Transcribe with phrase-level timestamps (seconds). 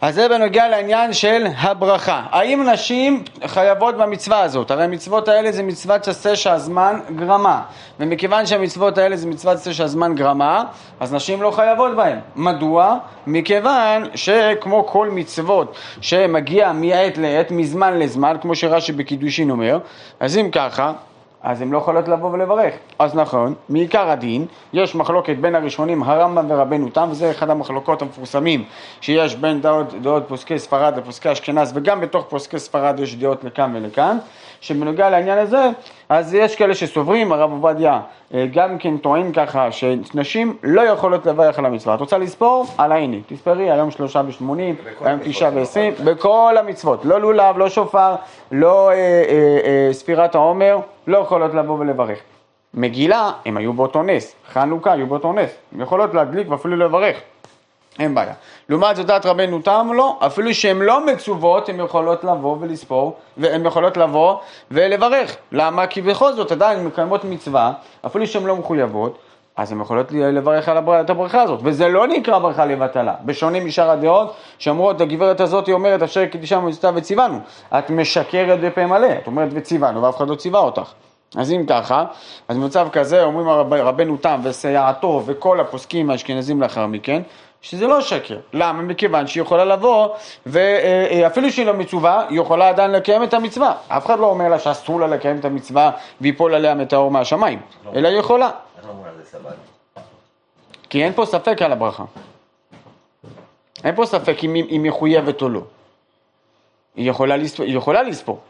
[0.00, 2.22] אז זה בנוגע לעניין של הברכה.
[2.30, 4.70] האם נשים חייבות במצווה הזאת?
[4.70, 7.62] הרי המצוות האלה זה מצוות עשה שהזמן גרמה.
[8.00, 10.64] ומכיוון שהמצוות האלה זה מצוות עשה שהזמן גרמה,
[11.00, 12.18] אז נשים לא חייבות בהן.
[12.36, 12.98] מדוע?
[13.26, 19.78] מכיוון שכמו כל מצוות שמגיע מעת לעת, מזמן לזמן, כמו שרש"י בקידושין אומר,
[20.20, 20.92] אז אם ככה,
[21.42, 22.74] אז הן לא יכולות לבוא ולברך.
[22.98, 28.64] אז נכון, מעיקר הדין, יש מחלוקת בין הראשונים, הרמב"ם ורבנו תם, וזה אחד המחלוקות המפורסמים
[29.00, 33.76] שיש בין דעות, דעות פוסקי ספרד לפוסקי אשכנז, וגם בתוך פוסקי ספרד יש דעות לכאן
[33.76, 34.18] ולכאן,
[34.60, 35.68] שבנוגע לעניין הזה,
[36.08, 38.00] אז יש כאלה שסוברים, הרב עובדיה
[38.34, 41.94] אה, גם כן טוען ככה, שנשים לא יכולות לברך על המצווה.
[41.94, 42.66] את רוצה לספור?
[42.78, 43.22] על העיני.
[43.26, 47.04] תספרי, היום שלושה ושמונים, היום תשעה ועשרים, בכל המצוות.
[47.04, 48.14] לא לולב, לא שופר,
[48.52, 52.18] לא אה, אה, אה, ספירת העומר, לא יכולות לבוא ולברך.
[52.74, 57.16] מגילה, הם היו באותו נס, חנוכה היו באותו נס, הם יכולות להדליק ואפילו לברך.
[57.98, 58.32] אין בעיה.
[58.68, 63.66] לעומת זאת דעת רבנו תם לא, אפילו שהן לא מצוות, הן יכולות לבוא ולספור, והן
[63.66, 64.36] יכולות לבוא
[64.70, 65.36] ולברך.
[65.52, 65.86] למה?
[65.86, 67.72] כי בכל זאת עדיין מקיימות מצווה,
[68.06, 69.18] אפילו שהן לא מחויבות,
[69.56, 71.00] אז הן יכולות לברך על הבר...
[71.00, 75.74] את הברכה הזאת, וזה לא נקרא ברכה לבטלה, בשונה משאר הדעות שאומרות, הגברת הזאת היא
[75.74, 77.38] אומרת, אשר קידישה מצווה וציוונו,
[77.78, 80.92] את משקרת בפה מלא, את אומרת וציוונו, ואף אחד לא ציווה אותך.
[81.36, 82.04] אז אם ככה,
[82.48, 87.22] אז במצב כזה אומרים הרב, רבנו תם וסייעתו וכל הפוסקים האשכנזים לאחר מכן,
[87.62, 88.38] שזה לא שקר.
[88.52, 88.82] למה?
[88.82, 90.08] מכיוון שהיא יכולה לבוא,
[90.46, 93.74] ואפילו שהיא לא מצווה, היא יכולה עדיין לקיים את המצווה.
[93.88, 97.60] אף אחד לא אומר לה שאסור לה לקיים את המצווה ויפול עליה מטאור מהשמיים,
[97.94, 98.50] אלא היא יכולה.
[100.90, 102.04] כי אין פה ספק על הברכה.
[103.84, 105.60] אין פה ספק אם היא מחויבת או לא.
[106.96, 107.66] היא יכולה לספור.
[107.66, 108.40] היא יכולה לספור.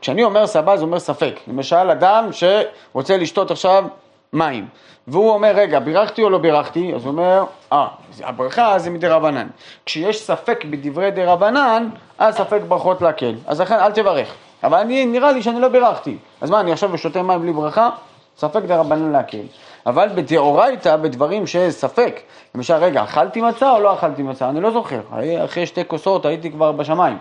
[0.00, 1.34] כשאני אומר סבא זה אומר ספק.
[1.46, 3.84] למשל אדם שרוצה לשתות עכשיו
[4.32, 4.66] מים.
[5.08, 6.94] והוא אומר, רגע, בירכתי או לא בירכתי?
[6.94, 7.88] אז הוא אומר, אה,
[8.24, 9.46] הברכה זה מדי רבנן.
[9.86, 13.34] כשיש ספק בדברי די רבנן, אז ספק ברכות להקל.
[13.46, 14.34] אז לכן אל תברך.
[14.64, 16.16] אבל אני, נראה לי שאני לא בירכתי.
[16.40, 17.90] אז מה, אני עכשיו שותה מים בלי ברכה?
[18.38, 19.46] ספק די רבנן להקל.
[19.86, 22.20] אבל בדאורייתא, בדברים שיש ספק,
[22.54, 24.48] למשל, רגע, אכלתי מצה או לא אכלתי מצה?
[24.48, 25.00] אני לא זוכר.
[25.44, 27.18] אחרי שתי כוסות הייתי כבר בשמיים.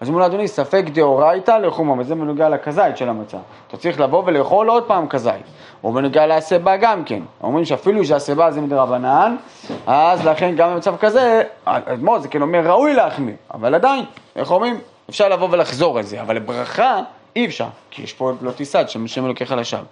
[0.00, 3.36] אז אומרים לו, אדוני, ספק דאורייתא לחומה, וזה בנוגע לכזית של המצה.
[3.68, 5.44] אתה צריך לבוא ולאכול עוד פעם כזית.
[5.84, 7.22] או בנוגע להסבה גם כן.
[7.42, 9.36] אומרים שאפילו שהסבה זה מדי רבנן,
[9.86, 14.04] אז לכן גם במצב כזה, אדמו"ר זה כן אומר ראוי להחמיר, אבל עדיין,
[14.36, 14.80] איך אומרים?
[15.10, 17.00] אפשר לבוא ולחזור על זה, אבל לברכה
[17.36, 19.82] אי אפשר, כי יש פה לא תיסד, שם לוקח על השווא.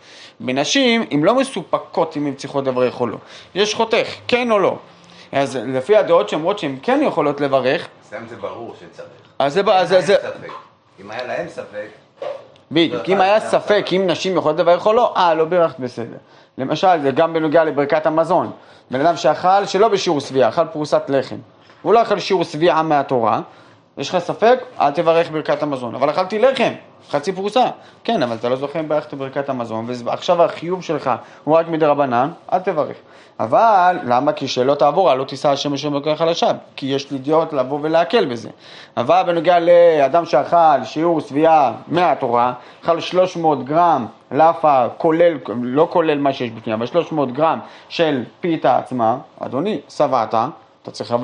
[0.40, 3.16] בנשים, הן לא מסופקות אם הן צריכות לברך או לא.
[3.54, 4.76] יש חותך, כן או לא.
[5.32, 9.08] אז לפי הדעות שאומרות שהן כן יכולות לברך, אצלם זה ברור שצריך.
[9.38, 9.52] אז
[9.88, 10.00] זה...
[10.00, 10.16] זה...
[11.00, 11.88] אם היה להם ספק...
[12.72, 16.16] בדיוק, אם היה ספק אם נשים יכולות לברך או לא, אה, לא בירכת בסדר.
[16.58, 18.50] למשל, זה גם בנוגע לברכת המזון.
[18.90, 21.36] בן אדם שאכל שלא בשיעור שביעה, אכל פרוסת לחם.
[21.82, 23.40] הוא לא אכל שיעור שביעה מהתורה,
[23.98, 24.58] יש לך ספק?
[24.80, 25.94] אל תברך ברכת המזון.
[25.94, 26.72] אבל אכלתי לחם,
[27.10, 27.64] חצי פרוסה.
[28.04, 31.10] כן, אבל אתה לא זוכר אם ברכת ברכת המזון, ועכשיו החיוב שלך
[31.44, 32.96] הוא רק מדי רבנן, אל תברך.
[33.40, 34.32] אבל, למה?
[34.32, 38.24] כי שלא תעבור, לא תישא השם השם אלוקיך לשווא, כי יש לי דעות לבוא ולהקל
[38.24, 38.48] בזה.
[38.96, 42.52] אבל בנוגע לאדם שאכל שיעור שביעה מהתורה,
[42.84, 47.58] אכל 300 גרם לאפה, כולל, לא כולל מה שיש בפנים, אבל 300 גרם
[47.88, 50.34] של פיתה עצמה, אדוני, שבעת,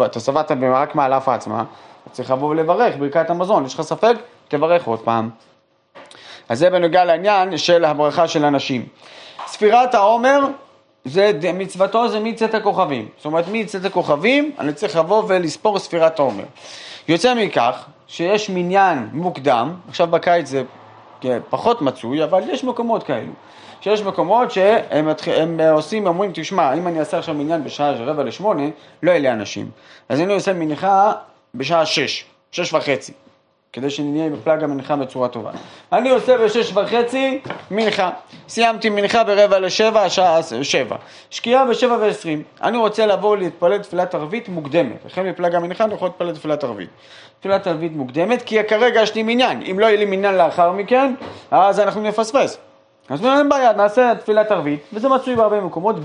[0.04, 1.64] אתה שבעת רק מהלאפה עצמה,
[2.02, 4.14] אתה צריך לבוא ולברך ברכת המזון, יש לך ספק?
[4.48, 5.30] תברך עוד פעם.
[6.48, 8.86] אז זה בנוגע לעניין של הברכה של הנשים.
[9.46, 10.40] ספירת העומר
[11.04, 13.08] זה מצוותו זה מצאת הכוכבים.
[13.16, 16.44] זאת אומרת, מצאת הכוכבים, אני צריך לבוא ולספור ספירת העומר.
[17.08, 20.62] יוצא מכך שיש מניין מוקדם, עכשיו בקיץ זה
[21.50, 23.32] פחות מצוי, אבל יש מקומות כאלו.
[23.80, 28.62] שיש מקומות שהם הם עושים, אומרים, תשמע, אם אני אעשה עכשיו מניין בשעה רבע לשמונה,
[29.02, 29.70] לא יהיה לי אנשים.
[30.08, 31.12] אז אני עושה מנחה
[31.54, 33.12] בשעה שש, שש וחצי.
[33.72, 35.50] כדי שנהיה בפלאג המנחה בצורה טובה.
[35.92, 37.40] אני עושה בשש וחצי
[37.70, 38.10] מנחה.
[38.48, 40.96] סיימתי מנחה ברבע לשבע, השעה שבע.
[41.30, 42.42] שקיעה בשבע ועשרים.
[42.62, 45.04] אני רוצה לבוא להתפלל תפילת ערבית מוקדמת.
[45.06, 46.90] לכן בפלאג המנחה אני יכול להתפלל תפילת ערבית.
[47.40, 49.62] תפילת ערבית מוקדמת, כי כרגע יש לי מניין.
[49.70, 51.14] אם לא יהיה לי מניין לאחר מכן,
[51.50, 52.58] אז אנחנו נפספס.
[53.08, 55.96] אז אין בעיה, נעשה תפילת ערבית, וזה מצוי בהרבה מקומות,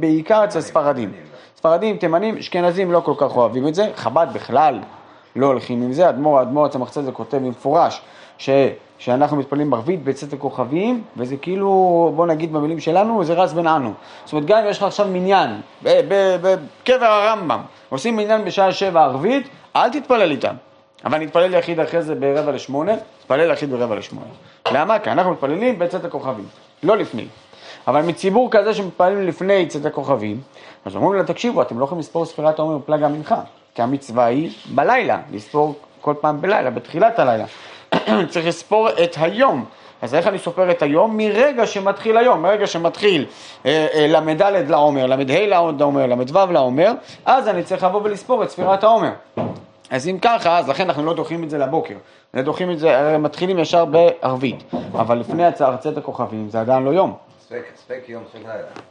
[0.00, 1.12] בעיקר אצל ספרדים.
[1.56, 4.80] ספרדים, תימנים, אשכנזים לא כל כך אוהבים את זה, חב"ד בכלל
[5.36, 8.00] לא הולכים עם זה, אדמו"ר, אדמו"ר הצמח צדק כותב במפורש
[8.38, 8.50] ש,
[8.98, 13.92] שאנחנו מתפללים ערבית בצאת הכוכבים, וזה כאילו, בוא נגיד במילים שלנו, זה רץ בין אנו.
[14.24, 19.48] זאת אומרת, גם אם יש לך עכשיו מניין, בקבר הרמב"ם, עושים מניין בשעה שבע ערבית,
[19.76, 20.54] אל תתפלל איתם.
[21.04, 24.30] אבל נתפלל יחיד אחרי זה ברבע לשמונה, תתפלל יחיד ברבע לשמונה.
[24.72, 24.98] למה?
[24.98, 26.46] כי אנחנו מתפללים בצאת הכוכבים,
[26.82, 27.26] לא לפני.
[27.86, 30.40] אבל מציבור כזה שמתפללים לפני צאת הכוכבים,
[30.84, 33.40] אז אומרים לה, תקשיבו, אתם לא יכולים לספור ספירת העומר בפלג המנחה.
[33.74, 37.44] כי המצווה היא בלילה, לספור כל פעם בלילה, בתחילת הלילה.
[38.30, 39.64] צריך לספור את היום.
[40.02, 41.16] אז איך אני סופר את היום?
[41.16, 43.26] מרגע שמתחיל היום, מרגע שמתחיל
[43.66, 46.92] אה, אה, ל"ד לעומר, ל"ה לעומר, ל"ו לעומר,
[47.24, 49.12] אז אני צריך לבוא ולספור את ספירת העומר.
[49.90, 51.94] אז אם ככה, אז לכן אנחנו לא דוחים את זה לבוקר,
[52.36, 56.90] דוחים את זה, הרי מתחילים ישר בערבית, אבל לפני הצעה צאת הכוכבים זה עדיין לא
[56.90, 57.14] יום.
[57.76, 58.00] ספק.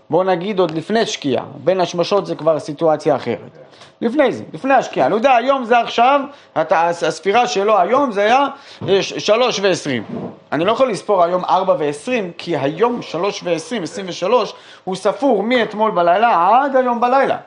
[0.09, 3.57] בוא נגיד עוד לפני שקיעה, בין השמשות זה כבר סיטואציה אחרת.
[4.01, 5.07] לפני זה, לפני השקיעה.
[5.07, 6.21] אני יודע, היום זה עכשיו,
[6.55, 8.47] הספירה שלו היום זה היה
[8.89, 10.03] אה, שלוש ועשרים.
[10.51, 15.43] אני לא יכול לספור היום ארבע ועשרים, כי היום שלוש ועשרים, עשרים ושלוש, הוא ספור
[15.43, 17.37] מאתמול בלילה עד היום בלילה.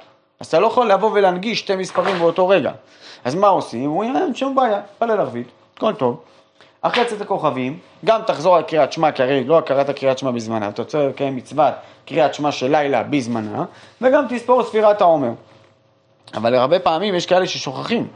[0.40, 2.72] אז אתה לא יכול לבוא ולהנגיש שתי מספרים באותו רגע.
[3.24, 3.90] אז מה עושים?
[3.90, 6.20] הוא אומר, אין שום בעיה, פלל ערבית, הכל טוב.
[6.86, 10.68] אחרי צאת הכוכבים, גם תחזור על קריאת שמע, כי הרי לא קראת קריאת שמע בזמנה,
[10.68, 11.74] אתה רוצה לקיים מצוות
[12.06, 13.64] קריאת שמע של לילה בזמנה,
[14.00, 15.30] וגם תספור ספירת העומר.
[16.34, 18.08] אבל הרבה פעמים יש כאלה ששוכחים,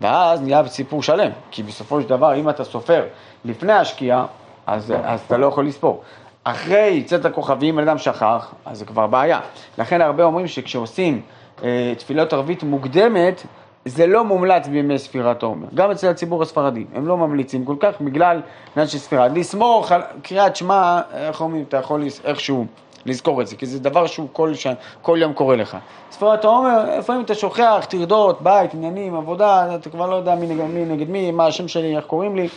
[0.00, 3.04] ואז נהיה סיפור שלם, כי בסופו של דבר, אם אתה סופר
[3.44, 4.26] לפני השקיעה,
[4.66, 6.02] אז, אז אתה לא יכול לספור.
[6.44, 9.40] אחרי צאת הכוכבים, בן אדם שכח, אז זה כבר בעיה.
[9.78, 11.20] לכן הרבה אומרים שכשעושים
[11.62, 13.42] אה, תפילות ערבית מוקדמת,
[13.86, 15.66] זה לא מומלץ בימי ספירת העומר.
[15.74, 18.40] גם אצל הציבור הספרדי, הם לא ממליצים כל כך בגלל
[18.76, 19.28] עניין של ספירה.
[19.28, 22.66] לסמוך על קריאת שמע, איך אומרים, אתה יכול איכשהו
[23.06, 24.66] לזכור את זה, כי זה דבר שהוא כל, ש...
[25.02, 25.76] כל יום קורה לך.
[26.10, 30.64] ספירת העומר, לפעמים אתה שוכח, טרדות, בית, עניינים, עבודה, אתה כבר לא יודע מי נגד
[30.64, 32.48] מי, נגד מי, מה השם שלי, איך קוראים לי,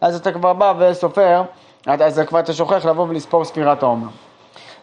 [0.00, 1.42] אז אתה כבר בא וסופר,
[1.86, 4.08] אז כבר אתה שוכח לבוא ולספור ספירת העומר.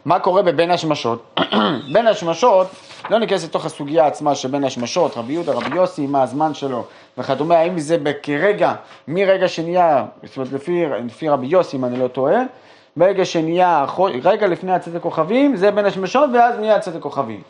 [0.05, 1.39] מה קורה בבין השמשות?
[1.93, 2.67] בין השמשות,
[3.09, 6.85] לא ניכנס לתוך הסוגיה עצמה שבין השמשות, רבי יהודה, רבי יוסי, מה הזמן שלו
[7.17, 8.73] וכדומה, האם זה כרגע,
[9.07, 12.41] מרגע שנהיה, זאת אומרת לפי, לפי רבי יוסי, אם אני לא טועה,
[12.97, 13.85] ברגע שנהיה,
[14.23, 17.41] רגע לפני הצאת הכוכבים, זה בין השמשות ואז נהיה הצאת הכוכבים.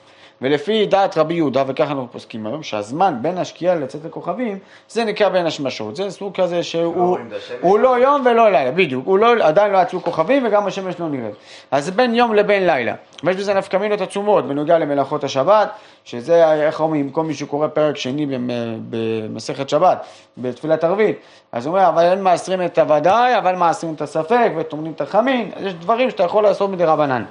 [0.42, 4.58] ולפי דעת רבי יהודה, וככה אנחנו פוסקים היום, שהזמן בין השקיעה לצאת הכוכבים,
[4.90, 5.96] זה נקרא בין השמשות.
[5.96, 7.18] זה סוג כזה שהוא.
[7.62, 9.06] הוא לא יום ולא לילה, בדיוק.
[9.08, 11.36] הוא לא, עדיין לא יצאו כוכבים וגם השמש לא נראית.
[11.72, 12.94] אז זה בין יום לבין לילה.
[13.24, 15.70] ויש בזה נפקא מינות עצומות בנוגע למלאכות השבת,
[16.04, 18.50] שזה, איך אומרים, כל מי שקורא פרק שני במ-
[18.90, 20.06] במסכת שבת,
[20.38, 21.18] בתפילת ערבית,
[21.52, 25.52] אז הוא אומר, אבל אין מעשרים את הוודאי, אבל מעשרים את הספק וטומנים את החמין,
[25.56, 27.24] אז יש דברים שאתה יכול לעשות מדי רבנן.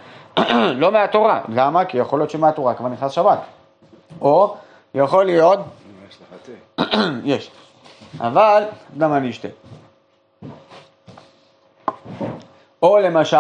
[0.75, 1.85] לא מהתורה, למה?
[1.85, 3.39] כי יכול להיות שמהתורה כבר נכנס שבת.
[4.21, 4.57] או
[4.95, 5.59] יכול להיות,
[6.09, 6.83] יש לך תה.
[7.25, 7.51] יש,
[8.21, 8.63] אבל
[8.99, 9.49] גם אני אשתה.
[12.83, 13.37] או למשל,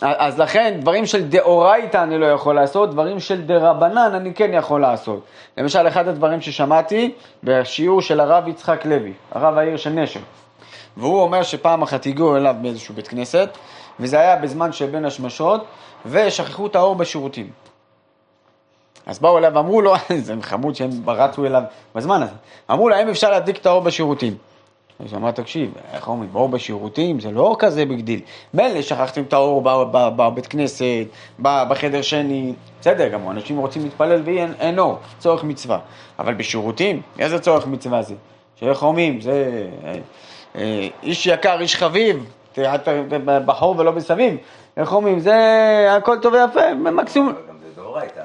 [0.00, 4.80] אז לכן דברים של דאורייתא אני לא יכול לעשות, דברים של דרבנן אני כן יכול
[4.80, 5.24] לעשות.
[5.58, 7.12] למשל, אחד הדברים ששמעתי
[7.44, 10.20] בשיעור של הרב יצחק לוי, הרב העיר של נשר,
[10.96, 13.48] והוא אומר שפעם אחת הגיעו אליו באיזשהו בית כנסת,
[14.00, 15.64] וזה היה בזמן של בין השמשות,
[16.06, 17.50] ושכחו את האור בשירותים.
[19.06, 21.62] אז באו אליו ואמרו לו, זה חמוד שהם רצו אליו
[21.94, 22.32] בזמן הזה,
[22.70, 24.36] אמרו לו, האם אפשר להדליק את האור בשירותים?
[25.04, 28.20] אז אמר, תקשיב, איך אומרים, אור בשירותים זה לא כזה big deal.
[28.54, 29.62] מילא שכחתם את האור
[29.92, 31.06] בבית כנסת,
[31.40, 35.78] בחדר שני, בסדר, גם אנשים רוצים להתפלל ואין אין אור, צורך מצווה.
[36.18, 38.14] אבל בשירותים, איזה צורך מצווה זה?
[38.56, 39.94] שאיך אומרים, זה אה,
[40.56, 44.36] אה, איש יקר, איש חביב, ת- ת- ת- בחור ולא בסביב.
[44.76, 45.36] איך אומרים, זה
[45.96, 47.32] הכל טוב ויפה, מקסימום.
[47.48, 48.22] גם זה דאורייתא,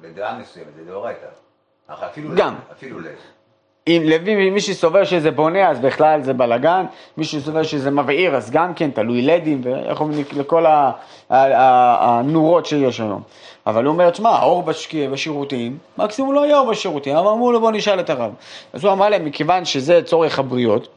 [0.00, 1.26] בדעה מסוימת זה דאורייתא.
[2.36, 2.54] גם.
[2.72, 3.12] אפילו לב.
[3.86, 6.84] אם לוי, מי שסובר שזה בונה, אז בכלל זה בלאגן,
[7.16, 10.64] מי שסובר שזה מבעיר, אז גם כן, תלוי לדים, ואיך אומרים, לכל
[11.30, 13.22] הנורות שיש היום.
[13.66, 14.62] אבל הוא אומר, תשמע, האור
[15.12, 18.32] בשירותים, מקסימום לא יהיה אור בשירותים, אבל אמרו לו, בוא נשאל את הרב.
[18.72, 20.88] אז הוא אמר להם, מכיוון שזה צורך הבריות,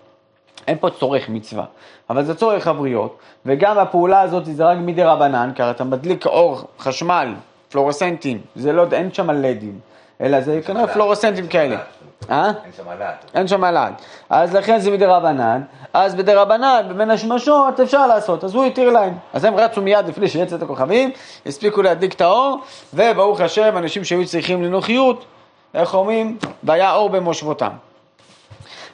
[0.68, 1.66] אין פה צורך מצווה,
[2.10, 6.62] אבל זה צורך הבריות, וגם הפעולה הזאת זה רק מדי רבנן, כי אתה מדליק אור,
[6.80, 7.34] חשמל,
[7.70, 9.80] פלורסנטים, זה לא, אין שם לדים,
[10.22, 11.76] אלא זה כנראה מל"ט, פלורסנטים כאלה.
[11.76, 12.32] מל"ט.
[12.32, 12.52] אה?
[12.66, 13.36] אין שם מל"ט.
[13.36, 13.92] אין שם מל"ג.
[14.30, 15.62] אז לכן זה מדי רבנן,
[15.94, 19.14] אז בדי רבנן, בבין השמשות אפשר לעשות, אז הוא התיר להם.
[19.34, 21.12] אז הם רצו מיד לפני שיצא את הכוכבים,
[21.46, 22.58] הספיקו להדליק את האור,
[22.94, 25.26] וברוך השם, אנשים שהיו צריכים לנוחיות,
[25.74, 26.38] איך אומרים?
[26.64, 27.72] והיה אור במושבותם.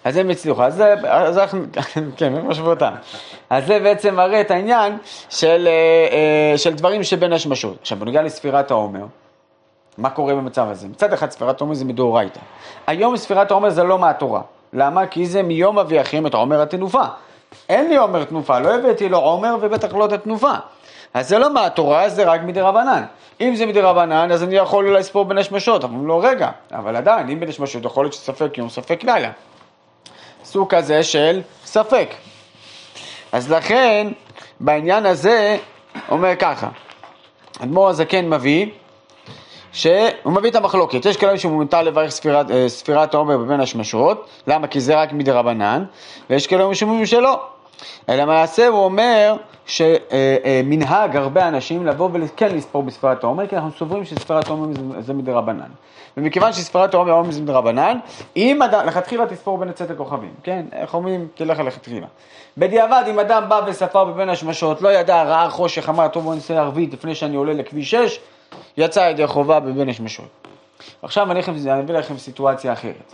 [0.03, 0.93] אז הם הצליחו, אז זה,
[1.41, 1.59] אנחנו,
[2.17, 2.93] כן, במושבותם.
[3.49, 4.97] אז זה בעצם מראה את העניין
[5.29, 7.77] של, אה, אה, של דברים שבין השמשות.
[7.81, 9.05] עכשיו, בנוגע לספירת העומר,
[9.97, 10.87] מה קורה במצב הזה?
[10.87, 12.39] מצד אחד ספירת העומר זה מדאורייתא.
[12.87, 14.41] היום ספירת העומר זה לא מהתורה.
[14.73, 15.07] למה?
[15.07, 17.03] כי זה מיום אביכם את עומר התנופה.
[17.69, 20.53] אין לי עומר תנופה, לא הבאתי לו עומר ובטח לא את התנופה.
[21.13, 23.03] אז זה לא מהתורה, זה רק מדי רבנן.
[23.41, 26.49] אם זה מדי רבנן, אז אני יכול אולי לספור בין השמשות, אבל לא רגע.
[26.71, 29.29] אבל עדיין, אם בין השמשות, יכול להיות שספק יום, ספק לילה.
[30.53, 32.09] סוג כזה של ספק.
[33.31, 34.07] אז לכן,
[34.59, 35.57] בעניין הזה,
[36.09, 36.69] אומר ככה,
[37.63, 38.65] אדמו"ר הזקן מביא,
[39.71, 44.67] שהוא מביא את המחלוקת, יש כאלה שמותר לברך ספירת, אה, ספירת העומר בבין השמשות, למה?
[44.67, 45.83] כי זה רק מדרבנן,
[46.29, 47.43] ויש כאלה שאומרים שלא.
[48.09, 54.05] אלא למעשה הוא אומר שמנהג הרבה אנשים לבוא וכן לספור בספירת העומר, כי אנחנו סוברים
[54.05, 54.67] שספירת העומר
[54.99, 55.69] זה- מדרבנן.
[56.17, 57.97] ומכיוון שספירת העומר זה מדרבנן,
[58.37, 60.65] אם אדם, לכתחילה תספור בין הצאת הכוכבים, כן?
[60.73, 61.27] איך אומרים?
[61.35, 62.07] תלך לכתחילה.
[62.57, 66.59] בדיעבד, אם אדם בא וספר בבין השמשות, לא ידע, ראה חושך, אמר, טוב בוא נעשה
[66.59, 68.19] ערבית לפני שאני עולה לכביש 6,
[68.77, 70.25] יצא ידי חובה בבין השמשות.
[71.01, 71.39] עכשיו אני
[71.79, 73.13] אביא לכם סיטואציה אחרת.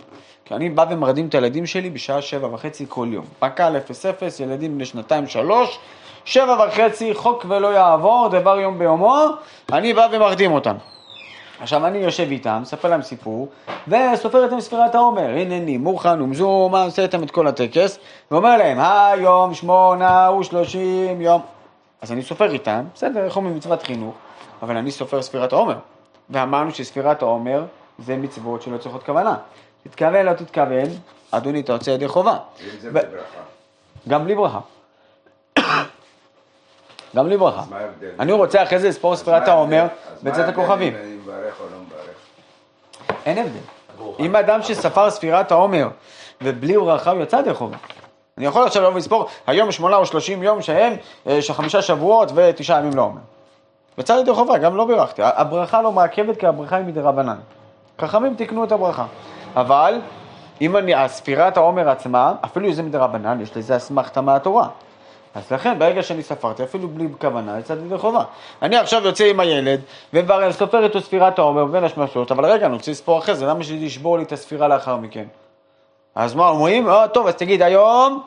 [0.50, 3.24] כי אני בא ומרדים את הילדים שלי בשעה שבע וחצי כל יום.
[3.38, 5.78] פק"ל 00, ילדים בני שנתיים שלוש,
[6.24, 9.26] שבע וחצי, חוק ולא יעבור, דבר יום ביומו,
[9.72, 10.76] אני בא ומרדים אותם.
[11.60, 13.48] עכשיו אני יושב איתם, מספר להם סיפור,
[13.88, 17.98] וסופר איתם ספירת העומר, הנני, מוכן ומזומה, עושה איתם את כל הטקס,
[18.30, 21.40] ואומר להם, היום שמונה ושלושים יום.
[22.02, 24.14] אז אני סופר איתם, בסדר, איך אומרים מצוות חינוך,
[24.62, 25.76] אבל אני סופר ספירת העומר.
[26.30, 27.64] ואמרנו שספירת העומר
[27.98, 29.36] זה מצוות שלא צריכות כוונה.
[29.90, 30.88] תתכוון, לא תתכוון,
[31.30, 32.36] אדוני, אתה יוצא ידי חובה.
[32.82, 32.98] ו-.
[34.08, 34.60] גם בלי ברכה.
[37.16, 37.62] גם בלי ברכה.
[38.20, 39.86] אני רוצה אחרי זה לספור ספירת העומר
[40.22, 40.94] בצאת הכוכבים.
[41.26, 41.34] לא?
[43.26, 43.58] אין הבדל.
[44.18, 45.88] אם אדם שספר ספירת העומר
[46.42, 47.76] ובלי ברכה הוא יצא ידי חובה.
[48.38, 50.92] אני יכול עכשיו לבוא ולספור היום שמונה או שלושים יום שהם
[51.26, 53.20] אה, של חמישה שבועות ותשעה ימים לעומר.
[53.98, 55.22] יצא ידי חובה, גם לא בירכתי.
[55.24, 57.36] הברכה לא מעכבת כי הברכה היא מדרבנן.
[58.00, 59.06] חכמים תיקנו את הברכה.
[59.56, 60.00] אבל
[60.60, 64.68] אם אני, הספירת העומר עצמה, אפילו אם זה מדרבנן, יש לזה אסמכתה מהתורה.
[65.34, 68.24] אז לכן, ברגע שאני ספרתי, אפילו בלי כוונה, יצאתי ידי חובה.
[68.62, 69.80] אני עכשיו יוצא עם הילד,
[70.12, 73.84] וסופר איתו ספירת העומר בין השמשות, אבל רגע, אני רוצה לספור אחרי זה, למה שזה
[73.84, 75.24] ישבור לי את הספירה לאחר מכן?
[76.14, 76.88] אז מה אומרים?
[76.88, 78.22] אה, טוב, אז תגיד, היום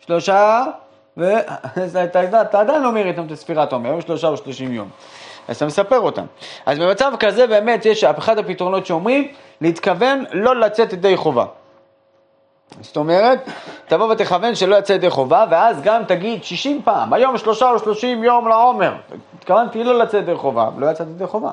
[0.00, 0.64] שלושה,
[1.16, 2.20] ואתה
[2.60, 4.88] עדיין לא אומר איתם את הספירת העומר, היום שלושה או שלושים יום.
[5.48, 6.24] אז אתה מספר אותם.
[6.66, 9.28] אז במצב כזה באמת יש אחד הפתרונות שאומרים,
[9.60, 11.44] להתכוון לא לצאת ידי חובה.
[12.80, 13.48] זאת אומרת,
[13.86, 18.24] תבוא ותכוון שלא יצא ידי חובה, ואז גם תגיד 60 פעם, היום שלושה או 30
[18.24, 18.94] יום לעומר.
[19.38, 21.50] התכוונתי לא לצאת ידי חובה, לא יצאתי ידי חובה.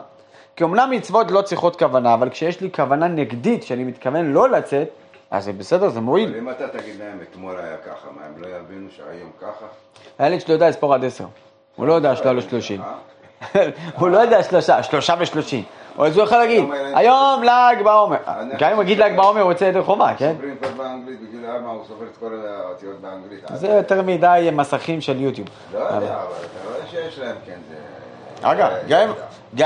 [0.55, 4.87] כי אמנם מצוות לא צריכות כוונה, אבל כשיש לי כוונה נגדית, שאני מתכוון לא לצאת,
[5.31, 6.29] אז זה בסדר, זה מועיל.
[6.29, 9.65] אבל אם אתה תגיד להם אתמול היה ככה, מה, הם לא יבינו שהיום ככה?
[10.19, 11.25] הילד שלו יודע לספור עד עשר.
[11.75, 12.81] הוא לא יודע שלא לו שלושים.
[13.99, 15.63] הוא לא יודע שלושה, שלושה ושלושים.
[15.97, 16.63] או אז הוא יכול להגיד,
[16.95, 18.17] היום ל"ג בעומר.
[18.59, 20.33] גם אם הוא יגיד ל"ג בעומר הוא יוצא ידי חובה, כן?
[23.55, 25.47] זה יותר מדי מסכים של יוטיוב.
[25.73, 26.13] לא יודע, אבל אתה
[26.69, 27.75] רואה שיש להם, כן, זה...
[28.51, 29.13] אגב, זה- גם אם-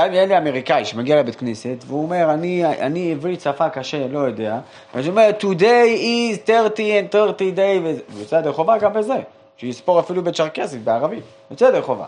[0.06, 4.58] אם ילד אמריקאי שמגיע לבית כנסת והוא אומר, אני, אני עברית שפה קשה, לא יודע,
[4.94, 6.76] אז הוא אומר, today is 30
[7.08, 9.16] and 30 day, וזה יוצא ידי חובה גם בזה,
[9.56, 12.04] שיספור אפילו בצ'רקסית, בערבית, יוצא ידי חובה.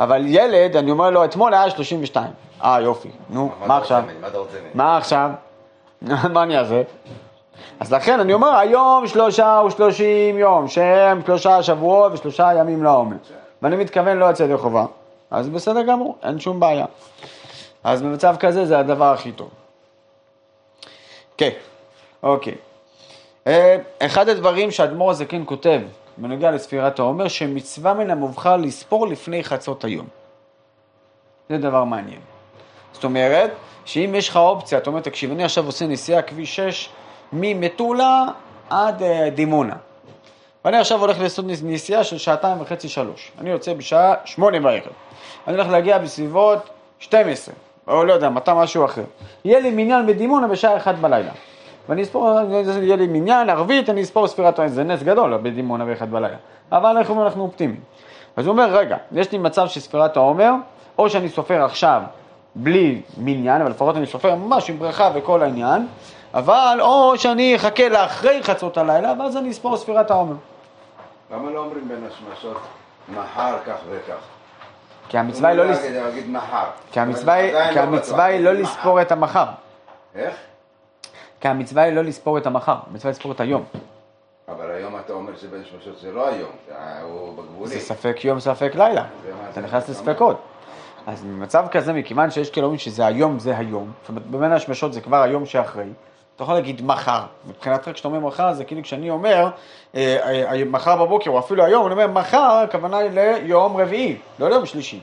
[0.00, 2.26] אבל ילד, אני אומר לו, אתמול היה 32.
[2.64, 4.02] אה, יופי, נו, אתה מה עכשיו?
[4.74, 5.30] מה עכשיו?
[6.02, 6.82] מה אני אעשה?
[7.80, 13.16] אז לכן אני אומר, היום שלושה ושלושים יום, שהם שלושה שבועות ושלושה ימים לעומר.
[13.62, 14.84] ואני מתכוון לא יצא ידי חובה,
[15.30, 16.86] אז בסדר גמור, אין שום בעיה.
[17.84, 19.48] אז במצב כזה זה הדבר הכי טוב.
[21.36, 21.50] כן,
[22.22, 22.54] אוקיי.
[23.46, 25.80] אה, אחד הדברים שאדמו"ר הזקן כותב
[26.18, 30.06] בנוגע לספירת העומר, שמצווה מן המובחר לספור לפני חצות היום.
[31.48, 32.20] זה דבר מעניין.
[32.92, 33.50] זאת אומרת,
[33.84, 36.88] שאם יש לך אופציה, אתה אומר, תקשיב, אני עכשיו עושה נסיעה כביש 6
[37.32, 38.24] ממטולה
[38.70, 39.74] עד אה, דימונה.
[40.64, 43.32] ואני עכשיו הולך לעשות נס- נסיעה של שעתיים וחצי, שלוש.
[43.38, 44.92] אני יוצא בשעה שמונה בערב.
[45.48, 46.58] אני הולך להגיע בסביבות
[46.98, 47.54] 12,
[47.88, 49.04] או לא יודע, מתי משהו אחר.
[49.44, 51.32] יהיה לי מניין בדימונה בשעה אחת בלילה.
[51.88, 52.40] ואני אספור,
[52.82, 56.36] יהיה לי מניין, ערבית, אני אספור ספירת העין, זה נס גדול בדימונה באחד בלילה.
[56.72, 57.80] אבל אנחנו, אנחנו אופטימיים.
[58.36, 60.52] אז הוא אומר, רגע, יש לי מצב שספירת העומר,
[60.98, 62.02] או שאני סופר עכשיו
[62.54, 65.86] בלי מניין, אבל לפחות אני סופר ממש עם ברכה וכל העניין,
[66.34, 70.34] אבל או שאני אחכה לאחרי חצות הלילה, ואז אני אספור ספירת העומר.
[71.32, 72.56] למה לא אומרים בין השמשות
[73.08, 74.14] מחר כך וכך?
[75.08, 75.64] כי המצווה היא לא.
[76.92, 77.34] כי המצווה
[78.24, 78.52] היא- לא.
[78.52, 79.44] לא לספור את המחר.
[80.14, 80.34] איך?
[81.46, 83.64] כי המצווה היא לא לספור את המחר, המצווה לספור את היום.
[84.48, 86.50] אבל היום אתה אומר שבין שמשות זה לא היום,
[87.02, 87.70] הוא בגבולי.
[87.70, 89.04] זה ספק יום, ספק לילה.
[89.52, 90.36] אתה נכנס לספקות.
[91.06, 94.92] אז במצב כזה, מכיוון שיש כאלה אומרים שזה היום, זה היום, זאת אומרת, בבין השמשות
[94.92, 95.88] זה כבר היום שאחרי,
[96.36, 97.22] אתה יכול להגיד מחר.
[97.48, 99.50] מבחינתך, כשאתה אומר מחר, זה כאילו כשאני אומר,
[99.94, 104.16] אה, אה, אה, מחר בבוקר, או אפילו היום, אני אומר מחר, הכוונה היא ליום רביעי,
[104.38, 105.00] לא ליום שלישי.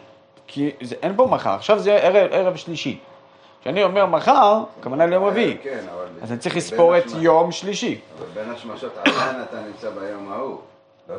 [0.48, 3.00] כי זה, אין פה מחר, עכשיו זה ערב, ערב שלישי.
[3.64, 5.58] כשאני אומר מחר, הכוונה ליום רביעי.
[5.64, 6.06] כן, אבל...
[6.22, 8.00] אז אני צריך לספור את יום שלישי.
[8.20, 10.58] אבל בין השמשות עדיין אתה נמצא ביום ההוא.
[11.10, 11.16] לא,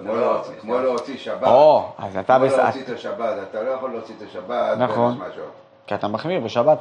[0.61, 1.19] כמו לא, להוציא- לא.
[1.19, 1.49] שבת.
[1.49, 5.21] או, אז אתה כמו להוציא את השבת, אתה לא יכול להוציא את השבת נכון.
[5.87, 6.79] כי אתה מחמיר בשבת.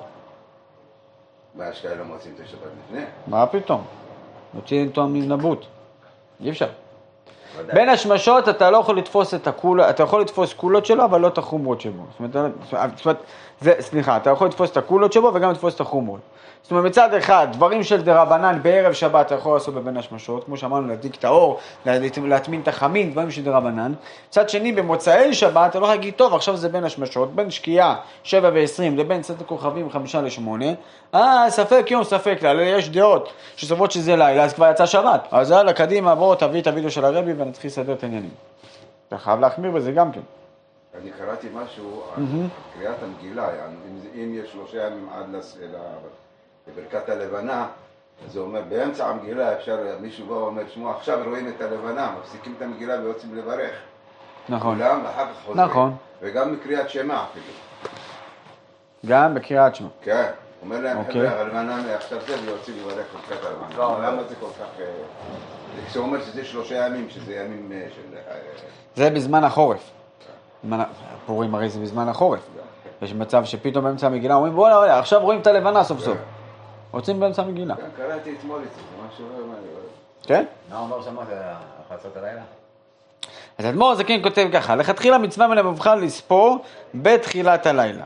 [1.55, 3.03] מה, יש כאלה מוצאים את השבת לפני?
[3.27, 3.83] מה פתאום?
[4.53, 5.65] מוציא תואם נבוט.
[6.41, 6.69] אי אפשר.
[7.73, 11.27] בין השמשות אתה לא יכול לתפוס את הקולה, אתה יכול לתפוס קולות שלו, אבל לא
[11.27, 12.03] את החומרות שבו.
[12.11, 12.51] זאת אומרת,
[12.97, 13.17] זאת אומרת
[13.61, 16.19] זה, סליחה, אתה יכול לתפוס את הקולות שבו וגם לתפוס את החומרות.
[16.63, 20.57] זאת אומרת, מצד אחד, דברים של דרבנן בערב שבת אתה יכול לעשות בבין השמשות, כמו
[20.57, 23.93] שאמרנו, להדליק את האור, להט- להטמין את החמין, דברים של דרבנן.
[24.29, 27.95] מצד שני, במוצאי שבת אתה לא יכול להגיד, טוב, עכשיו זה בין השמשות, בין שקיעה
[28.23, 30.49] 7 ו-20 לבין צאת הכוכבים 5 ל-8,
[31.13, 35.27] אה, ספק יום, ספק לילה, יש דעות שסוברות שזה לילה, אז כבר יצא שבת.
[35.31, 38.31] אז יאללה, קדימה, בוא תביא את הוידאו של הרבי ונתחיל לסדר את העניינים.
[39.07, 40.21] אתה חייב להחמיר בזה גם כן.
[41.01, 42.23] אני קראתי משהו על
[42.79, 43.47] קריאת המגילה,
[44.15, 45.57] אם, יש שלושה ימים עד לס-
[46.67, 47.67] לברכת הלבנה,
[48.25, 52.53] אז זה אומר, באמצע המגילה אפשר, מישהו בא ואומר, שמעו, עכשיו רואים את הלבנה, מפסיקים
[52.57, 53.75] את המגילה ויוצאים לברך.
[54.49, 54.75] נכון.
[54.75, 55.65] כולם, ואחר כך חוזרים.
[55.65, 55.95] נכון.
[56.21, 57.45] וגם מקריאת שמע אפילו.
[59.05, 59.87] גם בקריאת שמע.
[60.01, 60.31] כן.
[60.63, 61.29] אומר להם, אוקיי.
[61.29, 63.77] חבר'ה, הלבנה מעכשיו זה, ויוצאים לברך ברכת הלבנה.
[63.77, 64.23] לא, למה לא.
[64.23, 64.79] זה כל כך...
[64.79, 64.85] אה,
[65.91, 68.17] זה אומר שזה שלושה ימים, שזה ימים אה, של...
[68.17, 68.35] אה,
[68.95, 69.91] זה בזמן החורף.
[71.25, 72.39] פורים הרי זה בזמן החורף.
[73.01, 76.17] יש מצב שפתאום באמצע המגילה אומרים בוא'נה, עכשיו רואים את הלבנה סוף סוף.
[76.93, 77.75] רוצים באמצע המגילה.
[77.75, 79.25] כן, קראתי אתמול את זה, זה משהו...
[79.39, 79.53] לא- מה-
[80.23, 80.45] כן?
[80.71, 81.41] מה אומר שם זה
[81.89, 82.41] החצות הלילה?
[83.57, 86.57] אז אדמו"ר הזקן כותב ככה, לכתחילה מצווה המובחר לספור
[86.95, 88.05] בתחילת הלילה.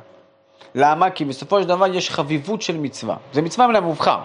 [0.75, 1.09] למה?
[1.09, 3.15] כי בסופו של דבר יש חביבות של מצווה.
[3.33, 4.19] זה מצווה מן המובחר.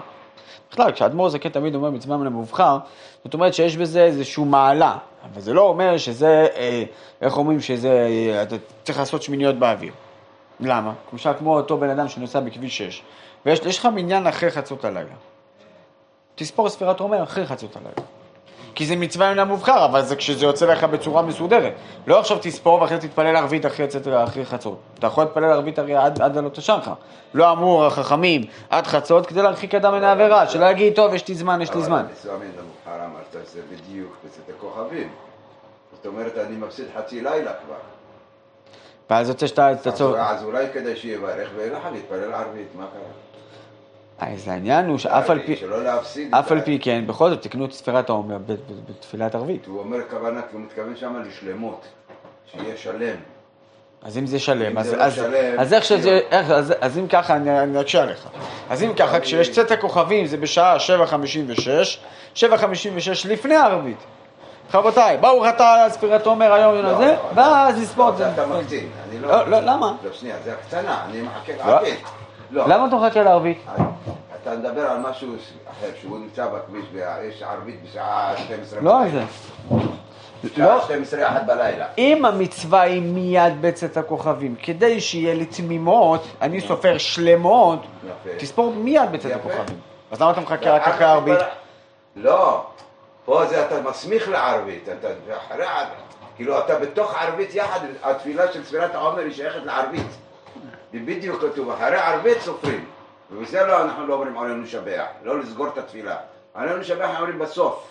[0.73, 2.79] בכלל, כשאדמו"ר הזקן תמיד אומר מצווה מן המובחר,
[3.25, 4.97] זאת אומרת שיש בזה איזשהו מעלה.
[5.33, 6.83] אבל זה לא אומר שזה, אה,
[7.23, 9.93] איך אומרים שזה, אה, אתה צריך לעשות שמיניות באוויר.
[10.61, 10.93] למה?
[11.13, 13.03] למשל כמו אותו בן אדם שנוסע בכביש 6,
[13.47, 15.15] ויש יש לך מניין אחרי חצות הלילה.
[16.35, 18.09] תספור ספירת עומר אחרי חצות הלילה.
[18.75, 21.73] כי זה מצווה מן המובחר, אבל זה כשזה יוצא לך בצורה מסודרת.
[22.07, 24.79] לא עכשיו תספור ואחרי זה תתפלל ערבית אחרי, צאת- אחרי חצות.
[24.99, 26.93] אתה יכול להתפלל ערבית הרי עד, עד עלות השחר.
[27.35, 31.35] לא אמור החכמים עד חצות כדי להרחיק אדם מן העבירה, שלא יגיד, טוב, יש לי
[31.35, 31.97] זמן, יש לי זמן.
[31.99, 35.09] אבל המצווה מן המובחר אמרת, זה בדיוק בצאת הכוכבים.
[35.97, 37.75] זאת אומרת, אני מפסיד חצי לילה כבר.
[39.11, 39.73] ואז יוצא שאתה...
[39.73, 44.29] אתה אז אולי- כדאי שיברך וילך להתפלל ערבית, מה קרה?
[44.33, 45.57] אז העניין הוא שאף על פי...
[45.57, 46.35] שלא להפסיד.
[46.35, 48.39] אף על פי כן, בכל זאת תקנו את ספירת העומר
[48.89, 49.67] בתפילת ערבית.
[49.67, 51.85] הוא אומר כוונה, כי הוא מתכוון שם לשלמות,
[52.47, 53.17] שיהיה שלם.
[54.03, 56.21] אז אם זה שלם, אז, לא אז, שלם, אז איך שזה.
[56.31, 58.29] איך, אז, אז אם ככה, אני, אני אקשה עליך.
[58.71, 61.61] אז אם ככה, כשיש צאת הכוכבים זה בשעה 7.56,
[62.37, 62.49] 7.56
[63.29, 63.97] לפני הערבית.
[64.75, 68.33] רבותיי, ברוך אתה ספירת עומר היום לא, הזה, לא, ואז לספור את זה זה.
[68.33, 68.89] אתה מקטין.
[69.09, 69.29] אני לא...
[69.29, 69.93] לא, לא, למה?
[70.05, 71.73] לא, שנייה, זה הקטנה, אני מחכה לא.
[71.73, 72.01] לערבית.
[72.51, 72.69] לא.
[72.69, 73.59] למה אתה מחכה לערבית?
[74.43, 75.29] אתה מדבר על משהו
[75.71, 79.23] אחר, שהוא נמצא בכביש, ויש ערבית בשעה 12 לא על זה.
[80.57, 80.81] לא.
[80.85, 81.87] 12 אחת בלילה.
[81.99, 87.81] אם המצווה היא מיד בצאת הכוכבים, כדי שיהיה לי תמימות, אני סופר שלמות.
[88.37, 89.33] תספור מיד בצאת.
[89.33, 89.77] הכוכבים.
[90.11, 91.39] אז למה אתה מחכה רק אחרי הערבית?
[92.17, 92.65] לא,
[93.33, 95.97] פה זה אתה מסמיך לערבית, אתה אחרי הערבית,
[96.37, 100.07] כאילו אתה בתוך ערבית יחד, התפילה של ספירת העומר היא שייכת לערבית.
[100.95, 102.85] בדיוק כתוב, אחרי ערבית סופרים.
[103.31, 106.17] ובזה לא, אנחנו לא אומרים עלינו לשבח, לא לסגור את התפילה.
[106.55, 107.89] עלינו לשבח אנחנו אומרים בסוף.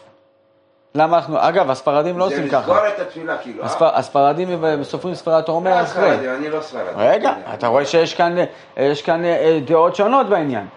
[0.95, 2.59] למה אנחנו, אגב, הספרדים לא עושים זה ככה.
[2.59, 3.63] לסגור את התפילה, כאילו.
[3.65, 6.11] הספר- הספרדים הם סופרים ספירת העומר אה, אחרי.
[6.11, 6.89] ספרדי, אני לא ספרדי.
[6.97, 8.35] רגע, אתה רואה שיש כאן,
[8.77, 10.67] יש כאן אה, דעות שונות בעניין.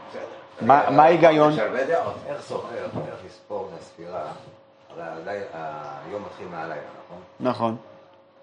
[0.61, 1.53] מה ההיגיון?
[1.53, 2.15] יש הרבה דעות.
[2.29, 4.21] איך סופר, איך לספור את הספירה?
[4.97, 5.45] הרי הלילה-
[6.09, 6.75] היום מתחיל מהלילה,
[7.07, 7.19] נכון?
[7.41, 7.77] נכון.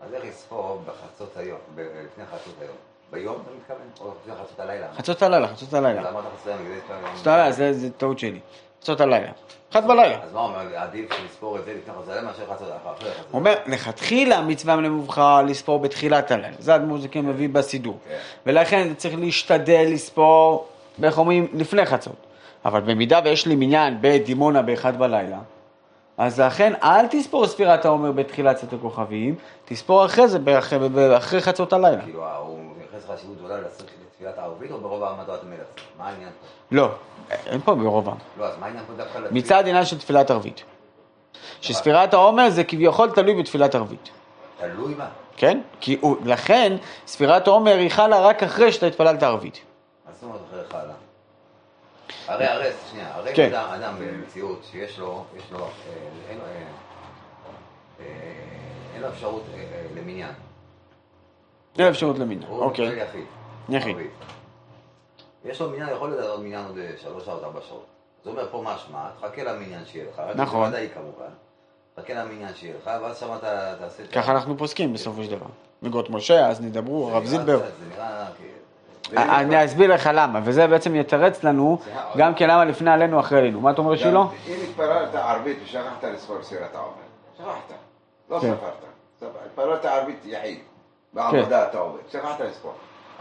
[0.01, 2.75] אז איך לספור בחצות היום, לפני חצות היום?
[3.11, 4.07] ביום אתה מתכוון?
[4.07, 4.87] או לפני חצות הלילה?
[4.97, 6.01] חצות הלילה, חצות הלילה.
[6.01, 6.75] אז אמרת חצות הלילה,
[7.15, 8.39] חצות הלילה, זה טעות שלי.
[8.81, 9.31] חצות הלילה.
[9.71, 10.23] אחת בלילה.
[10.23, 10.77] אז מה אומר?
[10.77, 14.85] עדיף לספור את זה לפני חצות הלילה מאשר חצות חצות הוא אומר, לכתחילה מצווה מן
[14.85, 16.55] המובחר לספור בתחילת הלילה.
[16.59, 17.97] זה אדמו"ר זקן מביא בסידור.
[18.09, 18.17] כן.
[18.45, 20.67] ולכן צריך להשתדל לספור,
[21.03, 22.15] איך אומרים, לפני חצות.
[22.65, 25.37] אבל במידה ויש לי מניין בדימונה באחד בלילה,
[26.21, 30.37] אז לכן אל תספור ספירת העומר בתחילת צאת הכוכבים, תספור אחרי זה,
[31.17, 32.01] אחרי חצות הלילה.
[32.01, 35.67] כאילו, הוא מייחס חשיבות גדולה לתפילת הערבית או ברוב העמדות המלך?
[35.97, 36.47] מה העניין פה?
[36.71, 36.89] לא,
[37.45, 38.15] אין פה ברובם.
[38.39, 39.41] לא, אז מה העניין פה דווקא לתפילה?
[39.41, 40.63] מצד עניין של תפילת ערבית.
[41.61, 44.09] שספירת העומר זה כביכול תלוי בתפילת ערבית.
[44.57, 45.07] תלוי מה?
[45.37, 45.61] כן?
[45.79, 49.61] כי הוא, לכן ספירת העומר היא חלה רק אחרי שאתה התפללת ערבית.
[50.05, 50.93] מה זאת אומרת אחרי חלה?
[52.31, 53.53] הרי הרי, שנייה, הרי כן.
[53.53, 55.67] אדם, אדם במציאות שיש לו, יש לו, אה,
[56.29, 56.51] אין לו, אה,
[57.99, 58.05] אה,
[58.93, 59.43] אין לו אפשרות
[59.95, 60.31] למניין.
[61.79, 62.49] אין אפשרות למניין.
[62.49, 62.89] הוא אוקיי.
[62.89, 63.25] מקבל יחיד.
[63.69, 63.97] יחיד.
[65.45, 67.85] יש לו מניין, יכול להיות עוד מניין עוד שלוש שעות, ארבע שעות.
[68.23, 70.21] זה אומר פה משמע, תחכה למניין שיהיה לך.
[70.35, 70.71] נכון.
[70.71, 71.31] זה ודאי כמובן.
[71.95, 75.45] תחכה למניין שיהיה לך, ואז שם אתה תעשה ככה אנחנו פוסקים בסופו של דבר.
[75.81, 77.57] מגות משה, אז נדברו, הרב זילבר.
[77.57, 78.27] זה נראה,
[79.17, 81.79] אני אסביר לך למה, וזה בעצם יתרץ לנו
[82.17, 83.61] גם כן למה לפני עלינו אחרי עלינו.
[83.61, 84.19] מה אתה אומר שילה?
[84.19, 86.91] אם התפללת ערבית ושכחת לספור ספירת העומר,
[87.37, 87.77] שכחת,
[88.29, 88.53] לא כן.
[89.19, 89.33] ספרת.
[89.45, 90.59] התפללת ערבית יחיד,
[91.13, 92.73] בעבודה אתה עובד, שכחת לספור.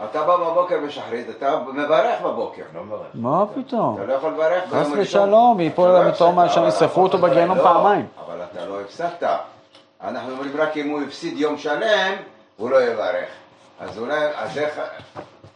[0.09, 2.63] אתה בא בבוקר בשחרית, אתה מברך בבוקר.
[2.75, 3.07] לא מברך.
[3.13, 3.95] מה פתאום?
[3.95, 4.93] אתה לא יכול לברך חס ביום.
[4.97, 8.07] ושלום, ייפול אתה לא עליו מתום הפסדת, מהשם, אבל ישרפו אותו אבל בגיהנום לא, פעמיים.
[8.25, 9.23] אבל אתה לא הפסדת.
[10.03, 12.13] אנחנו אומרים רק אם הוא הפסיד יום שלם,
[12.57, 13.29] הוא לא יברך.
[13.79, 14.81] אז אולי, אז איך...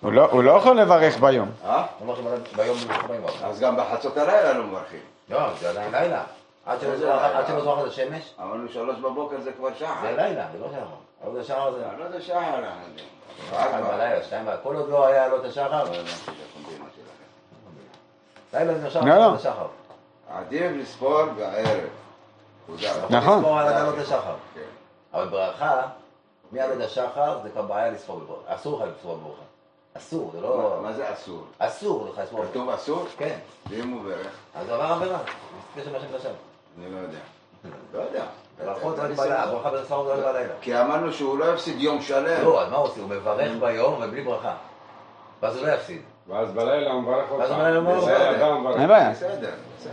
[0.01, 1.51] הוא לא- הוא לא יכול לברך ביום.
[1.65, 1.86] אה?
[2.08, 2.15] לא
[2.55, 2.77] ביום
[3.08, 3.25] ביום.
[3.43, 4.99] אז גם בחצות הלילה לא מברכים.
[5.29, 6.23] לא, זה עדיין לילה.
[6.65, 7.05] עד שלא זה
[7.47, 9.93] שלא זורחת השמש, אמרנו שלוש בבוקר זה כבר שחר.
[10.01, 10.86] זה לילה, זה לא שחר.
[11.23, 11.86] אבל זה שחר זה...
[11.97, 12.38] לא יודע שחר.
[12.38, 13.08] אנחנו יודעים.
[13.49, 13.91] אחד ארבע.
[13.97, 14.62] בלילה, שתיים בלילה.
[14.62, 16.29] כל עוד לא היה לו את השחר, לא את.
[18.53, 19.34] לילה זה לא, לא.
[19.34, 19.67] את השחר.
[20.29, 21.79] עדיף לספור בערב.
[23.10, 23.38] נכון.
[23.38, 24.36] לספור על עלות השחר.
[24.53, 24.62] כן.
[25.13, 25.81] אבל ברכה,
[26.51, 28.55] מעלות השחר זה כבר בעיה לספור בברכה.
[28.55, 29.41] אסור לך לספור בברכה.
[29.97, 30.79] אסור, זה לא...
[30.84, 31.43] מה זה אסור?
[31.60, 32.47] אסור לך בברכה.
[32.51, 33.05] כתוב אסור?
[33.17, 33.38] כן.
[33.69, 34.27] ואם הוא ברך?
[34.55, 35.19] אז עבר עבירה.
[35.75, 36.29] זה שמה שחשב.
[36.79, 37.17] אני לא יודע.
[37.93, 38.25] לא יודע.
[38.65, 40.53] ברכות רק בלילה, בספר זה רק בלילה.
[40.62, 42.43] כי אמרנו שהוא לא יפסיד יום שלם.
[42.45, 43.01] לא, אז מה הוא עושה?
[43.01, 44.55] הוא מברך ביום ובלי ברכה.
[45.41, 46.01] ואז הוא לא יפסיד.
[46.27, 47.41] ואז בלילה הוא מברך אותך.
[47.41, 47.77] ואז בלילה
[48.47, 48.79] הוא מברך.
[48.79, 49.12] אין בעיה.
[49.12, 49.91] בסדר, בסדר.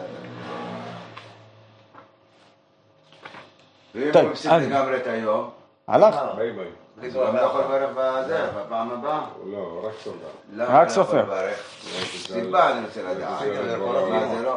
[3.94, 5.50] ואם הוא הפסיד אז- לגמרי את היום,
[5.88, 6.14] הלך.
[6.36, 6.70] ביי ביי.
[7.14, 7.76] לא יכול ברכה.
[7.78, 9.20] לברך בזה, בפעם הבאה.
[9.46, 10.26] לא, רק סופר.
[10.56, 11.22] למה רק לא סופר.
[11.22, 11.58] לברך?
[12.26, 13.38] סיבה אני רוצה לדעת.
[13.38, 13.54] זה.
[13.70, 14.56] זה לא, זה לא.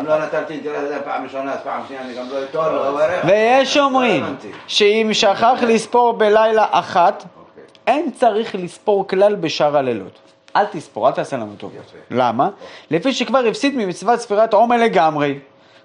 [0.00, 3.24] אם לא נתתי אינטרס פעם ראשונה, אז פעם שנייה אני גם לא אתו, לא אברך.
[3.24, 4.36] ויש לא אומרים.
[4.66, 7.62] שאם שכח לספור בלילה אחת, אוקיי.
[7.86, 10.18] אין צריך לספור כלל בשאר הלילות.
[10.56, 11.72] אל תספור, אל תעשה לנו טוב.
[12.10, 12.48] למה?
[12.90, 15.38] לפי שכבר הפסיד ממצוות ספירת העומר לגמרי,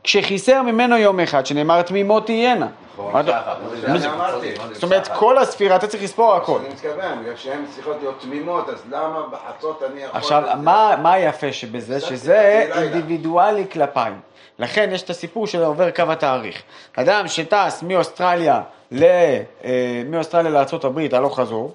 [0.03, 2.67] כשחיסר ממנו יום אחד, שנאמר תמימות תהיינה.
[2.93, 3.25] נכון.
[4.73, 6.59] זאת אומרת, כל הספירה, אתה צריך לספור הכל.
[6.59, 10.17] אני מתכוון, בגלל שהן צריכות להיות תמימות, אז למה בחצות אני יכול...
[10.17, 11.99] עכשיו, מה, היפה שבזה?
[11.99, 12.67] שזה.
[12.75, 14.11] אינדיבידואלי כלפיי.
[14.59, 16.61] לכן יש את הסיפור של עובר קו התאריך.
[16.95, 18.61] אדם שטס מאוסטרליה,
[18.91, 19.03] ל,
[19.63, 21.73] אה, מאוסטרליה לארה"ב, הלוך חזור,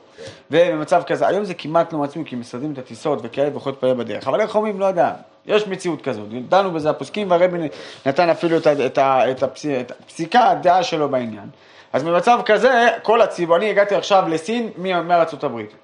[0.50, 4.28] ובמצב כזה, היום זה כמעט לא מצוי, כי מסדרים את הטיסות וכאלה להתפלל בדרך.
[4.28, 5.12] אבל איך אומרים, לא יודע,
[5.46, 6.48] יש מציאות כזאת.
[6.48, 7.58] דנו בזה הפוסקים, והרבי
[8.06, 8.98] נתן אפילו את, את, את,
[9.80, 11.48] את הפסיקה, הדעה שלו בעניין.
[11.92, 15.74] אז במצב כזה, כל הציבור, אני הגעתי עכשיו לסין מארצות הברית.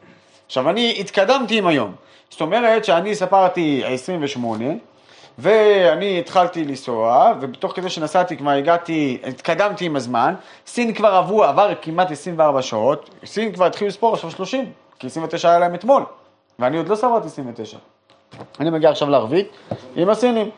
[0.46, 1.94] עכשיו, אני התקדמתי עם היום.
[2.30, 4.64] זאת אומרת שאני ספרתי 28,
[5.38, 10.34] ואני התחלתי לנסוע, ובתוך כדי שנסעתי כבר הגעתי, התקדמתי עם הזמן,
[10.66, 15.48] סין כבר עברו, עבר כמעט 24 שעות, סין כבר התחילו לספור עכשיו 30, כי 29
[15.48, 16.04] היה להם אתמול,
[16.58, 17.78] ואני עוד לא ספרתי 29.
[18.60, 19.48] אני מגיע עכשיו לערבית
[19.96, 20.50] עם הסינים.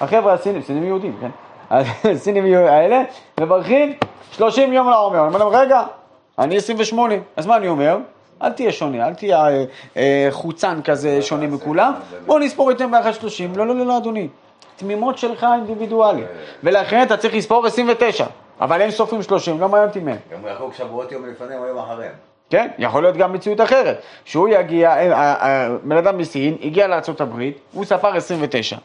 [0.00, 1.30] החבר'ה הסינים, סינים יהודים, כן?
[2.14, 3.02] הסינים האלה
[3.40, 3.92] מברכים
[4.32, 5.18] 30 יום לעומר.
[5.18, 5.82] אני אומר להם, רגע,
[6.38, 7.14] אני 28.
[7.36, 7.98] אז מה אני אומר?
[8.42, 9.64] אל תהיה שונה, אל תהיה אה,
[9.96, 11.92] אה, חוצן כזה שונה מכולם.
[12.26, 13.56] בואו נספור איתם ביחד 30.
[13.56, 14.28] לא, לא, לא, לא, אדוני.
[14.76, 16.22] תמימות שלך אינדיבידואלי.
[16.64, 18.26] ולכן אתה צריך לספור 29.
[18.60, 20.16] אבל הם סופרים 30, לא מעניין אותי מהם.
[20.32, 22.29] גם יחגוג שבועות יום לפניהם או יום אחריהם.
[22.50, 24.02] כן, יכול להיות גם מציאות אחרת.
[24.24, 28.76] שהוא יגיע, אה, אה, אה, בן אדם מסין, הגיע לארה"ב, הוא ספר 29.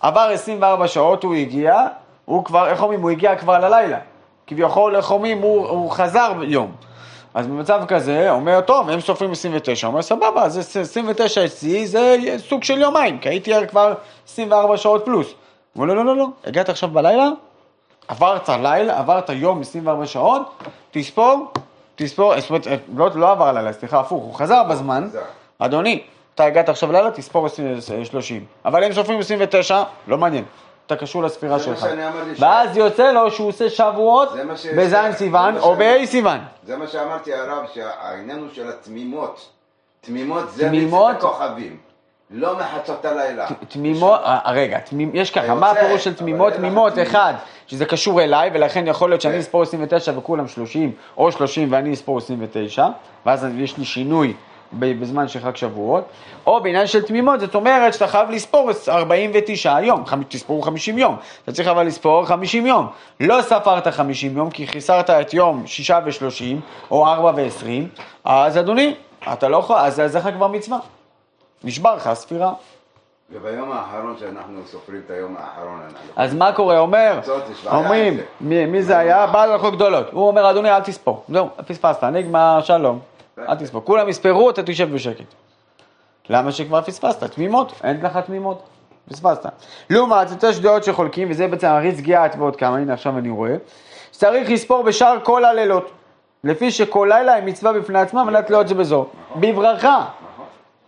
[0.00, 1.76] עבר 24 שעות, הוא הגיע,
[2.24, 3.98] הוא כבר, איך אומרים, הוא הגיע כבר ללילה.
[4.46, 6.72] כביכול, איך אומרים, הוא, הוא חזר יום.
[7.34, 9.86] אז במצב כזה, אומר, טוב, הם סופרים 29.
[9.86, 13.94] אומר, סבבה, אז 29 אצלי זה סוג של יומיים, כי הייתי כבר
[14.28, 15.26] 24 שעות פלוס.
[15.26, 17.28] הוא אומר, לא, לא, לא, לא, הגעת עכשיו בלילה,
[18.08, 21.52] עברת לילה, עברת יום 24 שעות, תספור,
[21.96, 25.20] תספור, זאת אומרת, לא, לא עבר לילה, סליחה, הפוך, הוא חזר בזמן, חזר.
[25.58, 26.02] אדוני,
[26.34, 30.44] אתה הגעת עכשיו לילה, תספור 20, 30, אבל הם סופרים 29, לא מעניין,
[30.86, 31.86] אתה קשור לספירה שלך.
[32.38, 34.28] ואז יוצא לו שהוא עושה שבועות
[34.76, 36.38] בז' סיוון או בה' סיוון.
[36.62, 39.48] זה מה שאמרתי הרב, שהעניין הוא של התמימות.
[40.00, 40.70] תמימות זה?
[40.70, 41.76] מצד הכוכבים,
[42.30, 43.46] לא מחצות הלילה.
[43.68, 44.78] תמימות, אה, רגע,
[45.14, 46.52] יש ככה, מה הפירוש של תמימות?
[46.52, 46.92] תמימות.
[47.02, 47.34] אחד,
[47.66, 49.40] שזה קשור אליי, ולכן יכול להיות שאני כן.
[49.40, 52.86] אספור 29 וכולם 30, או 30 ואני אספור 29,
[53.26, 54.34] ואז יש לי שינוי
[54.72, 56.04] בזמן של חג שבועות,
[56.46, 61.52] או בעניין של תמימות, זאת אומרת שאתה חייב לספור 49 יום, תספרו 50 יום, אתה
[61.52, 62.86] צריך אבל לספור 50 יום.
[63.20, 66.44] לא ספרת 50 יום, כי חיסרת את יום 6 ו-30,
[66.90, 68.94] או 4 ו-20, אז אדוני,
[69.32, 70.78] אתה לא יכול, אז אז לך כבר מצווה.
[71.64, 72.52] נשבר לך הספירה.
[73.32, 76.78] וביום האחרון שאנחנו סופרים את היום האחרון, אנחנו- אז מה קורה?
[76.78, 77.20] אומר,
[77.66, 78.20] אומרים.
[78.40, 79.26] מי, מי זה היה?
[79.26, 80.06] בעל הלכות גדולות.
[80.12, 81.24] הוא אומר, אדוני, אל תספור.
[81.28, 82.98] זהו, פספסת, נגמר, שלום.
[83.38, 83.84] אל תספור.
[83.84, 85.24] כולם יספרו, אתה תשב בשקט.
[86.30, 87.24] למה שכבר פספסת?
[87.24, 88.62] תמימות, אין לך תמימות.
[89.08, 89.46] פספסת.
[89.90, 93.54] לעומת זאת, יש דעות שחולקים, וזה בעצם הריץ גיאת ועוד כמה, הנה עכשיו אני רואה,
[94.12, 95.90] שצריך לספור בשאר כל הלילות.
[96.44, 99.06] לפי שכל לילה היא מצווה בפני עצמה, מנת להיות זה בזו.
[99.36, 100.04] בברכה.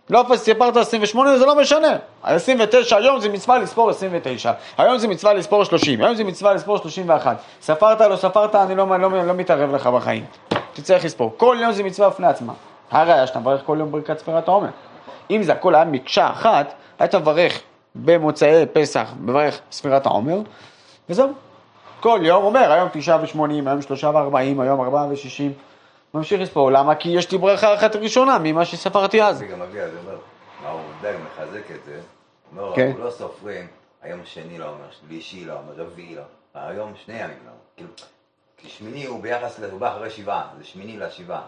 [0.09, 1.97] לא סיפרת 28, זה לא משנה.
[2.23, 6.77] ה-29, היום זה מצווה לספור 29, היום זה מצווה לספור 30, היום זה מצווה לספור
[6.77, 7.37] 31.
[7.61, 10.25] ספרת, לא ספרת, אני לא, לא, לא מתערב לך בחיים.
[10.73, 11.33] תצטרך לספור.
[11.37, 12.53] כל יום זה מצווה בפני עצמה.
[12.91, 14.69] הראיה שאתה מברך כל יום ברכת ספירת העומר.
[15.31, 17.61] אם זה הכל היה מקשה אחת, היית מברך
[17.95, 20.39] במוצאי פסח, מברך ספירת העומר,
[21.09, 21.29] וזהו.
[21.99, 25.53] כל יום אומר, היום תשעה ושמונים, היום שלושה וארבעים, היום ארבעה ושישים.
[26.13, 26.95] ממשיך לספור, למה?
[26.95, 29.37] כי יש לי ברכה אחת ראשונה ממה שספרתי אז.
[29.37, 30.17] זה גם מביא, זה אומר,
[30.71, 31.99] הוא די מחזק את זה,
[32.51, 32.87] אומר, כן.
[32.87, 33.67] אנחנו לא סופרים,
[34.01, 36.21] היום שני לא אומר, שלישי לא אומר, רביעי לא,
[36.55, 37.89] היום שני ימים לא אומר, כאילו,
[38.57, 41.41] כי שמיני הוא ביחס, הוא בא אחרי שבעה, זה שמיני לשבעה.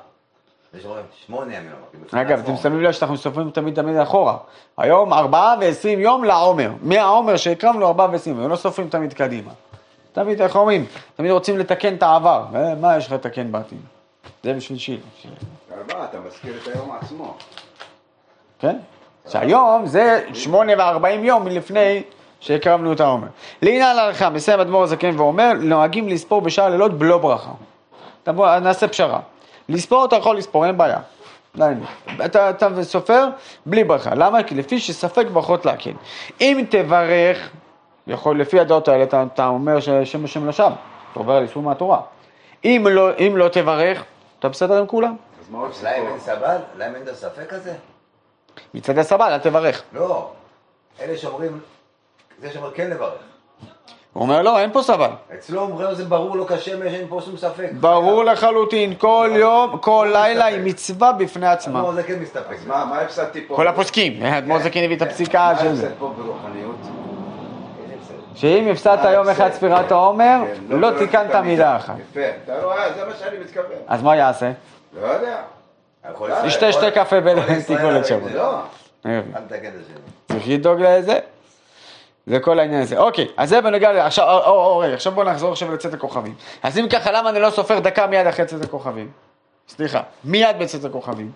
[0.74, 2.40] יש אומרים שמונה ימים לא כאילו, אגב.
[2.40, 4.38] אתם שמים לב שאנחנו סופרים תמיד תמיד אחורה.
[4.78, 6.72] היום ארבעה ועשרים יום לעומר.
[6.82, 9.52] מהעומר שהקרבנו ארבעה ועשרים, ולא סופרים תמיד קדימה.
[10.12, 10.86] תמיד, איך אומרים?
[11.16, 12.46] תמיד רוצים לתקן את העבר.
[12.56, 13.80] אה, מה יש לך לתקן בעתיד?
[14.44, 15.00] זה בשביל שיל.
[15.78, 17.38] ארבעה, אתה מזכיר את היום עצמו.
[18.60, 18.78] כן?
[19.30, 22.04] שהיום זה שמונה וארבעים יום מלפני
[22.40, 23.28] שהקרבנו את העומר.
[23.62, 27.52] לעניין ההלכה, מסיים אדמו"ר הזקן ואומר, נוהגים לספור בשאר הלילות בלא ברכה.
[28.24, 29.20] תבוא, נעשה פשרה.
[29.70, 31.00] לספור אתה יכול לספור, אין בעיה.
[32.26, 33.28] אתה, אתה סופר
[33.66, 34.16] בלי ברכה.
[34.16, 34.44] למה?
[34.44, 35.92] כי לפי שספק ברכות להקל.
[36.42, 37.50] אם תברך,
[38.08, 40.68] יכול, לפי הדעות האלה אתה, אתה אומר ששם השם לשווא.
[41.12, 42.02] אתה עובר על איסור מהתורה.
[42.66, 44.04] אם לא, אם לא תברך,
[44.40, 45.16] אתה בסדר עם כולם.
[45.42, 46.08] אז מה עוד להם?
[46.08, 46.58] אין סבל?
[46.78, 47.74] להם אין את הספק הזה?
[48.74, 49.84] מצד הסבל, אל תברך.
[49.94, 50.32] לא.
[51.02, 51.60] אלה שאומרים,
[52.42, 53.14] זה שאומר כן לברך.
[54.14, 55.10] הוא אומר, לא, אין פה סבל.
[55.34, 57.70] אצלו אומרים זה ברור לו כשמש, אין פה שום ספק.
[57.80, 61.82] ברור לחלוטין, כל יום, כל לילה היא מצווה בפני עצמה.
[61.82, 62.58] לא, זה כן מסתפק.
[62.68, 63.56] מה מה הפסדתי פה?
[63.56, 65.88] כל הפוסקים, אדמו"ר זקן הביא את הפסיקה מה של זה.
[65.88, 66.76] הפסד פה ברוחניות?
[68.36, 69.52] שאם הפסדת מה יום אחד?
[69.52, 71.96] ספירת העומר, כן, לא ברכת תיקנת מידה אחת.
[72.12, 73.66] יפה, אתה רואה, זה מה שאני מתכוון.
[73.88, 74.52] אז מה יעשה?
[75.02, 75.38] לא יודע.
[76.46, 78.30] ישתה ישראל- שתי קפה בין הרי לשבוע.
[78.30, 78.60] זה לא.
[79.06, 79.96] אל תתקן את השני.
[80.32, 81.20] צריך לדאוג לזה.
[82.28, 82.98] זה כל העניין הזה.
[82.98, 85.94] אוקיי, אז זה בנוגע, ל- עכשיו, או, או, או, רגע, עכשיו בוא נחזור עכשיו לצאת
[85.94, 86.34] הכוכבים.
[86.64, 89.12] אז אם ככה, למה אני לא סופר דקה מיד אחרי צאת הכוכבים?
[89.70, 91.32] סליחה, מיד בצאת הכוכבים.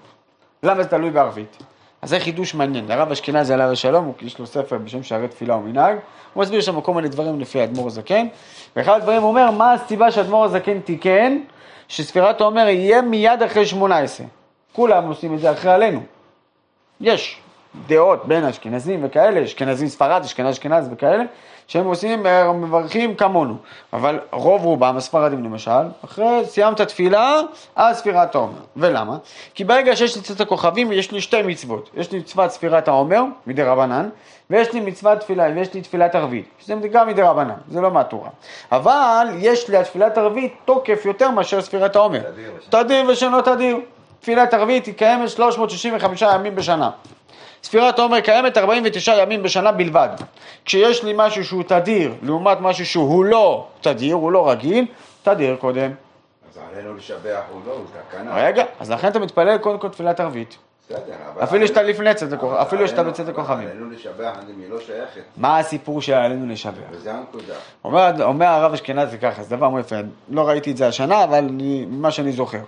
[0.63, 1.57] למה זה תלוי בערבית?
[2.03, 2.91] אז זה חידוש מעניין.
[2.91, 5.97] הרב אשכנזי עליו השלום, יש לו ספר בשם שערי תפילה ומנהג,
[6.33, 8.27] הוא מסביר שם כל מיני דברים לפי האדמו"ר הזקן,
[8.75, 11.37] ואחד הדברים הוא אומר, מה הסיבה שהאדמו"ר הזקן תיקן,
[11.87, 14.27] שספירת העומר יהיה מיד אחרי שמונה עשרה.
[14.73, 16.01] כולם עושים את זה אחרי עלינו.
[17.01, 17.41] יש
[17.87, 21.23] דעות בין אשכנזים וכאלה, אשכנזים ספרד, אשכנז אשכנז וכאלה,
[21.73, 23.55] שהם עושים, אה, מברכים כמונו.
[23.93, 25.71] אבל רוב רובם, הספרדים למשל,
[26.05, 27.39] אחרי סיימת תפילה,
[27.75, 28.57] אז ספירת העומר.
[28.77, 29.17] ולמה?
[29.53, 31.89] כי ברגע שיש לי צאת הכוכבים, יש לי שתי מצוות.
[31.97, 34.09] יש לי מצוות ספירת העומר, מדי רבנן,
[34.49, 38.29] ויש לי מצוות תפילה, ויש לי תפילת ערבית, שזה גם מדי רבנן, זה לא מהתורה.
[38.71, 42.19] אבל יש לתפילת ערבית תוקף יותר מאשר ספירת העומר.
[42.19, 43.77] תדיר ושאינו- תדיר ושאינו תדיר.
[44.21, 46.89] תפילת ערבית היא קיימת 365 ימים בשנה.
[47.63, 50.09] ספירת העומר קיימת 49 ימים בשנה בלבד.
[50.65, 54.85] כשיש לי משהו שהוא תדיר, לעומת משהו שהוא לא תדיר, הוא לא רגיל,
[55.23, 55.91] תדיר קודם.
[56.51, 57.19] אז עלינו לשבח
[57.51, 58.35] הוא לא, הוא תקנה.
[58.45, 60.57] רגע, אז לכן אתה מתפלל קודם כל תפילת ערבית.
[60.89, 60.99] בסדר,
[61.33, 61.43] אבל...
[61.43, 63.67] אפילו שאתה לפני צאת הכוכבים, אבל אפילו שאתה עלינו- בצאת הכוכבים.
[63.67, 66.73] עלינו לשבח, מי לא שייכת, מה הסיפור שעלינו לשבח?
[66.91, 67.53] וזה הנקודה.
[67.83, 69.95] אומר, אומר הרב אשכנזי ככה, זה דבר מאוד יפה,
[70.29, 72.59] לא ראיתי את זה השנה, אבל ממה שאני זוכר.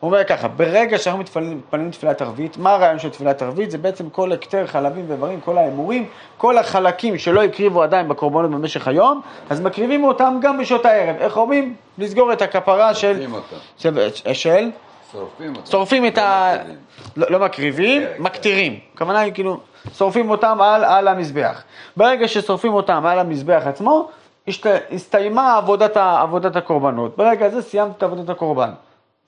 [0.00, 3.70] הוא אומר ככה, ברגע שאנחנו מתפללים, מתפללים תפילת ערבית, מה הרעיון של תפילת ערבית?
[3.70, 6.06] זה בעצם כל הקטר חלבים ואיברים, כל האמורים,
[6.36, 11.16] כל החלקים שלא הקריבו עדיין בקורבנות במשך היום, אז מקריבים אותם גם בשעות הערב.
[11.16, 11.74] איך אומרים?
[11.98, 13.26] לסגור את הכפרה של...
[13.78, 14.12] שורפים.
[14.14, 14.32] של...
[14.32, 14.70] של?
[15.12, 15.66] שורפים אותם.
[15.70, 16.56] שורפים את לא ה...
[17.16, 18.22] לא, לא מקריבים, כן, כן.
[18.22, 18.78] מקטירים.
[18.94, 19.60] הכוונה היא כאילו,
[19.94, 21.62] שורפים אותם על, על המזבח.
[21.96, 24.08] ברגע ששורפים אותם על המזבח עצמו.
[24.92, 25.96] הסתיימה עבודת.
[25.96, 27.16] עבודת הקורבנות.
[27.16, 28.70] ברגע הזה סיימתי את עבודת הקורבן.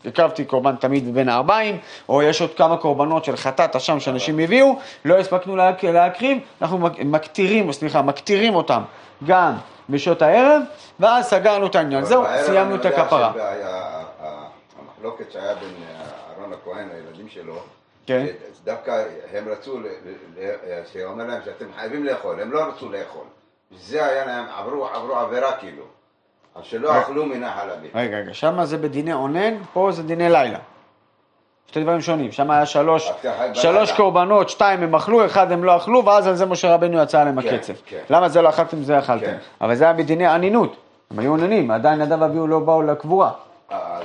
[0.05, 4.77] הקרבתי קורבן תמיד בין הארבעים, או יש עוד כמה קורבנות של חטאת אשם שאנשים הביאו,
[5.05, 5.85] לא הספקנו להק...
[5.85, 8.83] להקריב, אנחנו מק- מקטירים, סליחה, מקטירים אותם
[9.27, 9.53] גם
[9.91, 10.63] בשעות הערב,
[11.01, 12.05] ואז סגרנו את העניין.
[12.05, 13.33] זהו, סיימנו את הכפרה.
[14.79, 16.05] המחלוקת שהיה בין אה,
[16.39, 17.55] אהרון הכהן לילדים שלו,
[18.07, 18.27] כן.
[18.65, 19.87] דווקא הם רצו, ל-
[20.93, 23.25] שאומר להם שאתם חייבים לאכול, הם לא רצו לאכול.
[23.77, 25.83] זה היה להם, עברו, עברו עבירה כאילו.
[26.55, 27.91] אז שלא אכלו מן החלבים.
[27.95, 30.59] רגע, רגע, שם זה בדיני אונן, פה זה דיני לילה.
[31.67, 33.13] שתי דברים שונים, שם היה שלוש,
[33.55, 33.93] שלוש.
[33.93, 37.43] קורבנות, שתיים הם אכלו, אחד הם לא אכלו, ואז על זה משה רבנו יצא עליהם
[37.43, 37.83] כן, הקצף.
[37.87, 38.03] כן.
[38.11, 39.27] למה זה לא אכלתם, זה אכלתם.
[39.27, 39.37] כן.
[39.61, 40.77] אבל זה היה בדיני אנינות,
[41.11, 43.31] הם היו עוננים, עדיין נדב ואביהו לא באו לקבורה.
[43.73, 44.01] אה.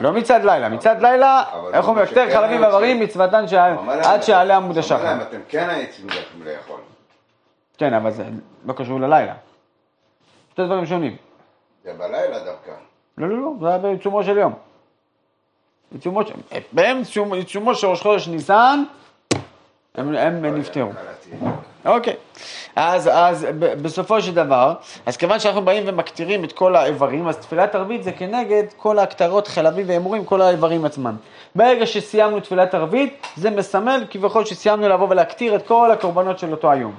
[0.00, 3.00] לא מצד לילה, מצד לילה, איך אומרים, יותר חלבים ואיברים.
[3.00, 3.44] מצוותן
[4.04, 5.22] עד שיעלה עמוד השחר.
[5.22, 6.02] אתם כן הייתם
[6.44, 6.80] לאכול.
[7.78, 8.24] כן, אבל זה
[8.64, 9.34] לא קשור ללילה.
[10.52, 11.27] שתי דברים שונים.
[11.88, 12.70] זה בלילה דווקא.
[13.18, 14.52] לא, לא, לא, זה היה בעיצומו של יום.
[15.92, 16.34] בעיצומו של...
[16.72, 18.82] בעיצומו של ראש חודש ניסן,
[19.94, 20.90] הם, הם נפטרו.
[21.84, 22.14] אוקיי,
[22.76, 24.74] אז, אז ב- בסופו של דבר,
[25.06, 29.48] אז כיוון שאנחנו באים ומקטירים את כל האיברים, אז תפילת ערבית זה כנגד כל ההקטרות,
[29.48, 31.16] חלבים והימורים, כל האיברים עצמם.
[31.54, 36.70] ברגע שסיימנו תפילת ערבית, זה מסמל כביכול שסיימנו לבוא ולהקטיר את כל הקורבנות של אותו
[36.70, 36.94] היום.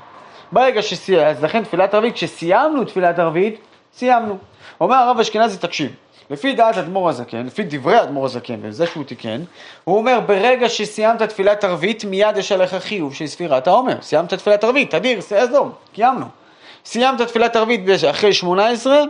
[0.52, 3.60] ברגע שסיימנו, אז לכן תפילת ערבית, כשסיימנו תפילת ערבית,
[3.98, 4.38] סיימנו.
[4.82, 5.92] אומר הרב אשכנזי, תקשיב,
[6.30, 9.42] לפי דעת אדמו"ר הזקן, לפי דברי אדמו"ר הזקן, וזה שהוא תיקן,
[9.84, 14.02] הוא אומר, ברגע שסיימת תפילת ערבית, מיד יש עליך חיוב של ספירת העומר.
[14.02, 16.26] סיימת תפילת ערבית, תדיר, עזוב, קיימנו.
[16.86, 19.04] סיימת תפילת ערבית אחרי 18,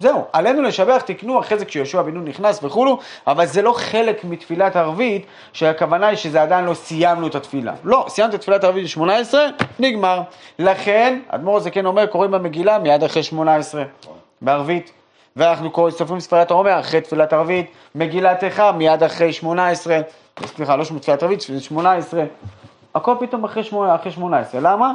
[0.00, 4.24] זהו, עלינו לשבח, תקנו אחרי זה כשיהושע בן נון נכנס וכולו, אבל זה לא חלק
[4.24, 7.72] מתפילת ערבית, שהכוונה היא שזה עדיין לא סיימנו את התפילה.
[7.84, 9.34] לא, סיימת את תפילת ערבית ב-18,
[9.78, 10.22] נגמר.
[10.58, 13.82] לכן, אדמו"ר הזקן אומר, קוראים במגילה מיד אחרי 18,
[14.42, 14.92] בערבית.
[15.36, 19.98] ואנחנו קוראים, סופרים ספרת העומר אחרי תפילת ערבית, מגילת איכה מיד אחרי 18,
[20.46, 22.24] סליחה, לא תפילת ערבית, 18,
[22.94, 24.92] הכל פתאום אחרי 8, אחרי 18, למה?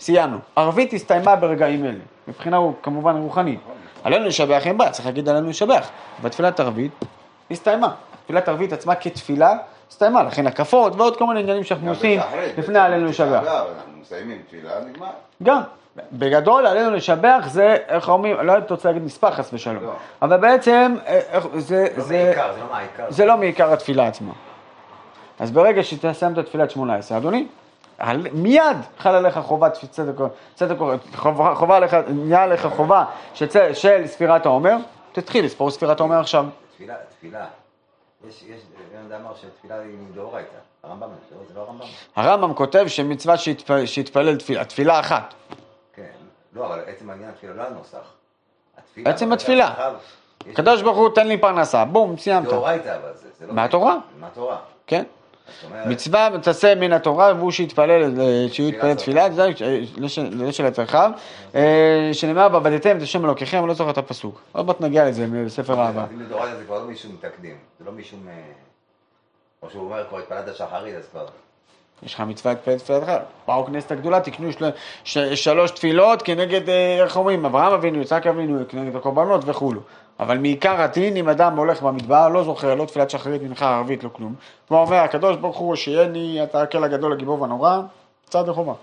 [0.00, 0.38] סיימנו.
[0.56, 1.98] ערבית הסתיימה ברגעים אלה,
[2.28, 3.60] מבחינה כמובן רוחנית.
[4.04, 5.88] עלינו לשבח אין בעיה, צריך להגיד עלינו לשבח.
[6.22, 6.92] בתפילת ערבית
[7.50, 7.94] הסתיימה.
[8.24, 9.56] תפילת ערבית עצמה כתפילה
[9.90, 12.20] הסתיימה, לכן הקפות ועוד כל מיני עניינים שאנחנו עושים
[12.58, 13.42] לפני עלינו לשבח.
[13.46, 15.06] אנחנו מסיימים תפילה, נגמר.
[15.42, 15.60] גם.
[16.12, 19.92] בגדול עלינו לשבח זה, איך אומרים, לא הייתי רוצה להגיד נספח חס ושלום, לא.
[20.22, 21.20] אבל בעצם אה,
[21.56, 23.10] זה, לא זה, מעיקר, זה לא.
[23.10, 24.32] זה לא מעיקר התפילה עצמה.
[25.38, 27.46] אז ברגע שתסיים את תפילת 18, אדוני,
[28.32, 30.14] מיד חל עליך חובת צדק,
[30.54, 30.76] צדק,
[31.16, 34.76] חובה, חובה עליך, נהיה עליך חובה של, צ- של ספירת העומר,
[35.12, 36.44] תתחיל לספור ספירת העומר עכשיו.
[36.74, 37.46] תפילה, תפילה.
[38.28, 38.60] יש, יש,
[38.92, 40.48] בן אדם אמר שתפילה היא מדאורייתא.
[40.82, 41.86] הרמב"ם, זה לא- לא הרמב"ם.
[42.16, 45.34] הרמב"ם כותב שמצווה שיתפ- שיתפלל תפילה, תפילה אחת.
[45.94, 46.02] כן.
[46.52, 47.98] לא, אבל עצם העניין התפילה, לא הנוסח.
[48.78, 49.10] התפילה.
[49.10, 49.74] עצם התפילה.
[50.50, 52.48] הקדוש ברוך הוא תן לי פרנסה, בום, סיימת.
[52.48, 53.28] דאורייתא, אבל זה.
[53.38, 53.96] זה לא- מהתורה.
[54.20, 54.56] מהתורה.
[54.86, 55.04] כן?
[55.86, 59.80] מצווה תעשה מן התורה והוא שיתפלל, אה, שהוא יתפלל תפילה, זה אה,
[60.32, 61.10] לא של הצרכיו,
[61.54, 64.40] אה, שנאמר ועבדתם את השם אלוקיכם, לא זוכר את הפסוק.
[64.52, 66.04] עוד מעט נגיע לזה בספר אהבה.
[66.58, 67.56] זה כבר לא משום תקדים.
[67.78, 67.92] זה לא.
[68.28, 68.32] אה,
[69.62, 71.26] או שהוא אומר כבר התפללת שחרית, אז כבר...
[72.02, 73.12] יש לך מצווה להתפלל תפילתך.
[73.46, 74.70] באו כנסת הגדולה, תקנו של-
[75.04, 76.68] ש- שלוש תפילות כנגד,
[77.02, 79.80] איך אומרים, אברהם אבינו, יצחק אבינו, כנגד הקורבנות וכולו.
[80.20, 84.08] אבל מעיקר הדין, אם אדם הולך במדבר, לא זוכר, לא תפילת שחרית, מנחה, ערבית, לא
[84.08, 84.34] כלום.
[84.68, 87.80] כמו אומר, הקדוש ברוך הוא, שיהני, אתה הקל הגדול, הגיבור והנורא,
[88.24, 88.74] צד וחובה.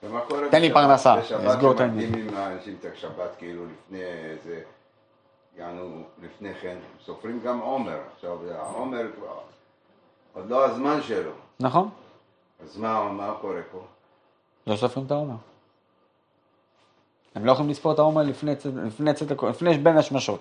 [0.00, 2.06] תן לי בשבת- פרנסה, בשבת לסגור את העניין.
[2.06, 3.98] שמקדימים האנשים את השבת כאילו לפני
[4.44, 4.60] זה,
[5.58, 5.84] יענו
[6.22, 9.26] לפני כן, סופרים גם עומר, עכשיו העומר כבר,
[10.34, 11.88] עוד לא הזמן שלו, נכון?
[12.64, 13.78] אז מה, מה קורה פה?
[14.66, 15.34] לא סופרים את העומר.
[17.34, 18.52] הם לא יכולים לספור את העומר לפני
[18.86, 20.40] לפני הכ- לפני בין השמשות.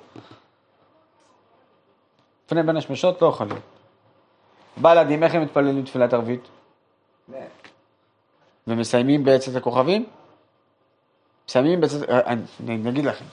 [2.45, 3.57] לפני בין השמשות לא יכולים.
[4.77, 6.47] בל"דים, איך הם מתפללים תפילת ערבית?
[8.67, 10.05] ומסיימים בעצת הכוכבים?
[11.49, 12.09] מסיימים בעצת...
[12.09, 12.41] אה, אני
[12.75, 13.25] אני אגיד לכם,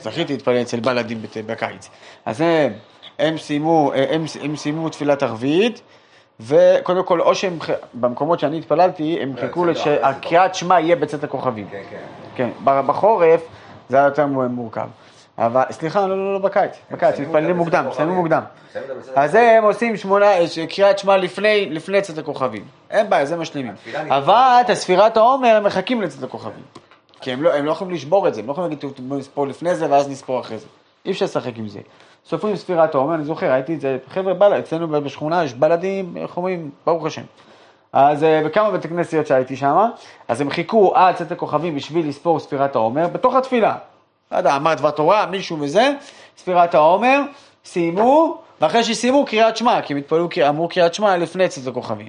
[0.00, 1.90] זכיתי להתפלל אצל בל"דים בקיץ.
[2.24, 2.72] אז הם,
[3.18, 5.82] הם סיימו, אה, הם, הם סיימו תפילת ערבית,
[6.40, 7.58] וקודם כל, או שהם,
[7.94, 11.68] במקומות שאני התפללתי, הם חיכו לא, זה שהקריאת שמע יהיה בצאת הכוכבים.
[11.70, 12.19] כן, כן.
[12.34, 13.40] כן, בחורף
[13.88, 14.86] זה היה יותר מו- מורכב.
[15.38, 18.14] אבל, סליחה, לא, לא, לא, בקיץ, בקיץ, מסיימים מתפללים אותה מוקדם, מסיימים.
[18.14, 18.42] מוקדם.
[19.14, 20.26] אז הם עושים שמונה,
[20.70, 22.64] קריאת שמע לפני, לפני צאת הכוכבים.
[22.90, 23.72] אין בעיה, זה משלימים.
[24.08, 26.62] אבל את הספירת העומר הם מחכים לצאת הכוכבים.
[27.20, 29.18] כי הם לא, הם לא יכולים לשבור את זה, הם לא יכולים להגיד, "טוב, בואו
[29.18, 30.66] נספור לפני זה ואז נספור אחרי זה.
[31.06, 31.80] אי אפשר לשחק עם זה.
[32.26, 36.36] סופרים ספירת העומר, אני זוכר, ראיתי את זה, חבר'ה בל"ד, אצלנו בשכונה יש בל"דים, איך
[36.36, 37.22] אומרים, ברוך השם.
[37.92, 39.76] אז אה, בכמה בתי כנסיות שהייתי שם,
[40.28, 43.74] אז הם חיכו עד צאת הכוכבים בשביל לספור ספירת העומר, בתוך התפילה.
[44.32, 45.92] לא יודע, אמר דבר תורה, מישהו וזה,
[46.36, 47.20] ספירת העומר,
[47.64, 52.08] סיימו, ואחרי שסיימו קריאת שמע, כי הם התפללו, אמרו קריאת שמע לפני צאת הכוכבים.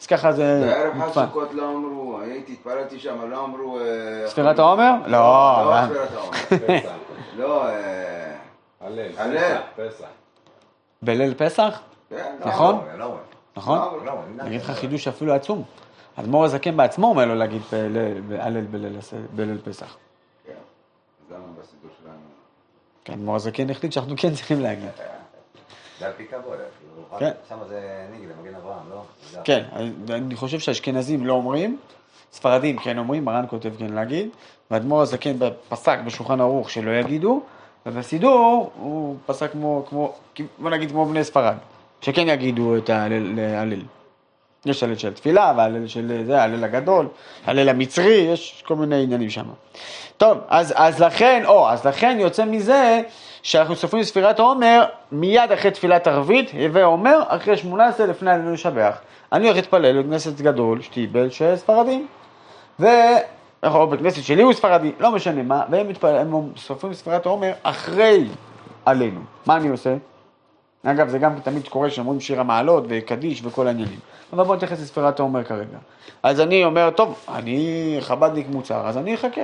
[0.00, 1.12] אז ככה זה בערב.
[1.12, 3.78] חג סוכות לא אמרו, הייתי, התפללתי שם, לא אמרו...
[3.78, 4.92] אה, ספירת העומר?
[5.06, 5.86] לא, לא מה?
[5.86, 6.32] ספירת העומר.
[6.80, 6.90] פסח.
[7.38, 7.72] לא, אה,
[8.80, 9.08] הלל.
[9.16, 9.36] הלל.
[9.36, 10.06] פסח, פסח.
[11.02, 11.80] בליל פסח?
[12.10, 12.80] כן, לא נכון?
[13.56, 13.62] לא.
[13.62, 13.78] נכון?
[13.78, 14.12] לא, לא.
[14.40, 15.62] אני אגיד לך חידוש אפילו עצום.
[16.16, 17.62] אדמו"ר הזקן בעצמו אומר לו להגיד
[18.38, 18.64] הלל
[19.34, 19.96] בליל פסח.
[20.46, 20.52] כן.
[23.04, 24.88] כן, אדמו"ר הזקן החליט שאנחנו כן צריכים להגיד.
[25.98, 27.30] זה על פי כבוד, כאילו, כן.
[27.48, 28.06] שם זה
[28.56, 29.02] אברהם, לא?
[29.44, 29.64] כן,
[30.10, 31.78] אני חושב שהאשכנזים לא אומרים,
[32.32, 34.28] ספרדים כן אומרים, מרן כותב כן להגיד,
[34.70, 35.36] ואדמו"ר הזקן
[35.68, 37.42] פסק בשולחן ערוך שלא יגידו,
[37.86, 40.14] ובסידור הוא פסק כמו, כמו,
[40.58, 41.56] בוא נגיד כמו בני ספרד,
[42.04, 43.82] שכן יגידו את ההלל.
[44.66, 47.08] יש הלל של תפילה, והלל של זה, הלל הגדול,
[47.46, 49.44] הלל המצרי, יש כל מיני עניינים שם.
[50.16, 53.00] טוב, אז, אז לכן, או, אז לכן יוצא מזה
[53.42, 58.98] שאנחנו סופרים ספירת העומר מיד אחרי תפילת ערבית, הווה עומר, אחרי 18 לפני עלינו לשבח.
[59.32, 62.06] אני הולך להתפלל בכנסת גדול, שטיבל של ספרדים.
[62.80, 62.86] ו...
[63.64, 68.28] או בכנסת שלי הוא ספרדי, לא משנה מה, והם מתפלל, הם סופרים ספירת העומר אחרי
[68.86, 69.20] עלינו.
[69.46, 69.94] מה אני עושה?
[70.84, 73.98] אגב, זה גם תמיד קורה שאומרים שיר המעלות וקדיש וכל העניינים.
[74.32, 75.78] אבל בואו נתייחס לספירת העומר כרגע.
[76.22, 79.40] אז אני אומר, טוב, אני חב"דניק מוצר, אז אני אחכה.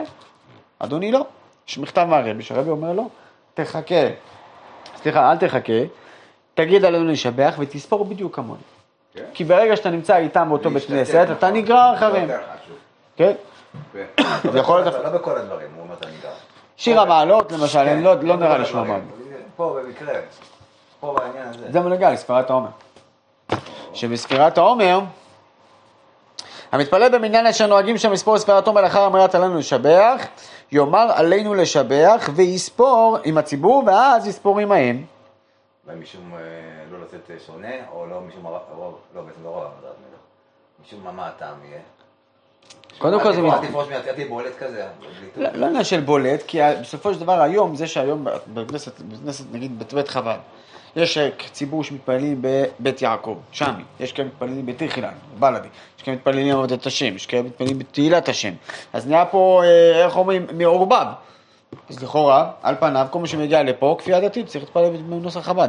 [0.79, 1.25] אדוני לא.
[1.69, 3.09] יש מכתב מהרבי, שהרבי אומר לו,
[3.55, 3.95] תחכה.
[4.97, 5.73] סליחה, אל תחכה,
[6.55, 8.61] תגיד עלינו לשבח ותספור בדיוק כמוני.
[9.15, 9.25] כן.
[9.35, 11.51] כי ברגע שאתה נמצא איתם באותו בית כנסת, אתה.
[11.51, 12.29] נגרר זה אחריהם.
[13.17, 13.33] כן?
[13.93, 14.05] כן.
[14.53, 14.95] זה יכול להיות...
[14.95, 16.33] לא בכל הדברים, הוא אומר אתה נגרר.
[16.77, 18.87] שיר המעלות, למשל, לא- לא נראה לי הדברים.
[18.91, 19.03] מאוד.
[19.57, 20.15] פה במקרה,
[21.01, 21.73] פה בעניין הזה.
[21.73, 22.69] זה מנהגה לספירת העומר.
[23.95, 25.01] שבספירת העומר,
[26.73, 30.27] המתפלל במניין אשר נוהגים שם לספור ספירת העומר לאחר אמרת עלינו לשבח,
[30.73, 35.05] יאמר עלינו לשבח ויספור עם הציבור ואז יספור עמהם.
[36.01, 36.39] משום אה,
[36.91, 40.21] לא לתת אה, שונה, או לא משום הרב, הרוב- לא, בעצם לא רוב מלך.
[40.87, 41.81] משום מה, מה הטעם יהיה?
[42.99, 43.41] קודם כל זה...
[43.41, 44.87] אל תפרוש תהיה בולט כזה.
[45.37, 45.49] לא.
[45.53, 50.09] לא עניין של בולט, כי בסופו של דבר היום, זה שהיום בכנסת, בכנסת נגיד בבית
[50.09, 50.39] חב"ד,
[50.97, 55.69] יש אה, ציבור שמתפללים בבית יעקב, שמי, יש כאלה מתפללים בתיר חילן, בלאדי,
[55.99, 58.53] יש כאלה מתפללים עבודת השם, יש כאלה מתפללים בתהילת השם,
[58.93, 61.07] אז נהיה פה, אה, איך אומרים, מעורבב.
[61.89, 65.69] אז לכאורה, על פניו, כל מי שמגיע לפה, כפייה דתית, צריך להתפלל בנוסח חב"ד,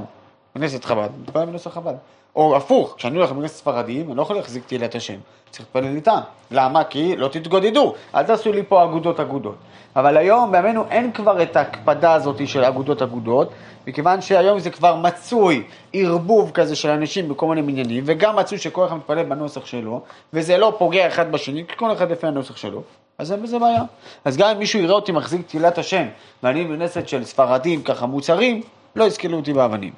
[0.55, 1.95] בכנסת חב"ד, להתפלל בנוסח חב"ד.
[2.35, 5.15] או הפוך, כשאני הולך בכנסת ספרדים, אני לא יכול להחזיק תהילת השם,
[5.49, 6.19] צריך להתפלל איתם.
[6.51, 6.83] למה?
[6.83, 9.55] כי לא תתגודדו, אל תעשו לי פה אגודות אגודות.
[9.95, 13.49] אבל היום בימינו אין כבר את ההקפדה הזאת של אגודות אגודות,
[13.87, 15.63] מכיוון שהיום זה כבר מצוי
[15.93, 20.01] ערבוב כזה של אנשים בכל מיני מניינים, וגם מצוי שכל אחד מתפלל בנוסח שלו,
[20.33, 22.81] וזה לא פוגע אחד בשני, כי כל אחד לפי הנוסח שלו.
[23.17, 23.83] אז אין בזה בעיה.
[24.25, 26.05] אז גם אם מישהו יראה אותי מחזיק תהילת השם,
[26.43, 28.61] ואני בכנסת של ספרדים ככה מוצרים,
[28.95, 29.93] לא יסקלו אותי באבנים.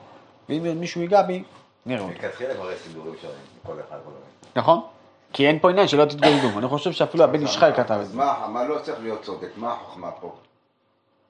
[0.50, 1.44] ואם מישהו ייגע בי,
[1.86, 2.14] נראה אותי.
[2.14, 4.60] מלכתחילה כבר יש סידורים שונים, כל אחד כל אחד.
[4.60, 4.82] נכון?
[5.34, 6.60] כי אין פה עניין שלא תתגודדו.
[6.60, 8.18] אני חושב שאפילו הבן איש חי כתב את זה.
[8.18, 9.50] מה לא צריך להיות צודק?
[9.58, 10.32] מה החוכמה פה?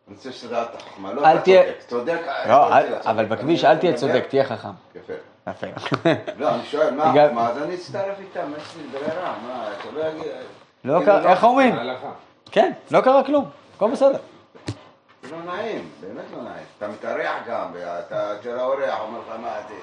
[0.08, 1.76] אני רוצה שתדעת את החוכמה, לא אל אתה צודק.
[1.88, 2.22] צודק...
[2.50, 3.06] לא, אתה אל- צודק.
[3.06, 4.70] אבל בכביש אל תהיה צודק, תהיה חכם.
[4.96, 5.14] יפה.
[5.48, 5.68] יפה.
[6.38, 7.50] לא, אני שואל, מה?
[7.50, 10.24] אז אני אצטרף איתם, יש לי ברירה, מה, אתה לא יגיד...
[10.84, 11.76] לא כאילו, קרה, איך אומרים?
[12.52, 14.18] כן, לא קרה כלום, הכל בסדר.
[15.24, 16.64] זה לא נעים, באמת לא נעים.
[16.78, 19.76] אתה מתארח גם, ואתה אצל האורח, אומר לך מה, זה...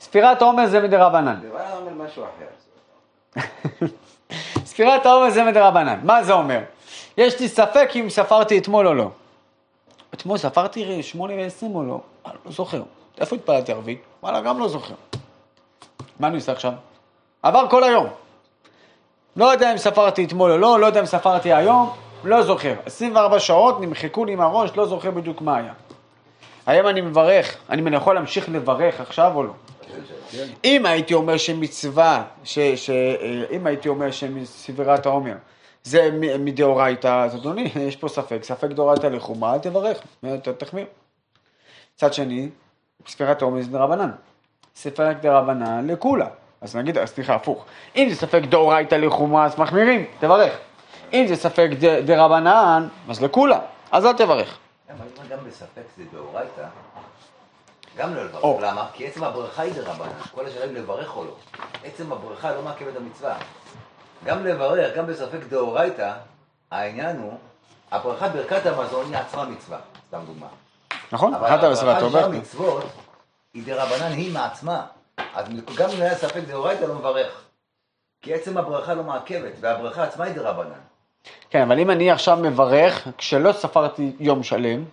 [0.00, 1.38] ספירת העומר זה מדרבנן.
[1.42, 3.40] זה בא אומר משהו אחר.
[4.70, 5.98] ספירת העומר זה מדרבנן.
[6.02, 6.60] מה זה אומר?
[7.18, 9.10] יש לי ספק אם ספרתי אתמול או לא.
[10.14, 12.00] אתמול ספרתי שמונה ועשרים או לא?
[12.26, 12.82] אני לא זוכר.
[13.20, 14.02] איפה התפללתי ערבית?
[14.22, 14.94] וואלה, גם לא זוכר.
[16.20, 16.72] מה אני עושה עכשיו?
[17.42, 18.06] עבר כל היום.
[19.36, 21.90] לא יודע אם ספרתי אתמול או לא, לא יודע אם ספרתי היום,
[22.24, 22.74] לא זוכר.
[22.86, 25.72] 24 שעות נמחקו לי מהראש, לא זוכר בדיוק מה היה.
[26.66, 29.52] היום אני מברך, אני יכול להמשיך לברך עכשיו או לא?
[30.64, 35.34] אם הייתי אומר שמצווה, ש, ש, אה, אם הייתי אומר שסבירת העומר
[35.84, 39.98] זה מדאורייתא, אז אדוני, יש פה ספק, ספק דאורייתא לחומה, אל תברך,
[40.58, 40.86] תחמיר.
[41.96, 42.48] מצד שני,
[43.06, 44.10] ספירת העומר זה דרבנן.
[44.76, 46.26] ספירת דרבנן לכולה.
[46.60, 47.64] אז נגיד, סליחה, הפוך.
[47.96, 50.58] אם זה ספק דאורייתא לחומה, אז מחמירים, תברך.
[51.12, 51.68] אם זה ספק
[52.04, 53.58] דרבנן, אז לכולה,
[53.90, 54.58] אז אל תברך.
[55.28, 56.66] גם בספק זה דאורייתא,
[57.96, 58.44] גם לא לברך.
[58.60, 58.86] למה?
[58.92, 60.12] כי עצם הברכה היא דרבנן.
[60.34, 61.34] כל השאלה אם לברך או לא.
[61.84, 63.36] עצם הברכה לא מעכב את המצווה.
[64.24, 66.12] גם לברך, גם בספק דאורייתא,
[66.70, 67.32] העניין הוא,
[67.90, 70.46] הברכה ברכת המזון היא עצמה מצווה, סתם דוגמה.
[71.12, 71.34] נכון?
[71.34, 72.20] אבל אחת אתה הברכה עובר.
[72.20, 72.84] של המצוות
[73.54, 74.86] היא דרבנן היא מעצמה.
[75.34, 75.46] אז
[75.76, 77.42] גם אם היה ספק דאורייתא לא מברך.
[78.22, 80.78] כי עצם הברכה לא מעכבת, והברכה עצמה היא דרבנן.
[81.50, 84.84] כן, אבל אם אני עכשיו מברך, כשלא ספרתי יום שלם,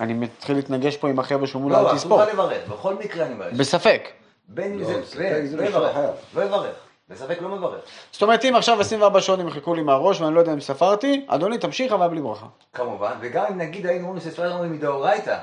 [0.00, 2.22] אני מתחיל להתנגש פה עם החבר'ה שאומרים לו לא, אל אסור תספור.
[2.22, 3.52] לך לברך, בכל מקרה אני מברך.
[3.52, 4.08] בספק.
[4.48, 5.96] בין אם לא, זה, בין, זה לא יברך.
[6.34, 6.74] לא יברך,
[7.08, 7.80] בספק לא מברך.
[8.12, 11.58] זאת אומרת, אם עכשיו 24 שעות נמחקו לי מהראש ואני לא יודע אם ספרתי, אדוני,
[11.58, 12.46] תמשיך אבל בלי ברכה.
[12.72, 15.38] כמובן, וגם אם נגיד היינו אומרים שספרד אומרים מדאורייתא,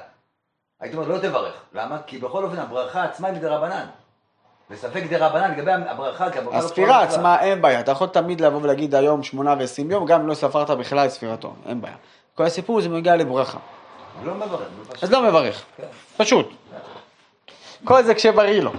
[0.79, 1.53] הייתי אומר לא תברך.
[1.73, 1.97] למה?
[2.07, 3.85] כי בכל אופן הברכה עצמה היא מדרבנן.
[4.69, 7.79] וספק דרבנן לגבי הברכה, כי הברכה לא הספירה עצמה, אין בעיה.
[7.79, 11.11] אתה יכול תמיד לבוא ולהגיד היום 8 ו-20 יום, גם אם לא ספרת בכלל את
[11.11, 11.95] ספירתו, אין בעיה.
[12.35, 13.57] כל הסיפור זה מגיע לברכה.
[14.23, 14.61] לא מברך.
[15.01, 15.83] אז לא מברך, כן.
[16.17, 16.49] פשוט.
[17.83, 18.71] כל זה כשבריא לו,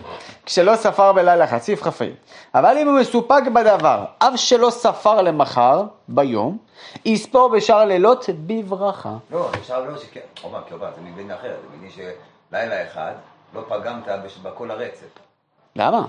[0.46, 2.10] כשלא ספר בלילה חציף חפי.
[2.54, 6.58] אבל אם הוא מסופק בדבר, אף שלא ספר למחר, ביום,
[7.04, 9.14] יספור בשאר לילות בברכה.
[9.30, 10.20] לא, אפשר לא שכן.
[10.36, 11.90] כמובן, כמובן, זה מבין אחר, זה מבין
[12.50, 13.12] שלילה אחד
[13.54, 14.08] לא פגמת
[14.42, 15.06] בכל הרצף.
[15.76, 16.04] למה?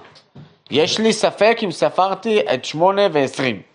[0.71, 3.72] יש לי ספק אם ספרתי את 8 ו-20.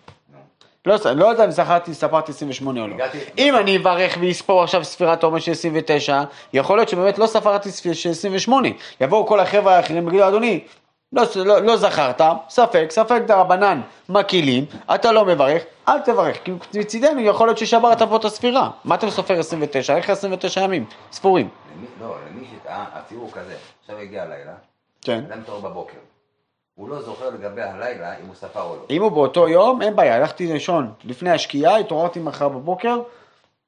[0.89, 2.97] לא, לא יודע אם ספרתי, ספרתי 28 או לא.
[3.39, 6.23] אם אני אברך ואספור עכשיו ספירת עומר של 29,
[6.53, 8.69] יכול להיות שבאמת לא ספרתי ספיר של 28.
[9.01, 10.61] יבואו כל החבר'ה האחרים ויגידו, אדוני,
[11.13, 14.65] לא, לא, לא זכרת, ספק, ספק דרבנן, מקהילים,
[14.95, 18.71] אתה לא מברך, אל תברך, כי מצידנו יכול להיות ששברת פה את הספירה.
[18.85, 19.97] מה אתה סופר 29?
[19.97, 20.85] איך 29 ימים?
[21.13, 21.49] ספורים.
[21.77, 24.53] למי- לא, למי שטעה, הציור כזה, עכשיו הגיע הלילה,
[25.03, 25.23] כן.
[25.31, 25.97] אדם מתעורר בבוקר.
[26.79, 28.83] הוא לא זוכר לגבי הלילה אם הוא ספר או לא.
[28.91, 32.99] אם הוא באותו יום, אין בעיה, הלכתי לישון לפני השקיעה, התעוררתי מחר בבוקר,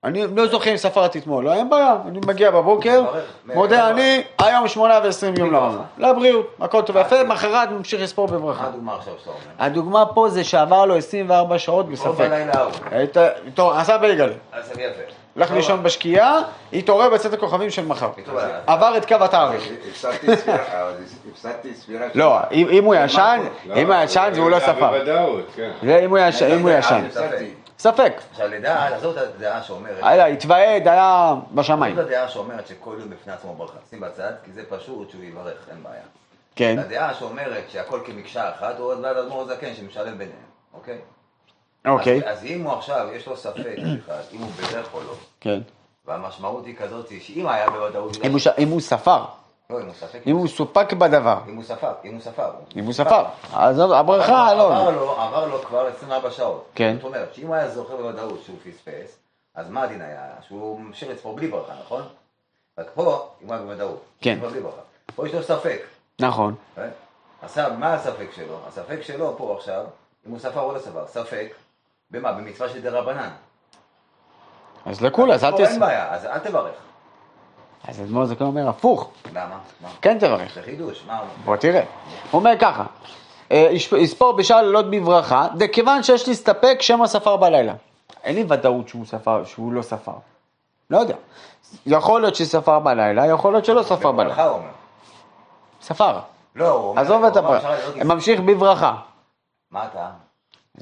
[0.04, 3.04] אני לא זוכר אם ספרתי אתמול, לא, אין בעיה, אני מגיע בבוקר.
[3.46, 3.90] מודה.
[3.90, 5.52] אני, היום שמונה ועשרים יום.
[5.52, 8.62] לעומר, לבריאות, הכל טוב ויפה, מחרת ממשיך לספור בברכה.
[8.62, 9.40] מה הדוגמה עכשיו שאתה אומר?
[9.58, 12.18] הדוגמה פה זה שעבר לו 24 שעות בספק.
[12.18, 13.72] בלילה ההוא.
[13.72, 15.19] עשה בייגלה, זה יפה.
[15.40, 18.10] הלך לישון בשקיעה, התעורר בצאת הכוכבים של מחר,
[18.66, 19.68] עבר את קו התאריך.
[21.32, 22.06] הפסדתי ספירה.
[22.14, 24.90] לא, אם הוא ישן, לא, אם הוא ישן זה הוא לא יודע ספר.
[24.90, 25.70] בוודאות, כן.
[25.82, 26.10] זה אם
[26.60, 27.08] הוא ישן.
[27.78, 28.12] ספק.
[28.30, 31.92] עכשיו לדעה, עזוב את הדעה שאומרת, היה, התוועד, היה בשמיים.
[31.92, 35.24] עזוב את הדעה שאומרת שכל יום בפני עצמו ברכה, שים בצד, כי זה פשוט שהוא
[35.24, 36.02] יברך, אין בעיה.
[36.56, 36.78] כן.
[36.78, 40.98] הדעה שאומרת שהכל כמקשה אחת, הוא עוד בעד אדמו"ר זקן שמשלב ביניהם, אוקיי?
[41.86, 42.18] אוקיי.
[42.30, 43.74] אז, אז אם הוא עכשיו, יש לו ספק
[44.04, 45.60] אחד, אם הוא בדרך או לא, כן.
[46.06, 49.24] והמשמעות היא כזאת, שאם היה בוודאות, אם ש- אם הוא ספר,
[49.70, 52.50] לא, אם הוא ספק, אם הוא סופק בדבר, אם הוא ספר, אם הוא ספר.
[52.76, 53.24] אם הוא ספר,
[53.54, 54.92] אז הברכה עבר לא.
[54.92, 56.64] לו, עבר לו כבר 24 שעות.
[56.74, 56.94] כן.
[56.96, 59.16] זאת אומרת, שאם הוא היה זוכר בוודאות שהוא פספס,
[59.54, 60.26] אז מה הדין היה?
[60.48, 62.02] שהוא ממשיך לצפור בלי ברכה, נכון?
[62.78, 64.38] רק פה, אם הוא היה בוודאות, כן.
[65.16, 65.80] פה יש לו ספק.
[66.20, 66.54] נכון.
[66.76, 66.88] כן?
[67.42, 68.58] עכשיו, מה הספק שלו?
[68.68, 69.84] הספק שלו פה עכשיו,
[70.26, 71.48] אם הוא ספר או לא ספר, ספק,
[72.10, 72.32] במה?
[72.32, 73.30] במצווה של דרבנן.
[74.86, 75.60] אז לכולה, אז אל תס...
[75.60, 76.74] אין בעיה, אז אל תברך.
[77.88, 79.58] אז אדמו"ר זקן אומר הפוך, למה?
[79.80, 79.88] מה?
[80.02, 80.54] כן תברך.
[80.54, 81.20] זה חידוש, מה?
[81.44, 81.82] בוא תראה.
[82.30, 82.84] הוא אומר ככה,
[83.52, 87.74] אה, יספור בשעה לילות בברכה, דכיוון שיש להסתפק שמא ספר בלילה.
[88.24, 90.12] אין לי ודאות שהוא ספר, שהוא לא ספר.
[90.90, 91.14] לא יודע.
[91.86, 94.44] יכול להיות שספר בלילה, יכול להיות שלא ספר בלילה.
[94.44, 94.68] הוא אומר.
[95.82, 96.18] ספר.
[96.56, 97.02] לא, הוא אומר...
[97.02, 97.56] עזוב את הוא.
[97.56, 98.96] אפשר לראות ממשיך בברכה.
[99.70, 100.10] מה אתה?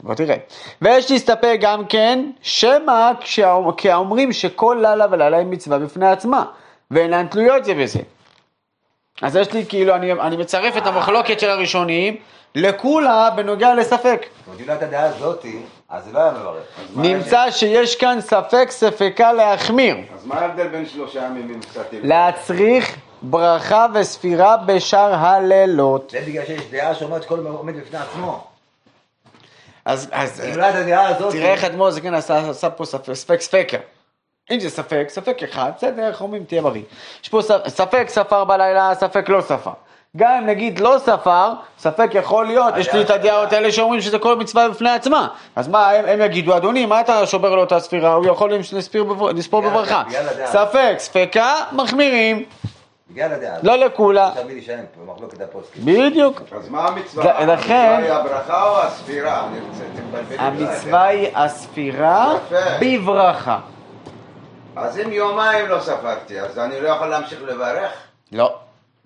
[0.03, 0.36] בוא תראה.
[0.82, 3.12] ויש להסתפק גם כן, שמא
[3.84, 6.44] האומרים שכל לילה ולילה היא מצווה בפני עצמה,
[6.90, 8.01] ואינן תלויות זה בזה.
[9.22, 12.16] אז יש לי כאילו, אני, אני מצרף את המחלוקת של הראשונים
[12.55, 14.26] לכולה בנוגע לספק.
[14.61, 16.62] אם לא הייתה דעה הזאתי, אז זה לא היה מברך.
[16.96, 22.01] נמצא שיש כאן ספק ספקה להחמיר, אז מה ההבדל בין שלושה ימים הפסדתי?
[22.03, 26.11] להצריך ברכה וספירה בשאר הלילות.
[26.11, 28.44] זה בגלל שיש דעה שאומרת שכל דבר עומד בפני עצמו.
[29.89, 31.30] אז, אז לא.
[31.30, 33.76] תראה איך אדמו"ר זקן עשה, עשה פה ספק, ספק ספקה.
[34.51, 36.82] אם זה ספק, ספק אחד, בסדר, איך אומרים, תהיה בריא.
[37.22, 39.70] יש פה ספק, ספר בלילה, ספק לא ספר.
[40.16, 44.18] גם אם נגיד לא ספר, ספק יכול להיות, יש לי את הדעות האלה שאומרים שזה
[44.18, 45.28] כל מצווה בפני עצמה.
[45.57, 48.14] אז מה, הם, הם יגידו, אדוני, מה אתה שובר לו את הספירה?
[48.14, 48.53] הוא יכול
[49.34, 50.03] לספור בברכה.
[50.45, 52.45] ספק, ספקה, מחמירים,
[53.11, 53.57] בגלל הדעה.
[53.63, 54.31] לא לכולה.
[54.95, 55.01] פה,
[55.45, 55.83] הפוסקים.
[55.87, 56.43] בדיוק.
[56.57, 57.25] אז מה המצווה?
[57.47, 59.49] לכן- המצווה היא הברכה או הספירה?
[60.39, 62.35] המצווה היא הספירה.
[62.81, 63.59] בברכה.
[64.77, 67.91] אז אם יומיים לא ספרתי, אז אני לא יכול להמשיך לברך?
[68.33, 68.59] לא.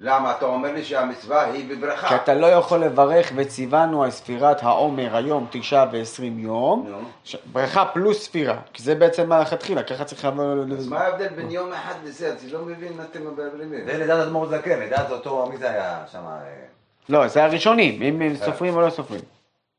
[0.05, 0.31] למה?
[0.31, 2.09] אתה אומר לי שהמצווה היא בברכה.
[2.09, 6.99] כי אתה לא יכול לברך וציוונו על ספירת העומר היום תשעה ועשרים יום, נו.
[7.25, 10.45] ש- ברכה פלוס ספירה, כי זה בעצם מלכתחילה, ככה צריך לבוא...
[10.79, 12.35] אז מה ההבדל בין יום אחד לזה?
[12.43, 13.85] אני לא מבין מה אתם מבלבלים.
[13.87, 16.19] זה לדעת אדמו"ר זקן, לדעת אותו, מי זה היה שם?
[16.19, 16.39] אה,
[17.09, 19.21] לא, זה הראשונים, אם הם סופרים או לא סופרים.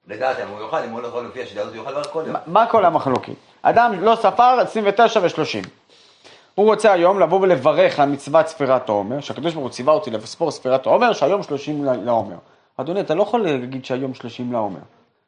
[0.07, 2.33] לדעת אם הוא יוכל, אם הוא לא יכול לפי השיטה הזאת, הוא יוכל לברך קודם.
[2.33, 3.33] מה- מה כל המחלוקת?
[3.61, 5.67] אדם לא ספר 29 ו-30.
[6.55, 10.51] הוא רוצה היום לבוא ולברך על מצוות ספירת העומר, שהקדוש ברוך הוא ציווה אותי לספור
[10.51, 12.35] ספירת העומר, שהיום 30 ל- לעומר.
[12.77, 14.79] אדוני, אתה לא יכול להגיד שהיום 30 לעומר,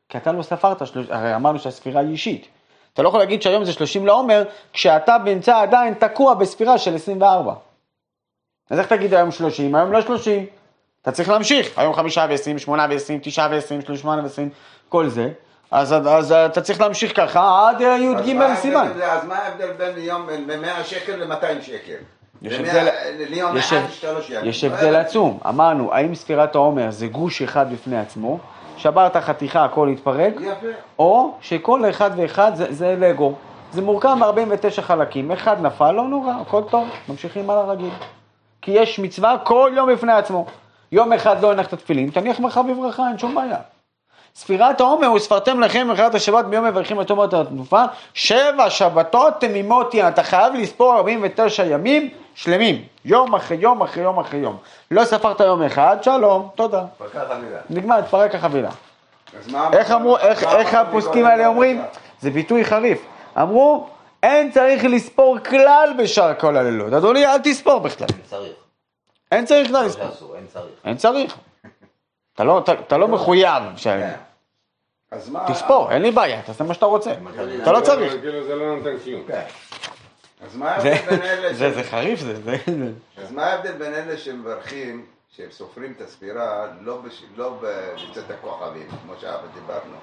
[0.10, 2.48] כי אתה לא ספרת, שלוש- הרי אמרנו שהספירה היא אישית.
[2.94, 7.54] אתה לא יכול להגיד שהיום זה 30 לעומר, כשאתה נמצא עדיין תקוע בספירה של 24.
[8.70, 9.76] אז איך תגיד היום 30?
[9.76, 10.46] היום לא 30.
[11.02, 14.50] אתה צריך להמשיך, היום חמישה ועשרים, שמונה ועשרים, תשעה ועשרים, שלושה ועשרים,
[14.90, 15.30] כל זה.
[15.72, 18.88] אז, אז אתה צריך להמשיך ככה עד אה, אז י"ג סימן.
[19.04, 21.94] אז מה ההבדל בין יום, בין 100 שקל ל-200 שקל?
[22.42, 22.88] יש הבדל-
[23.58, 23.74] יש.
[24.44, 24.96] יש הבדל.
[24.96, 25.40] עצום.
[25.50, 28.40] אמרנו, האם ספירת העומר זה גוש אחד בפני עצמו,
[28.78, 30.68] שברת חתיכה הכל יתפרק, יפה.
[31.00, 33.34] או שכל אחד ואחד זה, זה לגו.
[33.72, 37.90] זה מורכב מ-49 חלקים, אחד נפל, לא נורא, הכל טוב, ממשיכים על הרגיל.
[38.62, 40.46] כי יש מצווה כל יום בפני עצמו.
[40.92, 43.58] יום אחד לא הנחת תפילין, תניח מחר בברכה, אין שום בעיה.
[44.36, 47.84] ספירת העומר וספרתם לכם מחרת השבת ביום מברכים את עומר התנופה,
[48.14, 54.20] שבע שבתות תמימות תהיינה, אתה חייב לספור 49 ימים שלמים, יום אחרי יום אחרי יום
[54.20, 54.58] אחרי יום.
[54.92, 56.84] לא ספרת יום אחד, שלום, תודה.
[57.70, 58.70] נגמר, תפרק החבילה.
[59.74, 61.26] איך אמרו, איך, הפוסקים?
[61.26, 61.82] האלה אומרים?
[62.22, 63.06] זה ביטוי חריף.
[63.42, 63.88] אמרו,
[64.24, 66.94] אין צריך לספור כלל בשאר כל הלילות.
[66.94, 68.08] אדוני, אל תספור בכלל.
[68.10, 68.54] אין צריך.
[69.32, 70.36] אין צריך כלל לא לספור.
[70.86, 71.38] אין צריך.
[72.36, 73.88] אתה לא, אתה, אתה לא מחויב, ש...
[73.88, 74.14] כן.
[75.12, 75.46] אז מה...
[75.48, 77.14] תספור, אין לי בעיה, תעשה מה שאתה רוצה.
[77.62, 78.14] אתה לא צריך.
[78.22, 79.22] כאילו זה לא נותן כלום.
[79.28, 79.44] כן.
[80.46, 82.34] אז מה זה, ההבדל בין אלה זה, חריף, זה.
[83.18, 85.06] אז מה ההבדל בין אלה שמברכים,
[85.36, 86.98] שהם סופרים את הספירה, לא.
[87.38, 89.96] לא בצאת הכוכבים, כמו שאבא דיברנו?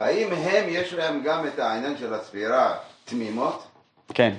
[0.00, 3.66] האם הם, יש להם גם את העניין של הספירה תמימות?
[4.14, 4.34] כן.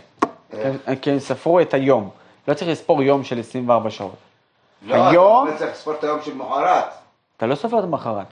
[0.51, 0.71] כן,
[1.01, 2.09] כן, ספרו את היום.
[2.47, 4.15] לא צריך לספור יום של 24 שעות.
[4.82, 6.86] לא, היום- אתה לא צריך לספור את היום של מחרת.
[7.38, 8.26] אתה לא סופר את המחרת.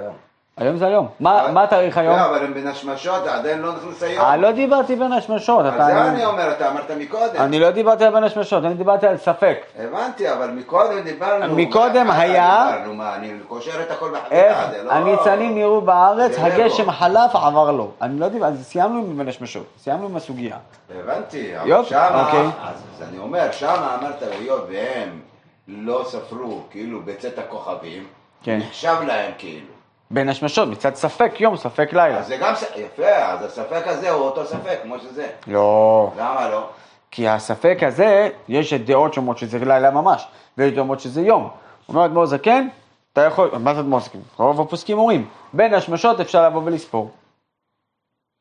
[0.00, 0.14] היום.
[0.56, 1.08] היום זה היום.
[1.20, 2.16] מה, התאריך היום?
[2.16, 4.24] לא, אבל הם בין השמשות, עדיין לא נכנס היום.
[4.24, 5.66] אה, לא דיברתי בין השמשות.
[5.66, 7.36] אז אתה- זה אני אומר, אתה אמרת מקודם.
[7.36, 9.58] אני לא דיברתי על בין השמשות, אני דיברתי על ספק.
[9.78, 11.56] הבנתי, אבל מקודם דיברנו.
[11.56, 12.76] מקודם מה היה-
[13.16, 14.92] אני קושר את הכל בחבילה, זה לא...
[14.92, 16.92] הניצנים נראו בארץ, הגשם לבו.
[16.92, 17.90] חלף, עבר לו.
[18.02, 20.56] אני לא דיברתי, אז סיימנו עם בין השמשות, סיימנו עם הסוגיה.
[21.00, 22.46] הבנתי, אבל שמה, אוקיי.
[22.62, 25.20] אז אני אומר, שמה אמרת, היות והם
[25.68, 28.06] לא ספרו, כאילו, בצאת הכוכבים,
[28.42, 28.58] כן.
[28.58, 29.66] נחשב להם כאילו.
[30.10, 32.18] בין השמשות, מצד ספק יום, ספק לילה.
[32.18, 35.26] אז זה גם, ס- יפה, אז הספק הזה הוא אותו ספק, כמו שזה.
[35.46, 36.10] לא.
[36.16, 36.68] למה לא?
[37.10, 40.26] כי הספק הזה, יש דעות שאומרות שזה לילה ממש,
[40.58, 41.48] ויש דעות שזה יום.
[41.88, 42.68] אומר אדמו"ר זקן,
[43.12, 44.18] אתה יכול, מה זה אדמו"ר זקן?
[44.36, 47.10] רוב הפוסקים אומרים, בין השמשות אפשר לבוא ולספור.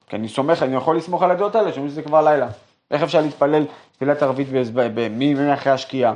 [0.08, 2.48] כי אני סומך, אני יכול לסמוך על הדעות האלה, שאומרים שזה כבר לילה.
[2.92, 6.14] איך אפשר להתפלל תפילת ערבית ב- ב- מי מי אחרי השקיעה?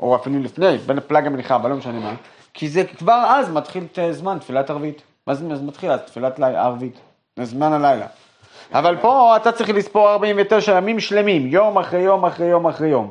[0.00, 2.14] או אפילו לפני, בין פלג המניחה, אבל לא משנה מה.
[2.56, 5.02] כי זה כבר אז מתחיל את זמן תפילת ערבית.
[5.26, 5.90] מה זה אז מתחיל?
[5.90, 7.00] אז תפילת ערבית.
[7.42, 8.06] זמן הלילה.
[8.72, 13.10] אבל פה אתה צריך לספור 49 ימים שלמים, יום אחרי יום אחרי יום אחרי יום.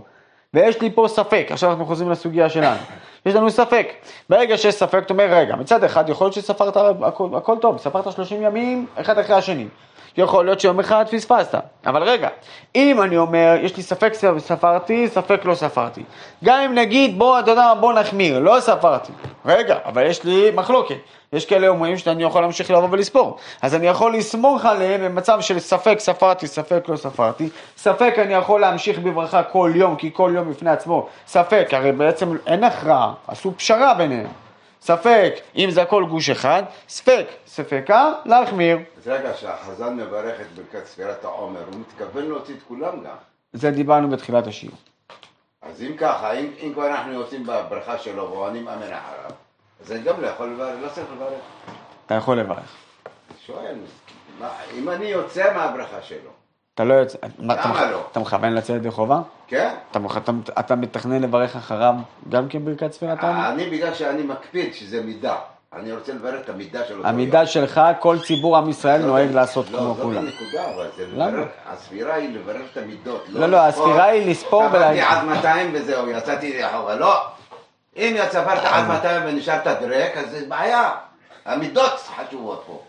[0.53, 2.79] ויש לי פה ספק, עכשיו אנחנו חוזרים לסוגיה שלנו.
[3.25, 3.87] יש לנו ספק.
[4.29, 8.11] ברגע שיש ספק, אתה אומר, רגע, מצד אחד יכול להיות שספרת הכל, הכל טוב, ספרת
[8.11, 9.65] 30 ימים, אחד אחרי השני.
[10.18, 11.55] יכול להיות שיום אחד פספסת.
[11.86, 12.30] אבל רגע,
[12.76, 16.03] אם אני אומר, יש לי ספק ספרתי, ספק לא ספרתי.
[16.43, 19.11] גם אם נגיד, בוא, אתה יודע מה, בוא נחמיר, לא ספרתי.
[19.45, 20.95] רגע, אבל יש לי מחלוקת.
[21.34, 23.38] יש כאלה אומרים שאני יכול להמשיך לבוא ולספור.
[23.61, 27.49] אז אני יכול לסמוך עליהם במצב של ספק ספרתי, ספק לא ספרתי.
[27.78, 31.07] ספק אני יכול להמשיך בברכה כל יום, כי כל יום בפני עצמו.
[31.28, 34.44] ספק, הרי בעצם אין הכרעה, עשו פשרה ביניהם.
[34.86, 38.77] ספק, אם זה הכל גוש אחד, ספק, ספקה, להחמיר.
[38.97, 43.15] אז רגע, שהחזן מברך את ברכת ספירת העומר, הוא מתכוון להוציא את כולם גם.
[43.53, 44.71] זה דיברנו בתחילת השיר.
[45.61, 49.31] אז אם ככה, אם, אם כבר אנחנו יוצאים בברכה שלו ואני מאמין אחריו,
[49.81, 51.41] אז אני גם לא יכול לברך, לא צריך לברך.
[52.05, 52.75] אתה יכול לברך.
[53.45, 53.75] שואל,
[54.39, 56.31] מה, אם אני יוצא מהברכה שלו,
[56.76, 58.03] אתה לא יוצא, אתה, לא?
[58.11, 59.21] אתה מכוון לצאת ידי חובה?
[59.47, 59.73] כן?
[59.91, 61.93] אתה, אתה, אתה מתכנן לברך אחריו
[62.30, 63.49] גם כן ברכת ספירת העומר?
[63.49, 65.36] אני בגלל שאני מקפיד שזה מידה,
[65.73, 69.30] אני רוצה לברך את המידה של אותו המידה שלך, כל ציבור עם ישראל לא, נוהג
[69.30, 70.17] לא, לעשות לא, כמו זאת כולם.
[70.26, 71.07] הנקודה, אבל זה?
[71.07, 73.26] לברר, הספירה היא לברר את המידות.
[73.30, 75.03] לא, לא, הספירה היא לספור ולהגיד.
[75.07, 76.95] עד 200 וזהו, יצאתי ידי חובה.
[76.95, 77.21] לא,
[77.97, 80.91] אם ספרת עד 200 ונשארת דרק, אז זה בעיה.
[81.45, 82.82] המידות חשובות פה.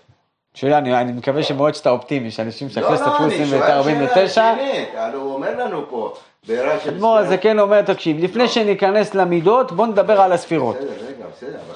[0.57, 3.71] שאלה, אני, אני מקווה שמאוד שאתה אופטימי, שאנשים לא, שאחרי לא, ספרו אני 29, שואל
[3.71, 6.15] 49, שאלה רצינית, הלוא הוא אומר לנו פה,
[6.49, 10.77] בעירה של אדמו"ר ספירה- הזקן אומר, תקשיב, לפני שניכנס למידות, בוא נדבר על הספירות.
[10.77, 11.75] בסדר, רגע, בסדר, אבל...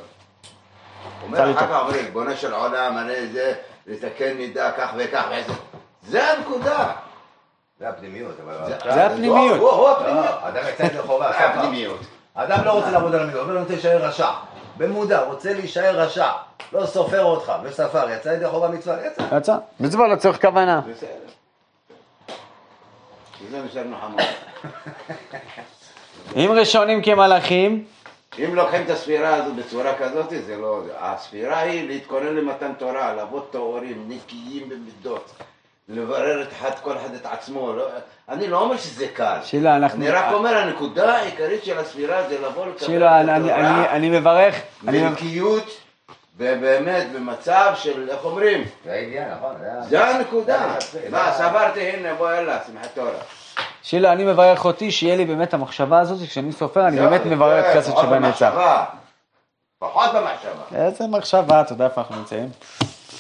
[1.27, 1.67] אומר אחר.
[1.89, 3.53] כך, ריבונו של עולם, הרי זה
[3.87, 5.25] לתקן מידה כך וכך.
[6.09, 6.91] זה הנקודה.
[7.81, 8.55] זה הפנימיות, אבל...
[8.67, 9.59] זה- זה הפנימיות.
[9.61, 10.27] הוא- הוא לא, הפנימיות.
[10.43, 11.39] אדם יצא ידי חובה, זה.
[11.39, 12.01] הפנימיות.
[12.35, 14.29] אדם לא רוצה לעבוד על המידות, אני רוצה להישאר רשע.
[14.81, 16.31] במודע, רוצה להישאר רשע.
[16.73, 19.37] לא סופר אותך, וספר, יצא ידי חובה מצווה, יצא.
[19.37, 19.57] יצא.
[19.81, 20.81] מצווה לא צריך כוונה.
[20.81, 21.09] בסדר.
[26.37, 27.85] אם ראשונים כמלאכים,
[28.39, 30.83] אם לוקחים את הספירה הזו בצורה כזאת, זה לא...
[30.99, 35.33] הספירה היא להתכונן למתן תורה, לעבוד טהורים, נקיים במידות.
[35.91, 37.73] לברר את אחד, כל אחד את עצמו.
[37.73, 37.85] לא,
[38.29, 39.37] אני לא אומר שזה קל.
[39.45, 43.37] שילה, אנחנו- אני רק אומר, הנקודה העיקרית של הספירה זה לבוא לקבל שילה, את אני,
[43.37, 44.55] אני, התורה, אני, אני מברך,
[44.89, 45.65] אני, בנקיות,
[46.37, 48.65] ובאמת במצב של, איך אומרים?
[48.85, 49.55] זה העניין, נכון?
[49.89, 50.67] זה הנקודה.
[51.11, 53.11] מה, סברתי, הנה, בוא, יאללה, שמחת תורה.
[53.83, 58.05] שילה, אני מברך אותי, שיהיה לי באמת המחשבה הזאת, כשאני סופר, אני באמת מברך פחות
[58.05, 58.53] שבנצח.
[59.79, 60.85] פחות במחשבה.
[60.85, 62.49] איזה מחשבה, אתה יודע איפה אנחנו נמצאים?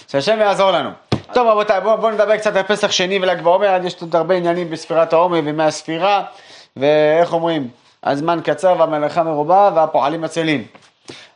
[0.09, 0.91] שהשם יעזור לנו.
[1.33, 4.71] טוב רבותיי, בואו בוא נדבר קצת על פסח שני ול"ג בעומר, יש עוד הרבה עניינים
[4.71, 6.23] בספירת העומר ומהספירה,
[6.77, 7.69] ואיך אומרים,
[8.05, 10.65] הזמן קצר והמלאכה מרובה והפועלים עצלים.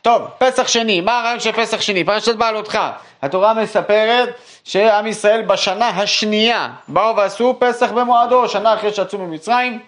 [0.01, 2.03] טוב, פסח שני, מה הרעיון של פסח שני?
[2.03, 2.79] פרשת בעלותך.
[3.21, 4.29] התורה מספרת
[4.63, 9.79] שעם ישראל בשנה השנייה באו ועשו פסח במועדו, שנה אחרי שיצאו ממצרים,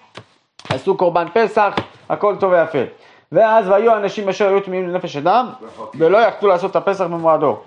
[0.69, 1.73] עשו קורבן פסח,
[2.09, 2.91] הכל טוב ויפה.
[3.31, 5.49] ואז והיו אנשים אשר היו טמאים לנפש אדם,
[5.95, 7.59] ולא יכלו לעשות את הפסח במועדו.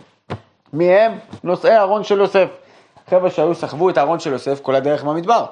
[0.73, 1.13] מי הם?
[1.45, 2.49] נושאי הארון של יוסף.
[3.11, 5.45] חבר'ה שהיו סחבו את הארון של יוסף כל הדרך במדבר.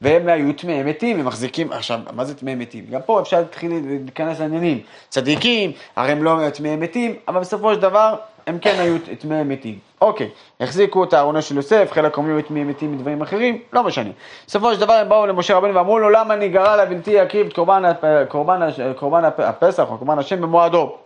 [0.00, 2.84] והם היו טמאי מתים, הם מחזיקים, עכשיו, מה זה טמאי מתים?
[2.90, 3.72] גם פה אפשר להתחיל
[4.04, 4.80] להיכנס לעניינים.
[5.08, 8.14] צדיקים, הרי הם לא טמאי מתים, אבל בסופו של דבר
[8.46, 9.78] הם כן היו טמאי מתים.
[10.00, 10.30] אוקיי,
[10.60, 14.10] החזיקו את הארונו של יוסף, חלק אומרים היו טמאי מתים מדברים אחרים, לא משנה.
[14.46, 17.52] בסופו של דבר הם באו למשה רבנו ואמרו לו, למה נגרע לבלתי יקריב את
[18.98, 20.96] קורבן, הפסח או קורבן השם במועדו?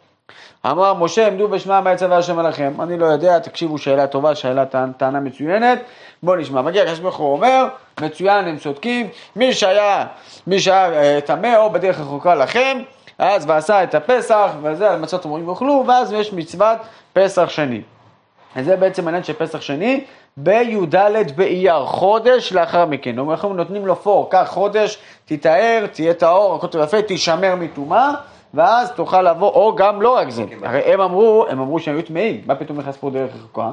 [0.66, 2.72] אמר משה עמדו בשמע מה יצווה השם עליכם.
[2.82, 5.78] אני לא יודע, תקשיבו, שאלה טובה, שאלה טענ- טענה מצוינת.
[6.22, 6.62] בואו נשמע.
[6.62, 7.66] מגיע הקדוש ברוך הוא אומר,
[8.00, 9.08] מצוין, הם צודקים.
[9.36, 10.06] מי שהיה,
[10.46, 12.78] מי שהיה אה, טמא או בדרך רחוקה לכם,
[13.18, 16.78] אז ועשה את הפסח, וזה על מצות אומרים ואוכלו, ואז יש מצוות
[17.12, 17.80] פסח שני.
[18.56, 20.04] אז זה בעצם העניין של פסח שני,
[20.36, 20.96] בי"ד
[21.36, 23.18] באייר, חודש לאחר מכן.
[23.18, 28.10] אנחנו נותנים לו פור, קח חודש, תתאר, תהיה טהור, הכל טוב יפה, תישמר מטומאה,
[28.54, 32.02] ואז תוכל לבוא, או גם לא רק זה, הרי הם אמרו, הם אמרו שהם היו
[32.02, 33.70] טמאים, מה פתאום נכנס פה דרך רחוקה?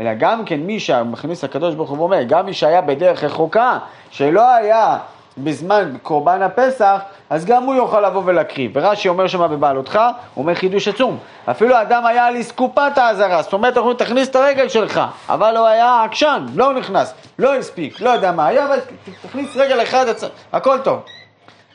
[0.00, 3.78] אלא גם כן מי שמכניס הקדוש ברוך הוא ואומר, גם מי שהיה בדרך רחוקה,
[4.10, 4.98] שלא היה
[5.38, 7.00] בזמן קורבן הפסח,
[7.30, 8.70] אז גם הוא יוכל לבוא ולהקריב.
[8.74, 10.00] ורש"י אומר שמה בבעלותך,
[10.34, 11.18] הוא אומר חידוש עצום.
[11.50, 15.66] אפילו האדם היה על אסקופת האזהרה, זאת אומרת, אנחנו תכניס את הרגל שלך, אבל הוא
[15.66, 18.78] היה עקשן, לא נכנס, לא הספיק, לא יודע מה היה, אבל
[19.22, 20.06] תכניס רגל אחד,
[20.52, 21.00] הכל טוב.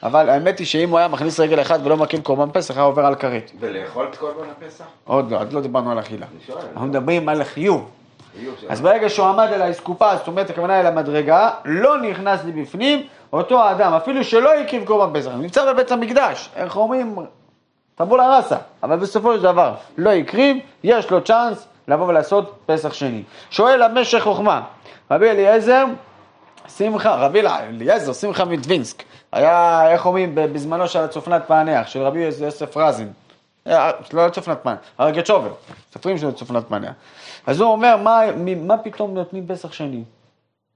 [0.04, 3.06] אבל האמת היא שאם הוא היה מכניס רגל אחד ולא מקים קורבן פסח, היה עובר
[3.06, 3.52] על כרת.
[3.60, 4.84] ולאכול את קורבן הפסח?
[5.06, 6.26] עוד לא, עוד לא דיברנו על אכילה.
[6.74, 7.90] אנחנו מדברים על חיוב.
[8.70, 13.64] אז ברגע שהוא עמד על האסקופה, זאת אומרת הכוונה אל המדרגה, לא נכנס לבפנים, אותו
[13.64, 17.16] האדם, אפילו שלא הקריב קורבן פסח, נמצא בבית המקדש, איך אומרים,
[17.96, 23.24] טבולה ראסה, אבל בסופו של דבר לא הקריב, יש לו צ'אנס לבוא ולעשות פסח שני.
[23.50, 24.62] שואל המשך חוכמה,
[25.12, 25.86] רבי אליעזר,
[26.78, 32.78] שמחה, רבי אליעזר, שמחה מדווינסק, היה, איך אומרים, בזמנו של הצופנת פענח, של רבי יוסף
[32.78, 33.12] רזין,
[33.68, 35.54] אה, לא צופנת פענח, הרגצ'ובר,
[35.94, 36.92] סופרים של צופנת פענח.
[37.48, 38.22] אז הוא אומר, מה,
[38.56, 40.04] מה פתאום נותנים פסח שני?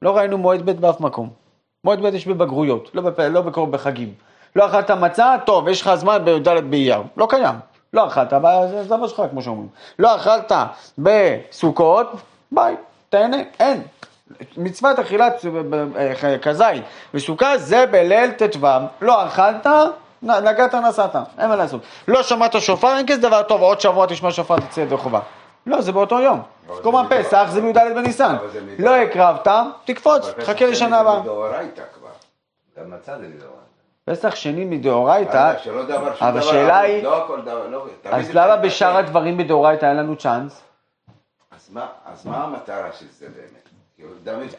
[0.01, 1.29] לא ראינו מועד ב' באף מקום.
[1.83, 3.19] מועד ב' יש בבגרויות, לא, בפ...
[3.19, 4.13] לא בקור בחגים.
[4.55, 7.01] לא אכלת מצה, טוב, יש לך זמן בי"ד באייר.
[7.17, 7.55] לא קיים.
[7.93, 8.33] לא אכלת,
[8.69, 9.67] זה זה שלך, כמו שאומרים.
[9.99, 10.51] לא אכלת
[10.97, 12.07] בסוכות,
[12.51, 12.75] ביי,
[13.09, 13.81] תהנה, אין.
[14.57, 15.33] מצוות אכילת
[15.97, 18.67] אה, כזית בסוכה זה בליל ט"ו,
[19.01, 19.67] לא אכלת,
[20.23, 21.81] נגעת נסעת, אין מה לעשות.
[22.07, 25.19] לא שמעת שופר, אין כזה דבר טוב, עוד שבוע תשמע שופר תצא ידי חובה.
[25.65, 26.41] לא, זה באותו יום.
[26.79, 28.35] מדור- פסח זה בי"ד בניסן.
[28.79, 29.47] לא הקרבת,
[29.85, 31.19] תקפוץ, תחכה לשנה הבאה.
[31.19, 32.09] מדאורייתא כבר.
[32.83, 33.63] גם מצה זה מדאורייתא.
[34.05, 35.53] פסח שני מדאורייתא,
[36.21, 38.55] אה, אבל השאלה היא, לא דבר, לא, תמיד אז למה.
[38.57, 40.61] בשאר הדברים מדאורייתא אין לנו צ'אנס?
[42.13, 43.62] אז מה המטרה של זה באמת?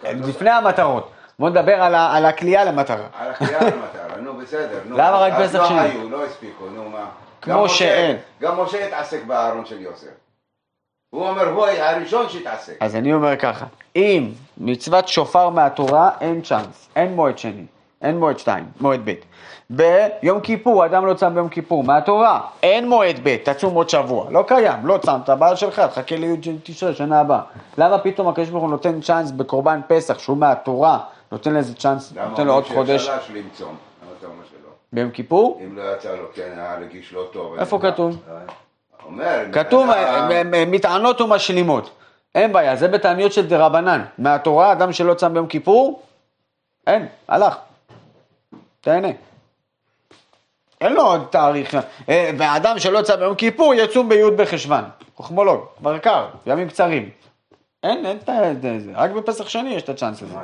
[0.04, 1.10] לפני המטרות.
[1.38, 3.06] בוא נדבר על הכלייה למטרה.
[3.18, 4.80] על הקריאה למטרה, נו בסדר.
[4.90, 5.80] למה רק פסח לא שני?
[5.80, 7.06] היו, לא הספיקו, נו מה.
[7.42, 8.16] כמו שאין.
[8.40, 10.06] גם משה התעסק בארון של יוסף.
[11.10, 12.76] הוא אומר, הוא הראשון שהתעסק.
[12.80, 13.66] אז אני אומר ככה,
[13.96, 17.66] אם מצוות שופר מהתורה, אין צ'אנס, אין מועד שני,
[18.02, 19.14] אין מועד שתיים, מועד ב'.
[19.70, 24.44] ביום כיפור, אדם לא צם ביום כיפור, מהתורה, אין מועד ב', תצום עוד שבוע, לא
[24.46, 27.40] קיים, לא צמת, בעל שלך, תחכה לי' תשרי, שנה הבאה.
[27.78, 30.98] למה פתאום הקדוש ברוך הוא נותן צ'אנס בקורבן פסח, שהוא מהתורה,
[31.32, 33.08] נותן לזה צ'אנס, נותן לו עוד חודש?
[33.08, 33.18] למה
[34.22, 34.68] אומר שלא?
[34.92, 35.60] ביום כיפור?
[35.64, 37.58] אם לא יצא לו, כן, היה רגיש לא טוב.
[37.58, 38.22] איפה כתוב?
[39.06, 41.90] אומר, כתוב אה, אה, אה, מטענות ומשלימות.
[42.34, 44.04] אין בעיה, זה בתעניות של דרבנן.
[44.18, 46.02] מהתורה, אדם שלא צם ביום כיפור,
[46.86, 47.56] אין, הלך.
[48.80, 49.08] תהנה.
[50.80, 51.76] אין לו עוד תאריך.
[52.08, 54.84] אה, ואדם שלא צם ביום כיפור, יצום בי' בחשוון.
[55.16, 57.10] חוכמולוג, כבר קר, ימים קצרים.
[57.82, 58.18] אין, אין
[58.52, 60.34] את זה, רק בפסח שני יש את הצ'אנס הזה.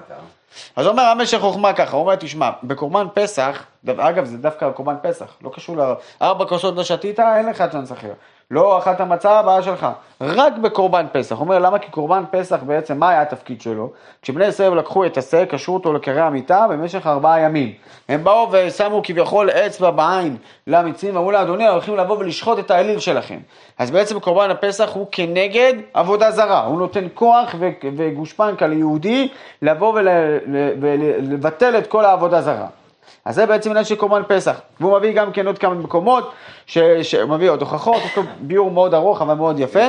[0.76, 5.36] אז אומר המשך חוכמה ככה, הוא אומר, תשמע, בקורבן פסח, אגב, זה דווקא קורבן פסח,
[5.42, 5.80] לא קשור ל...
[6.22, 8.12] ארבע כוסות לא שתית, אין לך צ'אנס אחר.
[8.50, 9.86] לא אכלת מצה, הבעיה שלך.
[10.20, 11.36] רק בקורבן פסח.
[11.36, 11.78] הוא אומר, למה?
[11.78, 13.90] כי קורבן פסח בעצם, מה היה התפקיד שלו?
[14.22, 17.72] כשבני ישראל לקחו את השא, קשרו אותו לקרי המיטה במשך ארבעה ימים.
[18.08, 20.36] הם באו ושמו כביכול אצבע בעין
[20.66, 23.38] למצרים, ואמרו לה, אדוני, הולכים לבוא ולשחוט את האליל שלכם.
[23.78, 26.64] אז בעצם קורבן הפסח הוא כנגד עבודה זרה.
[26.64, 27.54] הוא נותן כוח
[27.96, 29.28] וגושפנקה ליהודי
[29.62, 29.98] לבוא
[30.80, 32.66] ולבטל את כל העבודה זרה.
[33.24, 34.60] אז זה בעצם עניין של קורבן פסח.
[34.80, 36.32] והוא מביא גם כן עוד כמה מקומות,
[36.66, 39.80] שהוא מביא עוד הוכחות, יש לו ביור מאוד ארוך אבל מאוד יפה.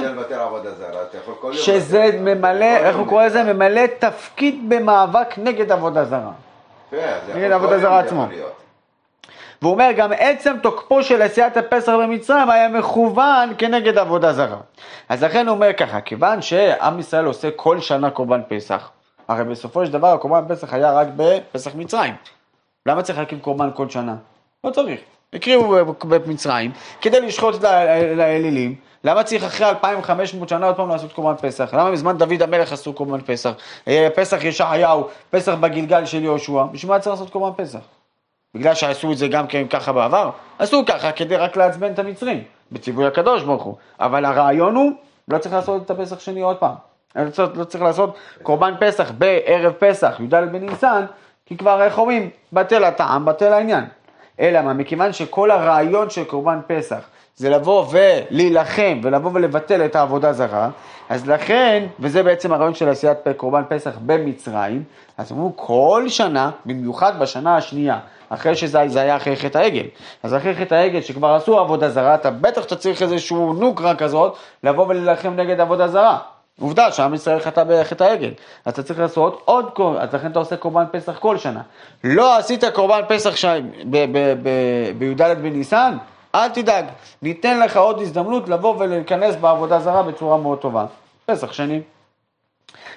[1.53, 2.09] שזה.
[2.19, 3.53] ממלא, איך הוא קורא לזה?
[3.53, 6.31] ממלא תפקיד במאבק נגד עבודה זרה.
[6.91, 8.25] כן, נגד עבודה זרה עצמו.
[9.61, 14.57] והוא אומר גם עצם תוקפו של עשיית הפסח במצרים היה מכוון כנגד עבודה זרה.
[15.09, 18.89] אז לכן הוא אומר ככה, כיוון שעם ישראל עושה כל שנה קורבן פסח,
[19.27, 22.13] הרי בסופו של דבר הקורבן פסח היה רק בפסח מצרים.
[22.85, 24.15] למה צריך להקים קורבן כל שנה?
[24.63, 24.99] לא צריך.
[25.33, 25.75] הקריבו
[26.07, 26.71] במצרים
[27.01, 28.75] כדי לשחוט את האלילים.
[29.03, 31.73] למה צריך אחרי 2,500 שנה עוד פעם לעשות קורבן פסח?
[31.73, 33.51] למה בזמן דוד המלך עשו קורבן פסח?
[33.87, 37.79] אה, פסח ישעיהו, פסח בגלגל של יהושע, בשביל מה צריך לעשות קורבן פסח?
[38.55, 40.29] בגלל שעשו את זה גם כן ככה בעבר?
[40.59, 43.75] עשו ככה כדי רק לעצבן את המצרים, בציווי הקדוש ברוך הוא.
[43.99, 44.91] אבל הרעיון הוא,
[45.27, 46.75] לא צריך לעשות את הפסח שני עוד פעם.
[47.15, 51.05] לא צריך, לא לעשות קורבן פסח בערב פסח, י"ד בניסן,
[51.51, 53.83] כי כבר, איך אומרים, בטל הטעם, בטל העניין.
[54.39, 56.99] אלא מה, מכיוון שכל הרעיון של קורבן פסח
[57.35, 60.69] זה לבוא ולהילחם ולבוא ולבטל את העבודה זרה,
[61.09, 64.83] אז לכן, וזה בעצם הרעיון של עשיית קורבן פסח במצרים,
[65.17, 67.99] אז אמרו כל שנה, במיוחד בשנה השנייה,
[68.29, 69.85] אחרי שזה היה אחרי חטא העגל.
[70.23, 74.35] אז אחרי חטא העגל שכבר עשו עבודה זרה, אתה בטח אתה צריך איזשהו נוקרה כזאת,
[74.63, 76.17] לבוא ולהילחם נגד עבודה זרה.
[76.61, 78.31] עובדה שעם ישראל חטא בחטא העגל.
[78.65, 81.61] אז אתה צריך לעשות עוד קורבן, אז לכן אתה עושה קורבן פסח כל שנה.
[82.03, 83.45] לא עשית קורבן פסח ש...
[84.97, 85.97] בי"ד בניסן,
[86.35, 86.85] אל תדאג,
[87.21, 90.85] ניתן לך עוד הזדמנות לבוא ולהיכנס בעבודה זרה בצורה מאוד טובה.
[91.25, 91.81] פסח שני.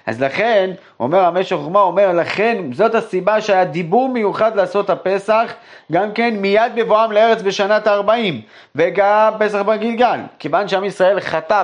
[0.06, 5.52] אז לכן, אומר המשך חוכמה, אומר לכן, זאת הסיבה שהיה דיבור מיוחד לעשות הפסח,
[5.92, 8.34] גם כן מיד בבואם לארץ בשנת ה-40,
[8.74, 10.20] וגם פסח בגלגל.
[10.38, 11.62] כיוון שעם ישראל חטא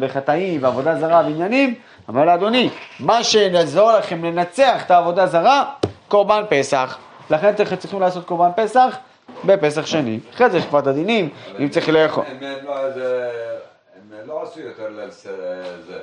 [0.00, 1.74] בחטאים ועבודה זרה ועניינים,
[2.10, 2.70] אמר לאדוני,
[3.00, 5.64] מה שנעזור לכם לנצח את העבודה זרה,
[6.08, 6.98] קורבן פסח.
[7.30, 8.98] לכן אתם צריכים לעשות קורבן פסח
[9.44, 10.18] בפסח שני.
[10.34, 11.28] אחרי זה יש כבר את הדינים,
[11.58, 12.24] אם צריך לאכול.
[12.26, 15.98] הם לא עשו יותר לזה.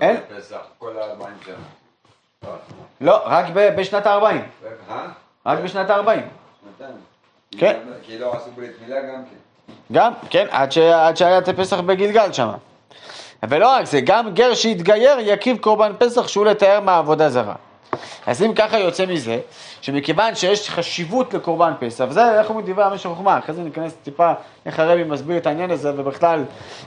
[0.00, 0.16] אין?
[0.36, 1.54] פסח, כל ה-40 שנה.
[3.00, 4.24] לא, רק בשנת ה-40.
[4.90, 5.06] אה?
[5.46, 6.20] רק בשנת ה-40.
[6.78, 6.96] שנתיים.
[7.58, 7.80] כן.
[8.02, 9.36] כי לא עשו ברית מילה גם כן.
[9.92, 10.70] גם, כן, עד,
[11.16, 12.50] שהיה את הפסח בגלגל שם.
[13.48, 17.54] ולא רק זה, גם גר שהתגייר יקיב קורבן פסח שהוא לתאר מהעבודה זרה.
[18.26, 19.38] אז אם ככה יוצא מזה,
[19.80, 24.32] שמכיוון שיש חשיבות לקורבן פסח, וזה איך אומרים דברי המשך חוכמה, אחרי זה ניכנס טיפה
[24.66, 26.44] איך הרבי מסביר את העניין הזה, ובכלל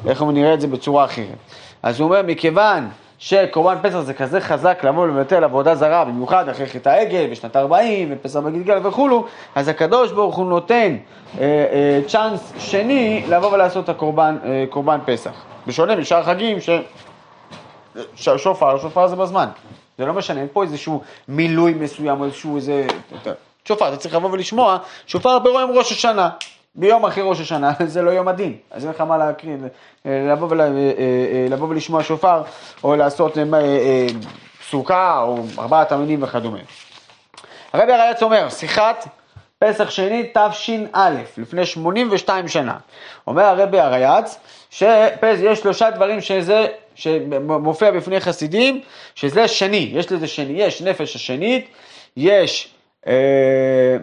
[0.08, 1.38] איך הוא נראה את זה בצורה אחרת.
[1.84, 6.66] אז הוא אומר, מכיוון שקורבן פסח זה כזה חזק לבוא ולבטל עבודה זרה, במיוחד אחרי
[6.66, 9.26] חטא העגל, בשנת 40, ופסח בגלגל וכולו,
[9.56, 10.98] אז הקדוש ברוך הוא נותן
[11.40, 15.32] אה, אה, צ'אנס שני לבוא ולעשות את הקורבן אה, קורבן פסח.
[15.68, 16.70] בשונה משאר חגים, ש...
[18.16, 19.48] שופר, שופר זה בזמן.
[19.98, 22.88] זה לא משנה, אין פה איזשהו מילוי מסוים או איזשהו איזה...
[23.66, 26.30] שופר, אתה צריך לבוא ולשמוע, שופר ברואם ראש השנה.
[26.78, 29.56] ביום אחרי ראש השנה, זה לא יום הדין, אז אין לך מה להקריא,
[30.06, 32.42] לבוא, ול, אה, אה, לבוא ולשמוע שופר,
[32.84, 34.08] או לעשות אה,
[34.70, 36.60] סוכה, או ארבעת המינים וכדומה.
[37.74, 39.08] הרבי הרייץ אומר, שיחת
[39.60, 42.78] פסח שני תש"א, לפני 82 שנה.
[43.28, 44.38] אומר הרבי הרייץ,
[44.70, 48.82] שיש שלושה דברים שזה, שמופיע בפני חסידים,
[49.16, 51.68] שזה שני, יש לזה שני, יש נפש השנית,
[52.18, 52.77] יש אה,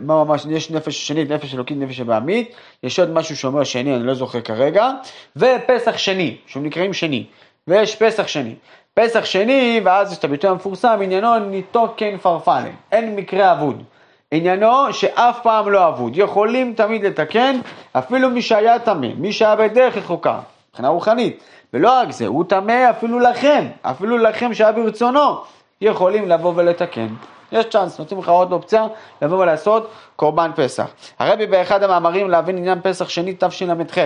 [0.01, 4.07] מה ממש, יש נפש שנית, נפש אלוקית, נפש הבעמית, יש עוד משהו שאומר שני, אני
[4.07, 4.91] לא זוכר כרגע,
[5.37, 7.25] ופסח שני, שהם נקראים שני,
[7.69, 8.55] ויש פסח שני.
[8.95, 13.83] פסח שני, ואז יש את הביטוי המפורסם, עניינו ניתו כן פרפלם, אין מקרה אבוד.
[14.31, 17.61] עניינו שאף פעם לא אבוד, יכולים תמיד לתקן,
[17.93, 20.39] אפילו מי שהיה טמא, מי שהיה בדרך רחוקה,
[20.71, 21.43] מבחינה רוחנית.
[21.75, 25.37] ולא רק זה, הוא טמא אפילו לכם, אפילו לכם שהיה ברצונו,
[25.81, 27.09] יכולים לבוא ולתקן.
[27.55, 28.87] יש צ'אנס, נותנים לך עוד אופציה
[29.23, 30.91] לבוא ולעשות קורבן פסח.
[31.19, 33.99] הרבי באחד המאמרים להבין עניין פסח שני תשל"ח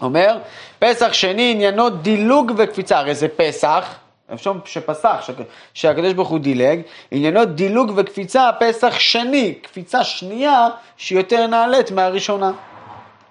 [0.00, 0.38] אומר,
[0.78, 3.94] פסח שני עניינו דילוג וקפיצה, הרי זה פסח,
[4.34, 5.30] אפשר שפסח,
[5.74, 6.80] שהקדוש ברוך הוא דילג,
[7.10, 12.52] עניינו דילוג וקפיצה, פסח שני, קפיצה שנייה שהיא יותר נעלית מהראשונה.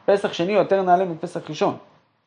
[0.06, 1.78] פסח שני יותר נעלה מפסח ראשון,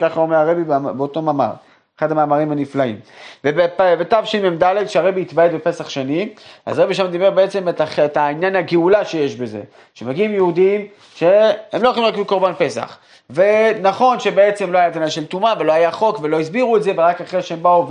[0.03, 0.65] ככה אומר הרבי
[0.97, 1.51] באותו מאמר.
[1.99, 2.97] אחד המאמרים הנפלאים.
[3.45, 6.29] ובתשמ"ד, שהרבי התוועד בפסח שני,
[6.67, 9.61] אז הרבי שם דיבר בעצם את, את העניין הגאולה שיש בזה.
[9.95, 12.99] שמגיעים יהודים שהם לא יכולים להקריב קורבן פסח.
[13.31, 17.21] ונכון שבעצם לא היה עניין של טומאה ולא היה חוק ולא הסבירו את זה, ורק
[17.21, 17.87] אחרי שהם באו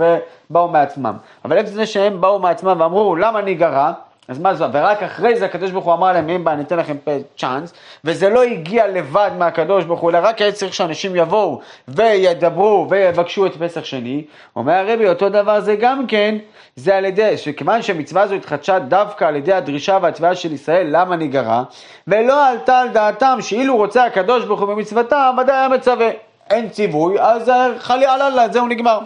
[0.50, 1.16] ובאו מעצמם.
[1.44, 3.92] אבל עצם זה שהם באו מעצמם ואמרו, למה אני גרה?
[4.28, 6.76] אז מה זה, ורק אחרי זה הקדוש ברוך הוא אמר להם, אין בעיה, אני אתן
[6.76, 6.96] לכם
[7.36, 7.72] צ'אנס,
[8.04, 13.46] וזה לא הגיע לבד מהקדוש ברוך הוא, אלא רק היה צריך שאנשים יבואו וידברו ויבקשו
[13.46, 14.24] את פסח שני.
[14.56, 16.34] אומר הרבי, אותו דבר זה גם כן,
[16.76, 21.16] זה על ידי, שכיוון שהמצווה הזו התחדשה דווקא על ידי הדרישה והתביעה של ישראל, למה
[21.16, 21.62] נגרע,
[22.08, 26.08] ולא עלתה על דעתם שאילו רוצה הקדוש ברוך הוא במצוותה, ודאי היה מצווה.
[26.50, 28.98] אין ציווי, אז חלי עללה, זהו נגמר.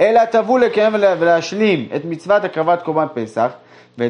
[0.00, 3.50] אלא תבוא לקיים ולהשלים את מצוות הקרבת קורבן פסח,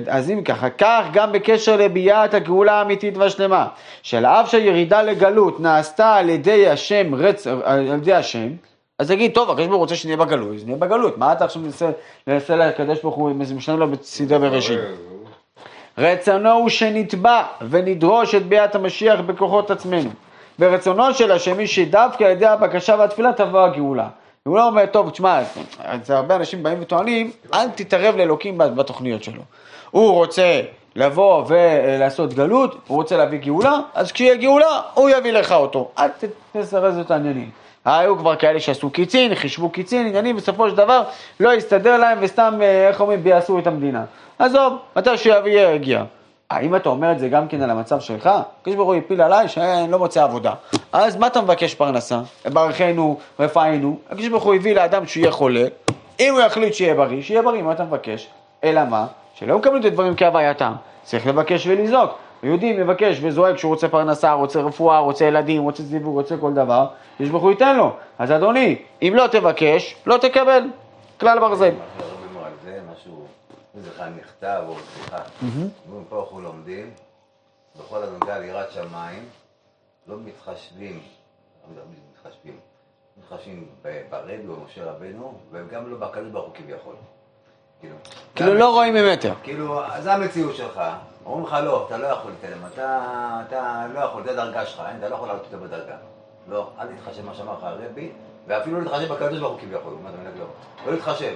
[0.09, 3.66] אז אם ככה, כך גם בקשר לביאת הגאולה האמיתית והשלמה,
[4.03, 7.47] של אף שהירידה לגלות נעשתה על ידי השם, רצ...
[7.47, 8.49] על ידי השם,
[8.99, 11.62] אז תגיד, טוב, הקדוש ברוך הוא רוצה שנהיה בגלות, אז נהיה בגלות, מה אתה עכשיו
[11.62, 11.91] מנסה,
[12.26, 14.78] מנסה לקדוש ברוך הוא, משנה לו בסדרי בראשית?
[15.99, 20.11] רצונו הוא שנתבע ונדרוש את ביאת המשיח בכוחות עצמנו.
[20.59, 24.09] ורצונו של השם היא שדווקא על ידי הבקשה והתפילה תבוא הגאולה.
[24.43, 25.41] הוא לא אומר, טוב, תשמע,
[25.78, 29.43] אז הרבה אנשים באים וטוענים, אל תתערב לאלוקים בתוכניות שלו.
[29.91, 30.61] הוא רוצה
[30.97, 35.88] לבוא ולעשות גלות, הוא רוצה להביא גאולה, אז כשיהיה גאולה, הוא יביא לך אותו.
[35.99, 36.09] אל
[36.53, 37.51] תסרז את העניינים.
[37.84, 41.03] היו כבר כאלה שעשו קיצין, חישבו קיצין, עניינים, בסופו של דבר
[41.41, 44.05] לא יסתדר להם וסתם, אה, איך אומרים, ביאסו את המדינה.
[44.38, 46.05] עזוב, מתי שיביא יגיע.
[46.51, 48.30] האם אתה אומר את זה גם כן על המצב שלך?
[48.61, 50.53] הקדוש ברוך הוא הפיל עליי שאני לא מוצא עבודה.
[50.93, 52.20] אז מה אתה מבקש פרנסה?
[52.53, 53.99] ברכנו, רפאנו.
[54.11, 55.64] הקדוש ברוך הוא הביא לאדם שיהיה חולה,
[56.20, 58.28] אם הוא יחליט שיהיה בריא, שיהיה בריא, מה אתה מבקש?
[58.64, 59.07] אלא מה?
[59.41, 60.72] שלא מקבלים את הדברים כהווייתם.
[61.03, 62.11] צריך לבקש ולזעוק.
[62.43, 66.86] יהודי מבקש וזועק שהוא רוצה פרנסה, רוצה רפואה, רוצה ילדים, רוצה זיווג, רוצה כל דבר,
[67.14, 67.97] הקדוש ברוך הוא ייתן לו.
[68.18, 70.62] אז אדוני, אם לא תבקש, לא תקבל.
[71.20, 71.74] כלל ברזל.
[74.16, 75.16] נכתב, או סליחה,
[76.12, 76.91] אנחנו לומדים,
[77.78, 79.24] בכל הנוגע ליראת שמיים,
[80.07, 81.01] לא מתחשבים,
[81.76, 81.82] לא
[82.12, 82.57] מתחשבים,
[83.16, 83.68] מתחשבים
[84.11, 86.95] ברבי או משה רבנו, וגם לא בקדוש ברוך הוא כביכול.
[87.81, 87.95] כאילו,
[88.35, 89.33] כאילו לא רואים ממטר.
[89.43, 90.81] כאילו, זה המציאות שלך,
[91.26, 93.01] אומרים לך לא, אתה לא יכול להתקדם, אתה,
[93.49, 95.95] אתה לא יכול, זה דרגה שלך, אתה לא יכול לעלות יותר בדרגה.
[96.49, 98.09] לא, אל תתחשב מה שאמר לך הרבי,
[98.49, 100.33] ואפילו לא להתחשב בקדוש ברוך הוא כביכול, מה אתה מבין?
[100.39, 100.47] לא,
[100.87, 101.33] לא להתחשב.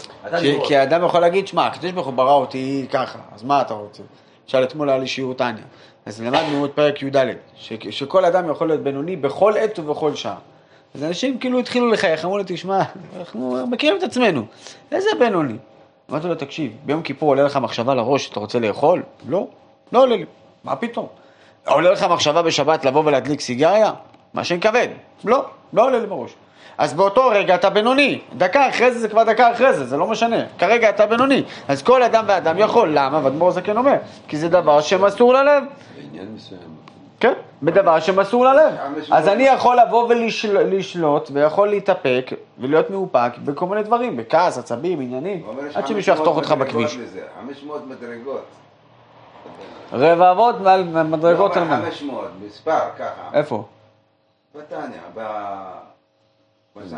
[0.67, 4.03] כי, האדם יכול להגיד, שמע, הקדוש ברוך הוא ברא אותי ככה, אז מה אתה רוצה?
[4.45, 5.65] למשל, אתמול היה לי שיעור טניה,
[6.07, 7.17] אז למדנו את פרק י"ד,
[7.57, 10.37] ש- שכל אדם יכול להיות בינוני בכל עת ובכל שעה.
[10.95, 12.83] אז אנשים כאילו התחילו לחייך, אמרו לי, תשמע,
[13.19, 14.43] אנחנו מכירים את עצמנו,
[14.93, 15.57] איזה בינוני?
[16.11, 19.03] אמרתי לו, תקשיב, ביום כיפור עולה לך מחשבה לראש, אתה רוצה לאכול?
[19.29, 19.47] לא,
[19.93, 20.25] לא עולה לי,
[20.65, 21.07] מה פתאום?
[21.67, 23.93] עולה לך מחשבה בשבת לבוא ולהדליק סיגריה?
[24.35, 24.89] מעשן כבד.
[25.25, 26.35] לא, לא עולה לי בראש.
[26.79, 30.07] אז באותו רגע אתה בינוני, דקה אחרי זה זה כבר דקה אחרי זה, זה לא
[30.07, 31.43] משנה, כרגע אתה בינוני.
[31.69, 33.21] אז כל אדם ואדם יכול, למה?
[33.25, 33.95] ואדמו"ר זקן אומר,
[34.29, 35.65] כי זה דבר שמסור ללב.
[35.97, 36.61] בעניין מסוים.
[37.21, 37.33] כן,
[37.63, 38.73] בדבר שמסור ללב.
[39.11, 40.09] אז אני יכול לבוא
[40.55, 46.37] ולשלוט, ויכול להתאפק, ולהיות מאופק בכל מיני דברים, בכעס, עצבים, עניינים, עד שמישהו 500 יחתוך
[46.37, 46.97] אותך מדרגות בכביש.
[46.97, 48.45] לזה, 500 מדרגות.
[49.93, 51.85] רבבות מעל מדרגות לא, על אבל מה?
[51.87, 53.31] 500, מספר, ככה.
[53.33, 53.65] איפה?
[54.55, 55.21] בתניא, ב...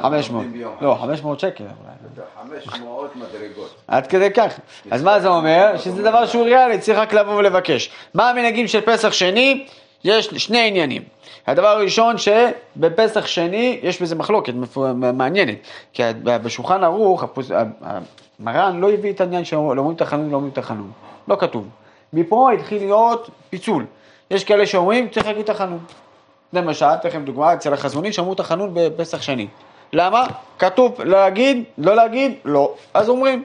[0.02, 0.46] 500.
[0.80, 1.64] לא, 500 שקל.
[1.64, 2.60] אולי.
[2.60, 3.74] 500 מדרגות.
[3.88, 4.58] עד כדי כך.
[4.90, 5.76] אז מה זה אומר?
[5.78, 7.90] שזה דבר שהוא ריאלי, צריך רק לבוא ולבקש.
[8.14, 9.66] מה המנהגים של פסח שני?
[10.04, 11.02] יש שני עניינים.
[11.46, 14.52] הדבר הראשון שבפסח שני יש בזה מחלוקת
[14.94, 15.56] מעניינת.
[15.92, 17.50] כי בשולחן ערוך הפוס-
[18.40, 20.90] מרן לא הביא את העניין שאומרים תחנון, לא אומרים תחנון.
[21.28, 21.68] לא כתוב.
[22.12, 23.86] מפה התחיל להיות פיצול.
[24.30, 25.78] יש כאלה שאומרים צריך להגיד תחנון.
[26.52, 29.46] למשל, אתן לכם דוגמה, אצל החזונים שאמרו תחנון בפסח שני.
[29.92, 30.26] למה?
[30.58, 32.74] כתוב להגיד, לא להגיד, לא.
[32.94, 33.44] אז אומרים.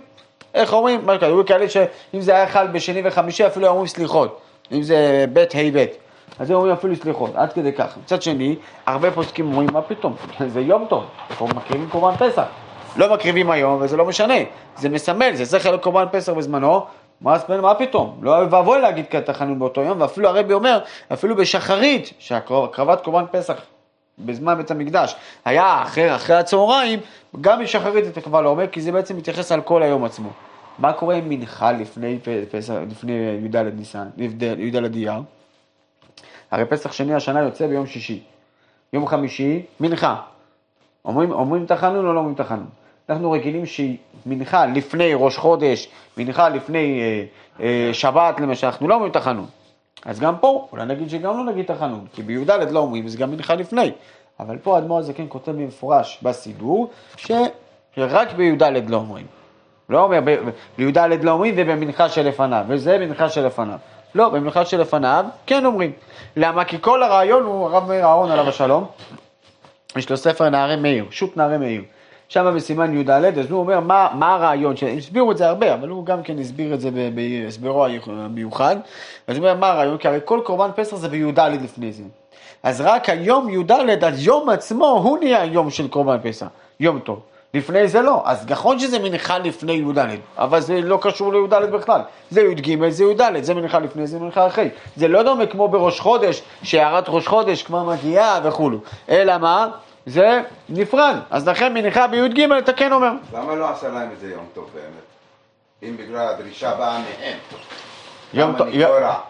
[0.54, 1.06] איך אומרים?
[1.06, 1.44] מה כתוב?
[1.44, 4.40] כאלה שאם זה היה חל בשני וחמישי אפילו אומרים סליחות.
[4.72, 5.86] אם זה ב' ה' ב'.
[6.40, 7.98] אז הם אומרים אפילו סליחות, עד כדי כך.
[8.04, 8.56] מצד שני,
[8.86, 10.16] הרבה פוסקים אומרים, מה פתאום?
[10.54, 11.04] זה יום טוב,
[11.38, 12.46] פה מקריבים קורבן פסח.
[12.96, 14.34] לא מקריבים היום, וזה לא משנה.
[14.78, 16.86] זה מסמל, זה זכר לקורבן פסח בזמנו.
[17.22, 18.18] מה, מה פתאום?
[18.22, 20.80] לא ואבוי להגיד תחנון באותו יום, ואפילו הרבי אומר,
[21.14, 23.54] אפילו בשחרית, שהקרבת קורבן פסח
[24.20, 25.16] בזמן בית המקדש
[25.46, 27.00] היה אחרי, אחרי הצהריים,
[27.42, 30.30] גם בשחרית אתה כבר לא אומר, כי זה בעצם מתייחס על כל היום עצמו.
[30.80, 32.20] מה קורה עם מנחה לפני,
[32.92, 33.14] לפני
[33.44, 35.22] י"ד ניסן, י"ד אייר?
[36.52, 38.24] הרי פסח שני השנה יוצא ביום שישי.
[38.94, 40.16] יום חמישי, מנחה.
[41.06, 42.70] אומרים, אומרים תחנון או לא אומרים תחנון?
[43.10, 47.24] אנחנו רגילים שמנחה לפני ראש חודש, מנחה לפני אה,
[47.66, 49.46] אה, שבת למשל, אנחנו לא אומרים תחנון.
[50.06, 53.32] אז גם פה, אולי נגיד שגם לא נגיד תחנון, כי בי"ד לא אומרים, זה גם
[53.32, 53.92] מנחה לפני.
[54.40, 59.26] אבל פה האדמו"ר הזקן כותב במפורש בסידור, שרק בי"ד לא אומרים.
[59.90, 60.20] לא אומר,
[60.78, 63.78] בי"ד לא אומרים ובמנחה שלפניו, וזה מנחה שלפניו.
[64.16, 65.92] לא, במנחה שלפניו כן אומרים.
[66.36, 66.66] למה?
[66.66, 68.86] כי כל הרעיון הוא הרב מאיר אהרון עליו השלום,
[69.96, 71.84] יש לו ספר נערי מאיר, שו"ת נערי מאיר.
[72.30, 75.90] שם בסימן י"ד, אז הוא אומר מה, מה הרעיון, ש- הסבירו את זה הרבה, אבל
[75.90, 78.76] הוא גם כן הסביר את זה בהסברו המיוחד.
[79.28, 82.04] אז הוא אומר מה הרעיון, כי הרי כל קורבן פסח זה בי"ד לפני זה.
[82.64, 83.72] אז רק היום י"ד,
[84.04, 86.48] אז יום עצמו, הוא נהיה היום של קורבן פסח,
[86.80, 87.20] יום טוב.
[87.54, 89.98] לפני זה לא, אז נכון שזה מנחה לפני י"ד,
[90.38, 92.02] אבל זה לא קשור לי"ד בכלל.
[92.30, 94.70] זה י"ג, זה י"ד, זה מנחה לפני, זה מנחה אחרי.
[94.96, 98.78] זה לא דומה כמו בראש חודש, שהערת ראש חודש כבר מגיעה וכולו.
[99.10, 99.68] אלא מה?
[100.06, 101.16] זה נפרד.
[101.30, 103.12] אז לכן מנחה בי"ג אתה כן אומר.
[103.34, 105.04] למה לא עשה להם את זה יום טוב באמת?
[105.84, 107.38] אם בגלל הדרישה באה מהם.
[108.34, 108.68] יום טוב?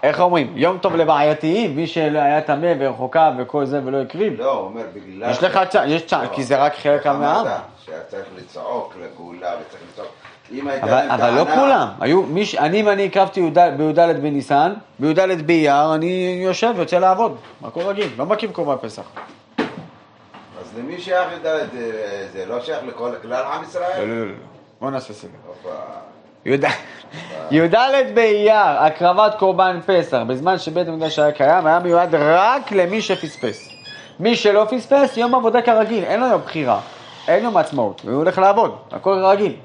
[0.04, 0.54] איך אומרים?
[0.56, 4.40] יום טוב לבעייתיים, מי שהיה טמא ורחוקה וכל זה ולא הקריב.
[4.42, 5.32] לא, הוא אומר בגלל...
[5.32, 6.36] יש לך צ'אנס, יש צ'אנס, לא.
[6.36, 7.46] כי זה רק חלק מהעם.
[7.86, 10.08] שהיה צריך לצעוק לגאולה וצריך לצעוק.
[10.84, 15.48] אבל, אבל לא כולם, היו, מי, ש- אני אם אני הקרבתי י"ד- בי"ד בניסן, בי"ד
[15.48, 19.04] באייר, אני יושב, יוצא לעבוד, הכל רגיל, לא מקים קורבן פסח.
[19.58, 21.48] אז למי שייך י"ד?
[22.34, 24.08] זה לא שייך לכל כלל עם ישראל?
[24.08, 24.34] לא, לא, לא,
[24.82, 25.30] בוא נעשה סדר.
[26.46, 26.66] י"ד
[27.52, 27.76] י"ד
[28.14, 33.70] באייר, הקרבת קורבן פסח, בזמן שבית המקדש היה קיים, היה מיועד רק למי שפספס.
[34.20, 36.80] מי שלא פספס, יום עבודה כרגיל, אין לו יום בחירה,
[37.28, 39.56] אין יום עצמאות, והוא הולך לעבוד, הכל רגיל.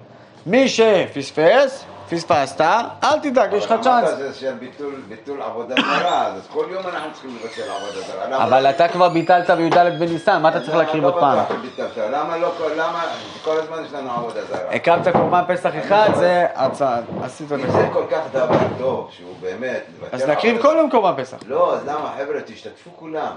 [0.46, 2.60] מי שפספס, פספסת,
[3.04, 4.08] אל תדאג, יש לך אבל צ'אנס.
[4.08, 8.44] אמרת זה של ביטול- ביטול עבודה זרה, אז כל יום אנחנו צריכים לבטל עבודה זרה.
[8.44, 11.38] אבל לא- אתה כבר ביטלת בי"ד בניסן, מה אתה צריך להקריב לא עוד פעם?
[12.10, 12.52] למה לא.
[12.76, 13.04] למה...
[13.44, 14.70] כל הזמן יש לנו עבודה זרה.
[14.70, 17.70] הקרבת קורבן פסח אחד, זה הצעה, עשית את זה.
[17.70, 19.82] זה כל כך דבר טוב, שהוא באמת...
[20.12, 21.36] אז נקריב כל יום קורבן פסח.
[21.46, 23.32] לא, אז למה חבר'ה, תשתתפו כולם.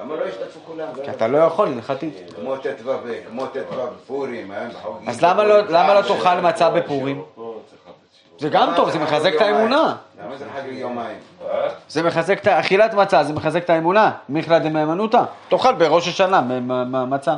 [0.00, 0.86] למה לא ישתתפו כולם?
[1.04, 2.14] כי אתה לא יכול, הלכתית.
[2.36, 2.90] כמו ט"ו,
[3.28, 3.58] כמו ט"ו
[4.02, 4.52] בחוגים.
[5.06, 5.28] אז לא-
[5.68, 7.22] למה לא תאכל מצה בפורים?
[8.38, 9.96] זה גם טוב, זה מחזק את האמונה.
[10.24, 11.16] למה זה חג ליומיים?
[11.88, 14.10] זה מחזק את אכילת מצה, זה מחזק את האמונה.
[14.28, 15.22] מיכלה דמהימנותא.
[15.48, 16.40] תאכל בראש השנה
[17.06, 17.34] מצה.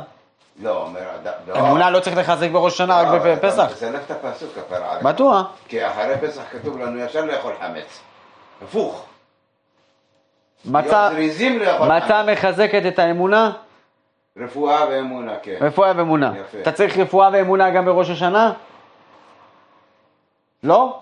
[0.61, 1.31] לא, אומר אדם...
[1.47, 1.59] לא.
[1.59, 3.67] אמונה לא צריך לחזק בראש השנה, לא, רק אתה בפסח.
[3.71, 5.03] מסלף את הפסוק, כפרה עליך.
[5.05, 5.43] מדוע?
[5.67, 7.99] כי אחרי פסח כתוב לנו ישר לאכול חמץ.
[8.63, 9.05] הפוך.
[10.65, 12.29] מצה- חמץ.
[12.29, 13.51] מחזקת את האמונה,
[14.37, 15.55] רפואה ואמונה, כן.
[15.61, 16.31] רפואה ואמונה.
[16.41, 16.57] יפה.
[16.61, 18.51] אתה צריך רפואה ואמונה גם בראש השנה?
[20.63, 20.99] לא?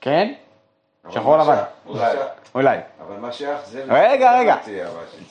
[0.00, 0.32] כן?
[1.10, 1.56] שחור לבן.
[1.94, 1.98] ש-
[2.54, 2.78] אולי.
[3.06, 3.84] אבל מה שייך זה...
[3.88, 4.56] רגע, רגע.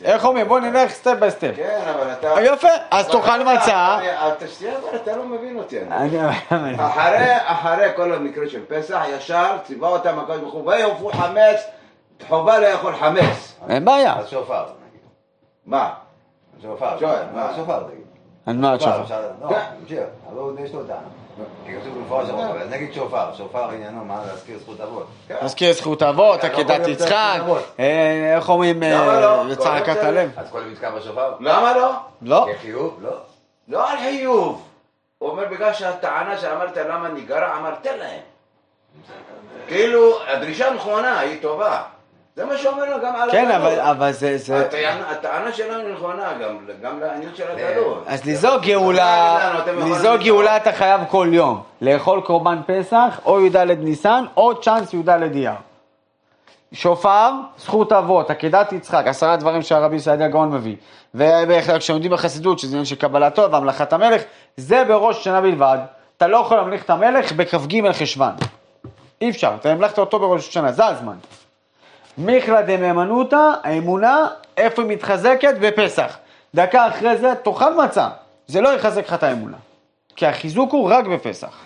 [0.03, 0.47] איך אומרים?
[0.47, 1.51] בוא נלך step by step.
[1.55, 2.33] כן, אבל אתה...
[2.41, 3.97] יפה, אז תאכל מצה.
[4.37, 5.81] אתה שתהיה, אבל אתה לא מבין אותי.
[5.81, 6.19] אני.
[6.51, 11.59] אני- אחרי, אחרי כל המקרה של פסח, ישר ציווה אותם הקדוש ברוך הוא, ויעופו חמץ,
[12.27, 13.55] חובה לאכול חמץ.
[13.69, 14.13] אין בעיה.
[14.17, 14.65] אז שופר.
[15.65, 15.93] מה?
[16.61, 16.99] שופר.
[16.99, 17.51] שואל, מה?
[17.55, 18.05] שופר, תגיד.
[18.45, 19.03] על מה שופר,
[19.41, 19.59] לא, כן.
[19.81, 20.97] תמשיך, אבל עוד יש לו טעם.
[21.65, 22.29] כתוב במפורש
[22.69, 25.07] נגיד שופר, שופר עניינו מה להזכיר זכות אבות.
[25.27, 25.35] כן.
[25.41, 27.39] נזכיר זכות אבות, לא עקדת יצחק,
[27.79, 29.49] אה, איך אומרים, למה לא?
[29.49, 30.31] אה, צעקת הלב.
[30.37, 31.33] אז כל מתקע בשופר?
[31.39, 31.91] למה לא?
[32.21, 32.47] לא.
[32.57, 32.99] כחיוב?
[33.01, 33.17] לא.
[33.67, 34.65] לא על חיוב.
[35.17, 38.21] הוא אומר, בגלל שהטענה שאמרת למה ניגרע, אמר תן להם.
[39.67, 41.81] כאילו, הדרישה נכונה, היא טובה.
[42.39, 43.55] זה מה שאומר לו גם על כן, הגלות.
[43.73, 44.37] אבל- אבל זה...
[44.37, 48.03] זה- הטענה- הטענה שלנו נכונה, גם- גם לעניין של הגלות.
[48.07, 50.21] אז לזוג גאולה, לצעוק.
[50.21, 51.61] גאולה אתה חייב כל יום.
[51.81, 55.51] לאכול קורבן פסח, או י"ד ניסן, או צ'אנס י"ד אייר.
[56.73, 60.75] שופר, זכות אבות, עקדת יצחק, עשרה דברים שהרבי סעדיה גאון מביא.
[61.15, 64.21] וכשלומדים בחסידות, שזה עניין של קבלתו והמלכת המלך,
[64.57, 65.77] זה בראש השנה בלבד.
[66.17, 68.31] אתה לא יכול להמליך את המלך בכ"ג חשוון.
[69.21, 71.15] אי אפשר, אתה המלכת אותו בראש השנה, זה הזמן.
[72.18, 75.53] מיכלה דמהימנותא, האמונה, איפה היא מתחזקת?
[75.62, 76.18] בפסח.
[76.55, 78.07] דקה אחרי זה תאכל מצה,
[78.47, 79.57] זה לא יחזק לך את האמונה.
[80.16, 81.57] כי החיזוק הוא רק בפסח.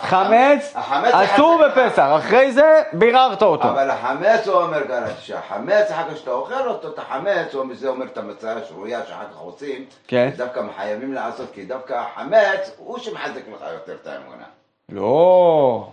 [0.00, 0.72] חמץ...
[1.12, 1.60] אסור.
[1.66, 3.62] בפסח, אחרי זה ביררת אותו.
[3.68, 7.88] אבל החמץ, הוא אומר גלת, שהחמץ, אחר כך שאתה אוכל אותו, את החמץ, הוא- זה
[7.88, 10.30] אומר את המצה השרויה שאחר כך עושים, כן.
[10.36, 14.44] דווקא חייבים לעשות, כי דווקא החמץ, הוא שמחזק לך יותר את האמונה.
[14.88, 15.88] לא.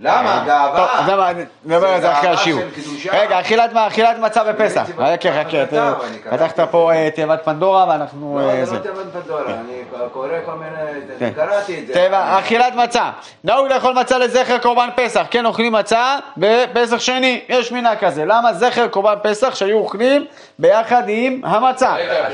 [0.00, 0.36] למה?
[0.38, 1.04] טוב, גאווה.
[1.08, 1.30] למה,
[1.64, 2.62] נדבר על זה אחרי השיעור.
[3.12, 3.70] רגע, אכילת
[4.20, 4.82] מצה בפסח.
[4.96, 6.92] חכה, חכה, כתב, אתה- אני קראתי פתחת את פה.
[6.94, 8.38] אה, תיבת פנדורה ואנחנו...
[8.42, 8.74] לא, אה, זה.
[8.74, 9.82] לא תיבת פנדורה, אני
[10.12, 10.76] קורא כל מיני,
[11.18, 11.30] כן.
[11.30, 12.08] קראתי את זה.
[12.12, 13.10] אכילת מצה.
[13.44, 15.26] נהוג לאכול מצה לזכר קורבן פסח.
[15.30, 17.40] כן, אוכלים מצה בפסח שני.
[17.48, 18.24] יש מנהג כזה.
[18.24, 20.24] למה זכר קורבן פסח שהיו אוכלים
[20.60, 21.94] ביחד עם המצה?
[21.94, 22.28] רגע,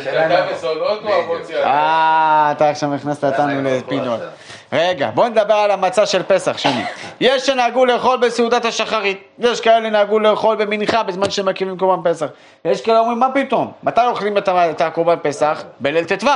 [0.49, 1.43] אם- וסודות או.
[1.43, 1.63] ציון?
[1.65, 4.21] אה, אתה עכשיו הכנסת אותנו לפינות.
[4.73, 6.85] רגע, בוא נדבר על המצה של פסח שני.
[7.21, 12.27] יש שנהגו לאכול בסעודת השחרית, יש כאלה נהגו לאכול במנחה בזמן שהם מקימים קורבן פסח.
[12.65, 13.73] יש כאלה אומרים, מה פתאום?
[13.83, 15.63] מתי אוכלים את הקורבן פסח?
[15.81, 16.27] בליל ט"ו.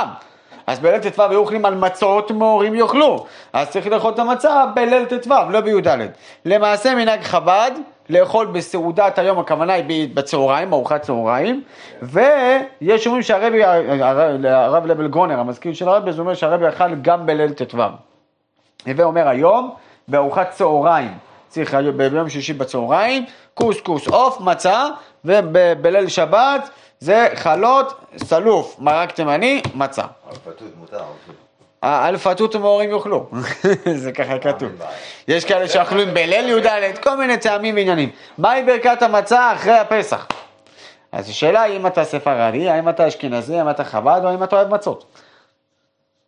[0.67, 3.25] אז בליל ט"ו היו אוכלים על מצות מהורים יאכלו.
[3.53, 5.97] אז צריך לאכול את המצה בליל ט"ו, לא בי"ד.
[6.45, 7.71] למעשה מנהג חב"ד,
[8.09, 11.63] לאכול בסעודת היום, הכוונה היא בצהריים, ארוחת צהריים,
[12.01, 13.63] ויש אומרים שהרבי,
[14.49, 17.77] הרב לבל גרונר, המזכיר של הרבי, זה אומר שהרבי אכל גם בליל ט"ו.
[18.87, 19.75] הווה אומר היום,
[20.07, 21.17] בארוחת צהריים,
[21.47, 24.87] צריך ביום שישי בצהריים, קוסקוס עוף, מצה,
[25.25, 26.69] ובליל שבת
[26.99, 30.03] זה חלות, סלוף, מרק תימני, מצה.
[30.27, 31.03] אבל פתות מותר.
[31.81, 31.93] פשוט.
[31.93, 33.29] האלפתות המאורים יאכלו,
[34.03, 34.71] זה ככה כתוב.
[35.27, 38.09] יש כאלה שאוכלים בליל י"ד, כל מיני טעמים ועניינים.
[38.37, 40.27] מהי ברכת המצה אחרי הפסח?
[41.11, 44.55] אז השאלה היא אם אתה ספרדי, האם אתה אשכנזי, האם אתה חב"ד או האם אתה
[44.55, 45.05] אוהב מצות.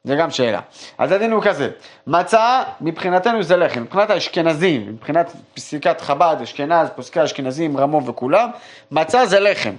[0.03, 0.59] זה גם שאלה.
[0.97, 1.69] אז הדין הוא כזה,
[2.07, 8.49] מצה מבחינתנו זה לחם, מבחינת האשכנזים, מבחינת פסיקת חב"ד, אשכנז, פוסקי האשכנזים, רמו וכולם,
[8.91, 9.73] מצה זה לחם.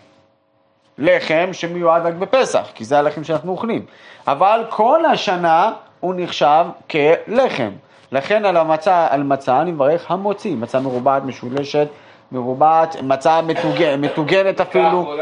[0.98, 3.86] לחם שמיועד רק בפסח, כי זה הלחם שאנחנו אוכלים.
[4.26, 7.70] אבל כל השנה הוא נחשב כלחם.
[8.12, 11.88] לכן על המצה, על מצה אני מברך המוציא, מצה מרובעת, משולשת,
[12.32, 15.14] מרובעת, מצה מטוגנת, מטוגנת אפילו,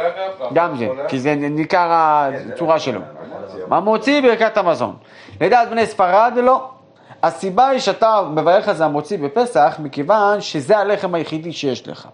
[0.52, 3.00] גם זה, כי זה ניכר הצורה שלו.
[3.68, 4.96] מה מוציא ברכת המזון.
[5.40, 6.68] לדעת בני ספרד לא.
[7.22, 12.08] הסיבה היא שאתה מברך על זה המוציא בפסח, מכיוון שזה הלחם היחידי שיש לך.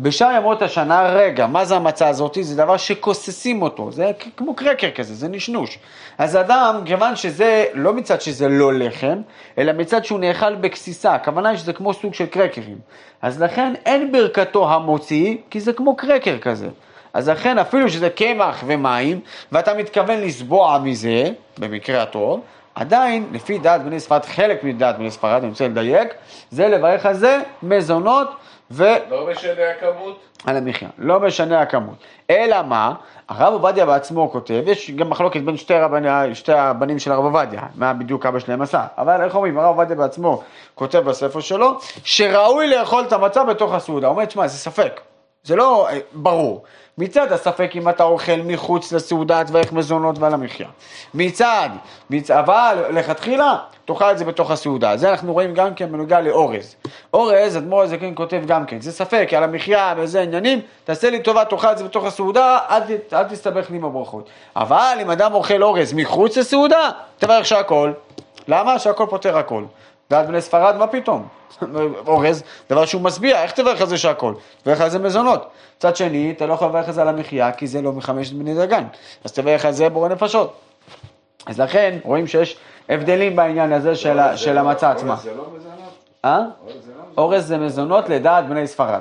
[0.00, 2.38] בשאר ימות השנה, רגע, מה זה המצה הזאת?
[2.40, 5.78] זה דבר שכוססים אותו, זה כמו קרקר כזה, זה נשנוש.
[6.18, 9.20] אז אדם, כיוון שזה, לא מצד שזה לא לחם,
[9.58, 12.78] אלא מצד שהוא נאכל בגסיסה, הכוונה היא שזה כמו סוג של קרקרים.
[13.22, 16.68] אז לכן אין ברכתו המוציא, כי זה כמו קרקר כזה.
[17.14, 19.20] אז לכן אפילו שזה קמח ומים,
[19.52, 21.24] ואתה מתכוון לסבוע מזה,
[21.58, 22.40] במקרה הטוב,
[22.74, 26.14] עדיין, לפי דעת בני ספרד, חלק מדעת בני ספרד, אני רוצה לדייק,
[26.50, 28.28] זה לברך על זה מזונות
[28.72, 28.84] ו...
[29.10, 30.20] לא משנה הכמות?
[30.46, 31.94] על המחיה, לא משנה הכמות.
[32.30, 32.94] אלא מה,
[33.28, 37.62] הרב עובדיה בעצמו כותב, יש גם מחלוקת בין שתי, רבני, שתי הבנים של הרב עובדיה,
[37.74, 40.42] מה בדיוק אבא שלהם עשה, אבל איך אומרים, הרב עובדיה בעצמו
[40.74, 44.06] כותב בספר שלו, שראוי לאכול את המצה בתוך הסעודה.
[44.06, 45.00] הוא אומר, תשמע, זה ספק,
[45.42, 46.62] זה לא אה, ברור.
[46.98, 50.68] מצד הספק אם אתה אוכל מחוץ לסעודה תברך מזונות ועל המחיה.
[51.14, 51.68] מצד,
[52.10, 52.30] מצ...
[52.30, 54.96] אבל לכתחילה תאכל את זה בתוך הסעודה.
[54.96, 56.76] זה אנחנו רואים גם כן בנוגע לאורז.
[57.14, 61.44] אורז, אדמו"ר הזקן כותב גם כן, זה ספק, על המחיה וזה עניינים, תעשה לי טובה,
[61.44, 64.28] תאכל את זה בתוך הסעודה, אל, ת- אל תסתבך לי עם הברכות.
[64.56, 67.92] אבל אם אדם אוכל אורז מחוץ לסעודה, תברך שהכל.
[68.48, 68.78] למה?
[68.78, 69.64] שהכל פותר הכל.
[70.12, 71.28] דעת בני ספרד, מה פתאום?
[72.06, 74.34] אורז, דבר שהוא משביע, איך תברך על זה שהכל?
[74.62, 75.50] תברך על זה מזונות.
[75.78, 78.54] מצד שני, אתה לא יכול לברך על זה על המחיה, כי זה לא מחמשת בני
[78.54, 78.84] דגן.
[79.24, 80.52] אז תברך על זה בורא נפשות.
[81.46, 82.56] אז לכן, רואים שיש
[82.88, 85.16] הבדלים בעניין הזה של, ה- של המצה עצמה.
[85.16, 85.92] זה לא מזונות?
[86.24, 86.38] אה?
[86.62, 89.00] אורז זה לא אורז זה מזונות לדעת בני ספרד.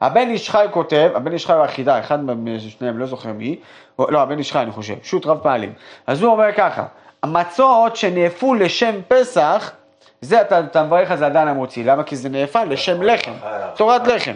[0.00, 3.56] הבן איש חי כותב, הבן איש חי הוא היחידה, אחד משניהם, לא זוכר מי,
[3.98, 5.72] לא, הבן איש חי אני חושב, שו"ת רב פעלים.
[6.06, 6.84] אז הוא אומר ככה,
[7.22, 9.72] המצות שנאפו לשם פסח,
[10.26, 12.02] זה אתה, מברך על זה עדיין המוציא, למה?
[12.02, 13.32] כי זה נאפה לשם לחם,
[13.76, 14.32] תורת לחם.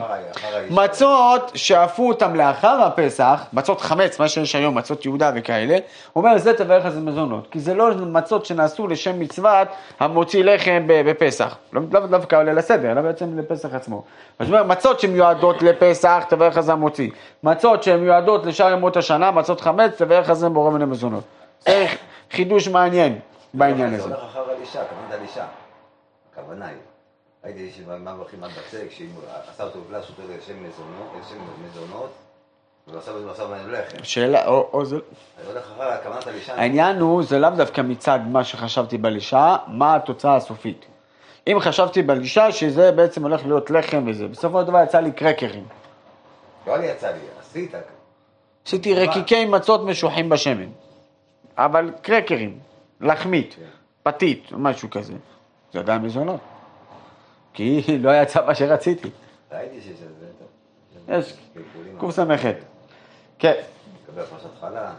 [0.70, 5.78] מצות שאפו אותם לאחר הפסח, מצות חמץ, מה שיש היום, מצות יהודה וכאלה,
[6.12, 9.68] הוא אומר, זה תברך על זה מזונות, כי זה לא מצות שנעשו לשם מצוות
[10.00, 11.56] המוציא לחם בפסח.
[11.72, 14.02] לא לאו דווקא עולה לסדר, אלא בעצם לפסח עצמו.
[14.38, 17.10] אז הוא אומר, מצות שמיועדות לפסח, תברך על זה המוציא.
[17.42, 21.24] מצות שמיועדות לשאר ימות השנה, מצות חמץ, תברך על זה בורא מיני מזונות.
[21.66, 21.86] זה
[22.30, 23.18] חידוש מעניין
[23.54, 24.10] בעניין הזה.
[26.32, 26.76] הכוונה היא.
[27.44, 32.12] ראיתי שמה מברכים על בצק, שאם הוא עשה אותו שהוא תודה לשם מזונות.
[34.02, 34.96] שאלה, או, או זה...
[36.48, 40.86] העניין הוא, זה לאו דווקא מצד מה שחשבתי בלישה, מה התוצאה הסופית.
[41.46, 45.64] אם חשבתי בלישה שזה בעצם הולך להיות לחם וזה, בסופו של דבר יצא לי קרקרים.
[46.66, 47.74] לא לי יצא לי, עשית.
[48.66, 50.68] עשיתי רקיקי מצות משוחים בשמן.
[51.56, 52.58] אבל קרקרים,
[53.00, 53.56] לחמית,
[54.02, 55.14] פתית, משהו כזה.
[55.72, 56.40] זה עדיין מזונות.
[57.52, 59.10] כי לא יצא מה שרציתי.
[59.52, 60.26] ראיתי שיש איזה...
[61.08, 61.34] יש,
[61.98, 62.18] קורס.
[62.18, 62.46] קס"ח.
[63.38, 63.54] כן.
[64.04, 64.92] מקבל פרשת חלה.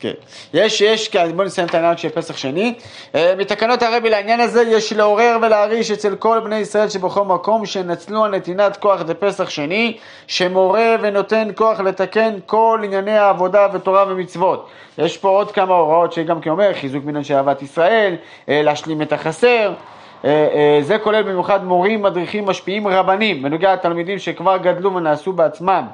[0.00, 0.12] כן.
[0.54, 2.74] יש, יש, כן, בואו נסיים את העניין של פסח שני.
[3.14, 8.24] אה, מתקנות הרבי לעניין הזה יש לעורר ולהרעיש אצל כל בני ישראל שבכל מקום שנצלו
[8.24, 9.96] על נתינת כוח לפסח שני,
[10.26, 14.68] שמורה ונותן כוח לתקן כל ענייני העבודה ותורה ומצוות.
[14.98, 18.16] יש פה עוד כמה הוראות שגם כן אומר, חיזוק מינון של אהבת ישראל,
[18.48, 19.72] אה, להשלים את החסר.
[20.24, 25.86] אה, זה כולל במיוחד מורים, מדריכים, משפיעים, רבנים, בנוגע לתלמידים שכבר גדלו ונעשו בעצמם.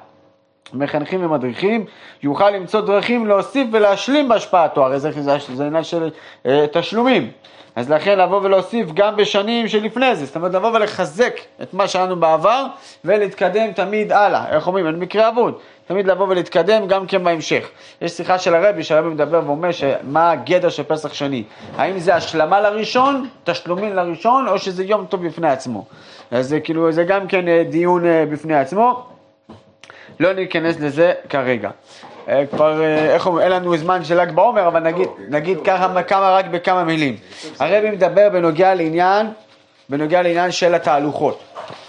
[0.75, 1.85] מחנכים ומדריכים,
[2.23, 6.11] יוכל למצוא דרכים להוסיף ולהשלים בהשפעתו, הרי זה, זה, זה עניין של
[6.47, 7.31] אה, תשלומים.
[7.77, 12.05] אז לכן לבוא ולהוסיף גם בשנים שלפני זה, זאת אומרת לבוא ולחזק את מה שהיה
[12.05, 12.67] לנו בעבר
[13.05, 15.55] ולהתקדם תמיד הלאה, איך אומרים, אין מקרה אבוד,
[15.87, 17.69] תמיד לבוא ולהתקדם גם כן בהמשך.
[18.01, 21.45] יש שיחה של הרבי, שהרבי מדבר ואומר שמה הגדר של פסח שני,
[21.77, 25.85] האם זה השלמה לראשון, תשלומים לראשון, או שזה יום טוב בפני עצמו.
[26.31, 29.16] אז זה כאילו, זה גם כן אה, דיון אה, בפני עצמו.
[30.21, 31.71] לא ניכנס לזה כרגע.
[32.29, 36.03] אה, כבר, אה, איך אומרים, אין לנו זמן של ל"ג בעומר, אבל נגיד, נגיד ככה,
[36.03, 37.17] כמה, רק בכמה מילים.
[37.59, 39.27] הרבי מדבר בנוגע לעניין,
[39.89, 41.39] בנוגע לעניין של התהלוכות.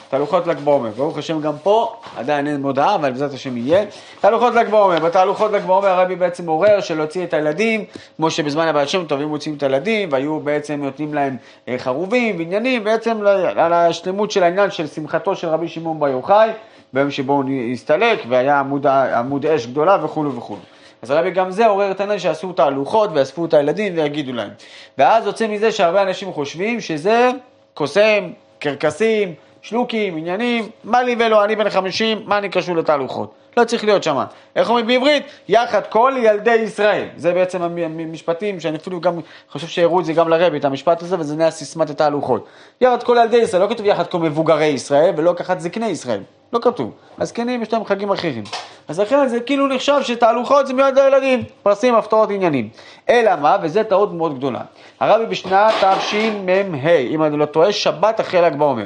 [0.09, 0.89] תהלוכות ל"ג בעומר.
[0.89, 3.85] ברוך השם גם פה, עדיין אין מודעה, אבל בעזרת השם יהיה.
[4.19, 4.99] תהלוכות ל"ג בעומר.
[4.99, 7.85] בתהלוכות ל"ג בעומר הרבי בעצם עורר של להוציא את הילדים,
[8.17, 11.37] כמו שבזמן הבעל שם טוב היו מוציאים את הילדים, והיו בעצם נותנים להם
[11.67, 13.17] אה, חרובים ועניינים, בעצם
[13.55, 16.49] על השלמות של העניין של שמחתו של רבי שמעון בר יוחאי.
[16.93, 17.43] ביום שבו הוא
[17.73, 20.59] הסתלק והיה עמוד, עמוד אש גדולה וכולו וכולו.
[21.01, 24.49] אז הרבי גם זה עורר את העניין שעשו תהלוכות ואספו את הילדים ויגידו להם.
[24.97, 27.29] ואז יוצא מזה שהרבה אנשים חושבים שזה
[27.73, 33.33] קוסם, קרקסים, שלוקים, עניינים, מה לי ולא, אני בן 50, מה אני קשור לתהלוכות?
[33.57, 34.23] לא צריך להיות שם.
[34.55, 35.23] איך אומרים בעברית?
[35.49, 37.07] יחד כל ילדי ישראל.
[37.17, 39.19] זה בעצם המ- המשפטים שאני אפילו גם
[39.51, 42.45] חושב שהראו את זה גם לרבי, את המשפט הזה, וזה נהיה סיסמת התהלוכות.
[42.81, 46.19] יחד כל ילדי ישראל, לא כתוב יחד כל מבוגרי ישראל, ולא כחת זקני ישראל.
[46.53, 46.91] לא כתוב.
[47.19, 48.43] הזקנים יש להם חגים אחרים.
[48.87, 52.69] אז לכן זה כאילו נחשב שתהלוכות זה מיועד לילדים, פרסים, הפתעות, עניינים.
[53.09, 54.59] אלא מה, וזה טעות מאוד גדולה.
[54.99, 58.85] הרבי בשנת תשמ"ה, אם אני לא טועה, שבת אחרי ל"ג בעומר.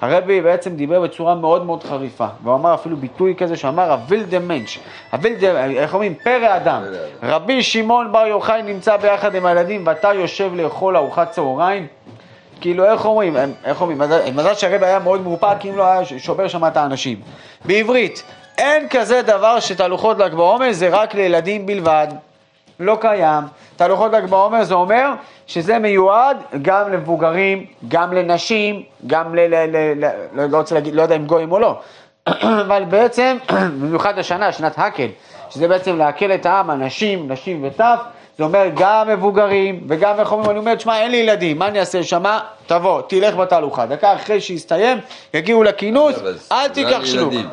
[0.00, 4.78] הרבי בעצם דיבר בצורה מאוד מאוד חריפה, והוא אמר אפילו ביטוי כזה שאמר הווילדה מנץ',
[5.12, 6.14] הווילדה, איך אומרים?
[6.14, 6.82] פרא אדם.
[7.22, 11.86] רבי שמעון בר יוחאי נמצא ביחד עם הילדים ואתה יושב לאכול ארוחת צהריים?
[12.60, 13.98] כאילו, איך אומרים, איך אומרים,
[14.34, 17.20] מזל- שהרבי היה מאוד מאופק, אם לא היה שובר שם את האנשים.
[17.64, 18.22] בעברית,
[18.58, 22.06] אין כזה דבר שתהלוכות ל"ג בעומר זה רק לילדים בלבד.
[22.80, 23.44] לא קיים.
[23.76, 25.10] תהלוכות ל"ג בעומר זה אומר
[25.46, 29.40] שזה מיועד גם למבוגרים, גם לנשים, גם ל...
[29.40, 31.78] ל, ל, ל לא רוצה להגיד, לא יודע אם גויים או לא,
[32.42, 33.36] אבל בעצם,
[33.80, 35.06] במיוחד השנה, שנת הקל,
[35.50, 37.98] שזה בעצם להקל את העם, אנשים, נשים וטף,
[38.38, 41.80] זה אומר גם מבוגרים וגם איך אומרים, אני אומר, תשמע, אין לי ילדים, מה אני
[41.80, 42.40] אעשה שמה?
[42.66, 43.86] תבוא, תלך בתהלוכה.
[43.86, 44.98] דקה אחרי שיסתיים,
[45.34, 46.14] יגיעו לכינוס,
[46.52, 47.00] אל תיקח.
[47.14, 47.46] ילדים.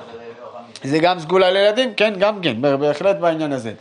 [0.83, 1.93] זה גם סגולה לילדים?
[1.93, 3.71] כן, גם כן, בהחלט בעניין הזה.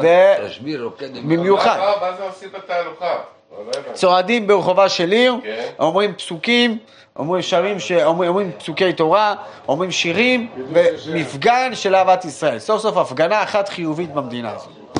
[0.00, 1.78] זה תשביר רוקד עם- במיוחד.
[2.00, 3.14] מה זה עושים בתהלוכה?
[3.52, 3.92] לא.
[3.92, 5.62] צועדים ברחובה של עיר, כן.
[5.78, 6.78] אומרים פסוקים,
[7.16, 7.92] אומרים שרים, ש...
[7.92, 9.34] אומרים, אומרים פסוקי תורה,
[9.68, 12.58] אומרים שירים, ומפגן של אהבת ישראל.
[12.58, 14.98] סוף סוף הפגנה אחת חיובית במדינה הזאת.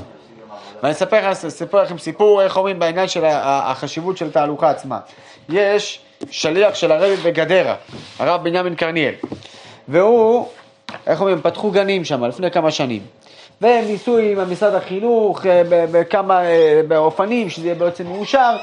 [0.83, 4.99] ואני אספר אספר לכם סיפור, איך אומרים, בעניין של החשיבות של תהלוכה עצמה.
[5.49, 7.75] יש שליח של הרבי בגדרה,
[8.19, 9.15] הרב בנימין קרניאל,
[9.89, 10.49] והוא,
[11.07, 13.03] איך אומרים, פתחו גנים שם לפני כמה שנים.
[13.61, 18.57] והם ניסו עם משרד החינוך אה, בכמה, אה, באופנים, שזה יהיה בעצם מאושר,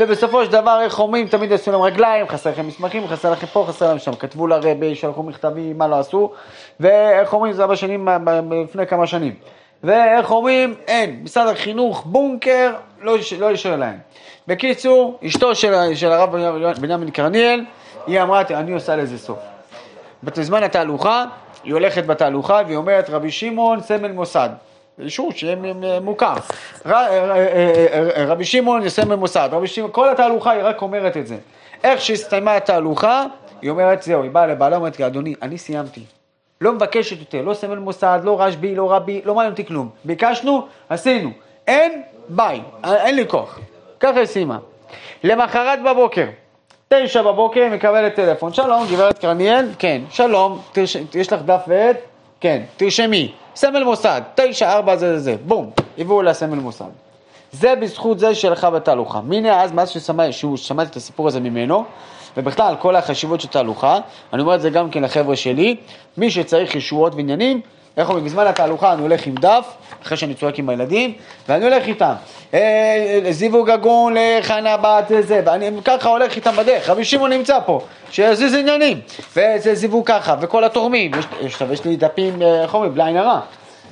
[0.00, 3.64] ובסופו של דבר, איך אומרים, תמיד עשו להם רגליים, חסר לכם מסמכים, חסר לכם פה,
[3.68, 4.14] חסר להם שם.
[4.14, 6.32] כתבו לרבי, שלחו מכתבים, מה לא עשו,
[6.80, 9.34] ואיך אומרים, זה היה בשנים, ב- לפני כמה שנים.
[9.84, 12.72] ואיך אומרים, אין, משרד החינוך, בונקר,
[13.02, 13.98] לא, לא אישר להם.
[14.46, 16.36] בקיצור, אשתו של, של הרב
[16.80, 17.64] בנימין קרניאל,
[18.06, 19.38] היא אמרה, אני עושה לזה סוף.
[20.22, 21.24] בזמן התהלוכה,
[21.66, 24.48] היא הולכת בתהלוכה והיא אומרת רבי שמעון סמל מוסד.
[24.98, 26.34] אישור שיהיה מ- מוכר.
[26.86, 29.48] ר- אה, אה, אה, אה, רבי שמעון סמל מוסד.
[29.52, 31.36] רבי שמעון, כל התהלוכה היא רק אומרת את זה.
[31.84, 33.24] איך שהסתיימה התהלוכה,
[33.62, 36.00] היא אומרת זהו, היא באה לבעלה ואומרת לי, אדוני, אני סיימתי.
[36.60, 39.88] לא מבקשת יותר, לא סמל מוסד, לא רשב"י, לא רבי, לא מעניין אותי כלום.
[40.04, 41.30] ביקשנו, עשינו.
[41.66, 43.58] אין, ביי, אין לי כוח.
[44.00, 44.58] ככה היא סיימה.
[45.24, 46.26] למחרת בבוקר,
[46.88, 50.96] תשע בבוקר היא מקבלת טלפון, שלום גברת קרניאל, כן, שלום, תרש...
[51.14, 51.96] יש לך דף ועט?
[52.40, 56.84] כן, תרשמי, סמל מוסד, תשע ארבע זה זה זה, בום, הביאו לה סמל מוסד.
[57.52, 59.20] זה בזכות זה שהלכה בתהלוכה.
[59.28, 61.84] והנה אז, מאז ששמע, שהוא שמעתי את הסיפור הזה ממנו,
[62.36, 63.98] ובכלל כל החשיבות של תהלוכה,
[64.32, 65.76] אני אומר את זה גם כן לחבר'ה שלי,
[66.16, 67.60] מי שצריך ישועות ועניינים,
[67.96, 69.66] איך אומרים, בזמן התהלוכה אני הולך עם דף,
[70.02, 71.12] אחרי שאני צועק עם הילדים,
[71.48, 72.12] ואני הולך איתם.
[72.54, 77.80] אה, זיווג הגון לחנה בת זה ואני ככה הולך איתם בדרך, רבי שמעון נמצא פה,
[78.10, 79.00] שיזיז עניינים,
[79.36, 81.10] וזה זיווג ככה, וכל התורמים,
[81.40, 83.40] יש, יש, לי דפים, אה, איך אומרים, בלי עין הרע.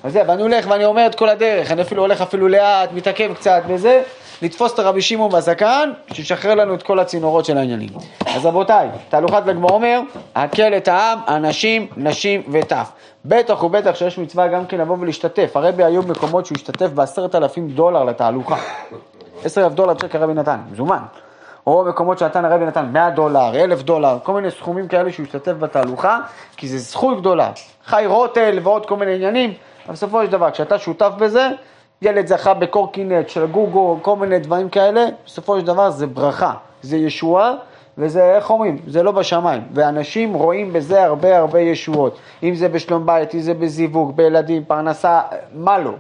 [0.05, 3.35] אז זה, ואני הולך ואני אומר את כל הדרך, אני אפילו הולך אפילו לאט, מתעכב
[3.35, 4.03] קצת וזה,
[4.43, 7.89] לתפוס את הרבי שמעון בזקן, שישחרר לנו את כל הצינורות של העניינים.
[8.27, 10.01] אז רבותיי, תהלוכת ל"ג בעומר,
[10.35, 12.91] הקל את העם, אנשים, נשים וטף.
[13.25, 15.57] בטח ובטח שיש מצווה גם כן לבוא ולהשתתף.
[15.57, 18.57] הרבי היו מקומות שהוא השתתף בעשרת אלפים דולר לתהלוכה.
[19.45, 21.03] עשר אלף דולר שקל הרבי נתן, מזומן.
[21.67, 25.53] או מקומות שנתן הרבי נתן 100 דולר, 1,000 דולר, כל מיני סכומים כאלה שהוא השתתף
[25.53, 26.19] בתהלוכה,
[26.57, 27.51] כי זה זכות גדולה.
[27.85, 29.53] חי רוטל ועוד כל מיני עניינים,
[29.89, 31.49] בסופו של דבר, כשאתה שותף בזה,
[32.03, 36.53] ילד זכה בקורקינט של גוגו, כל מיני דברים כאלה, בסופו של דבר זה ברכה,
[36.83, 37.55] זה ישועה,
[37.99, 39.63] וזה, איך אומרים, זה לא בשמיים.
[39.75, 42.19] ואנשים רואים בזה הרבה הרבה ישועות.
[42.43, 45.21] אם זה בשלום בית, אם זה בזיווג, בילדים, פרנסה,
[45.55, 45.93] מה לא.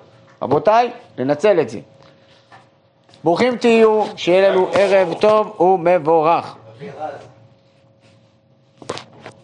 [0.42, 1.78] רבותיי, לנצל את זה.
[3.24, 6.56] ברוכים תהיו, שיהיה לנו ערב טוב ומבורך.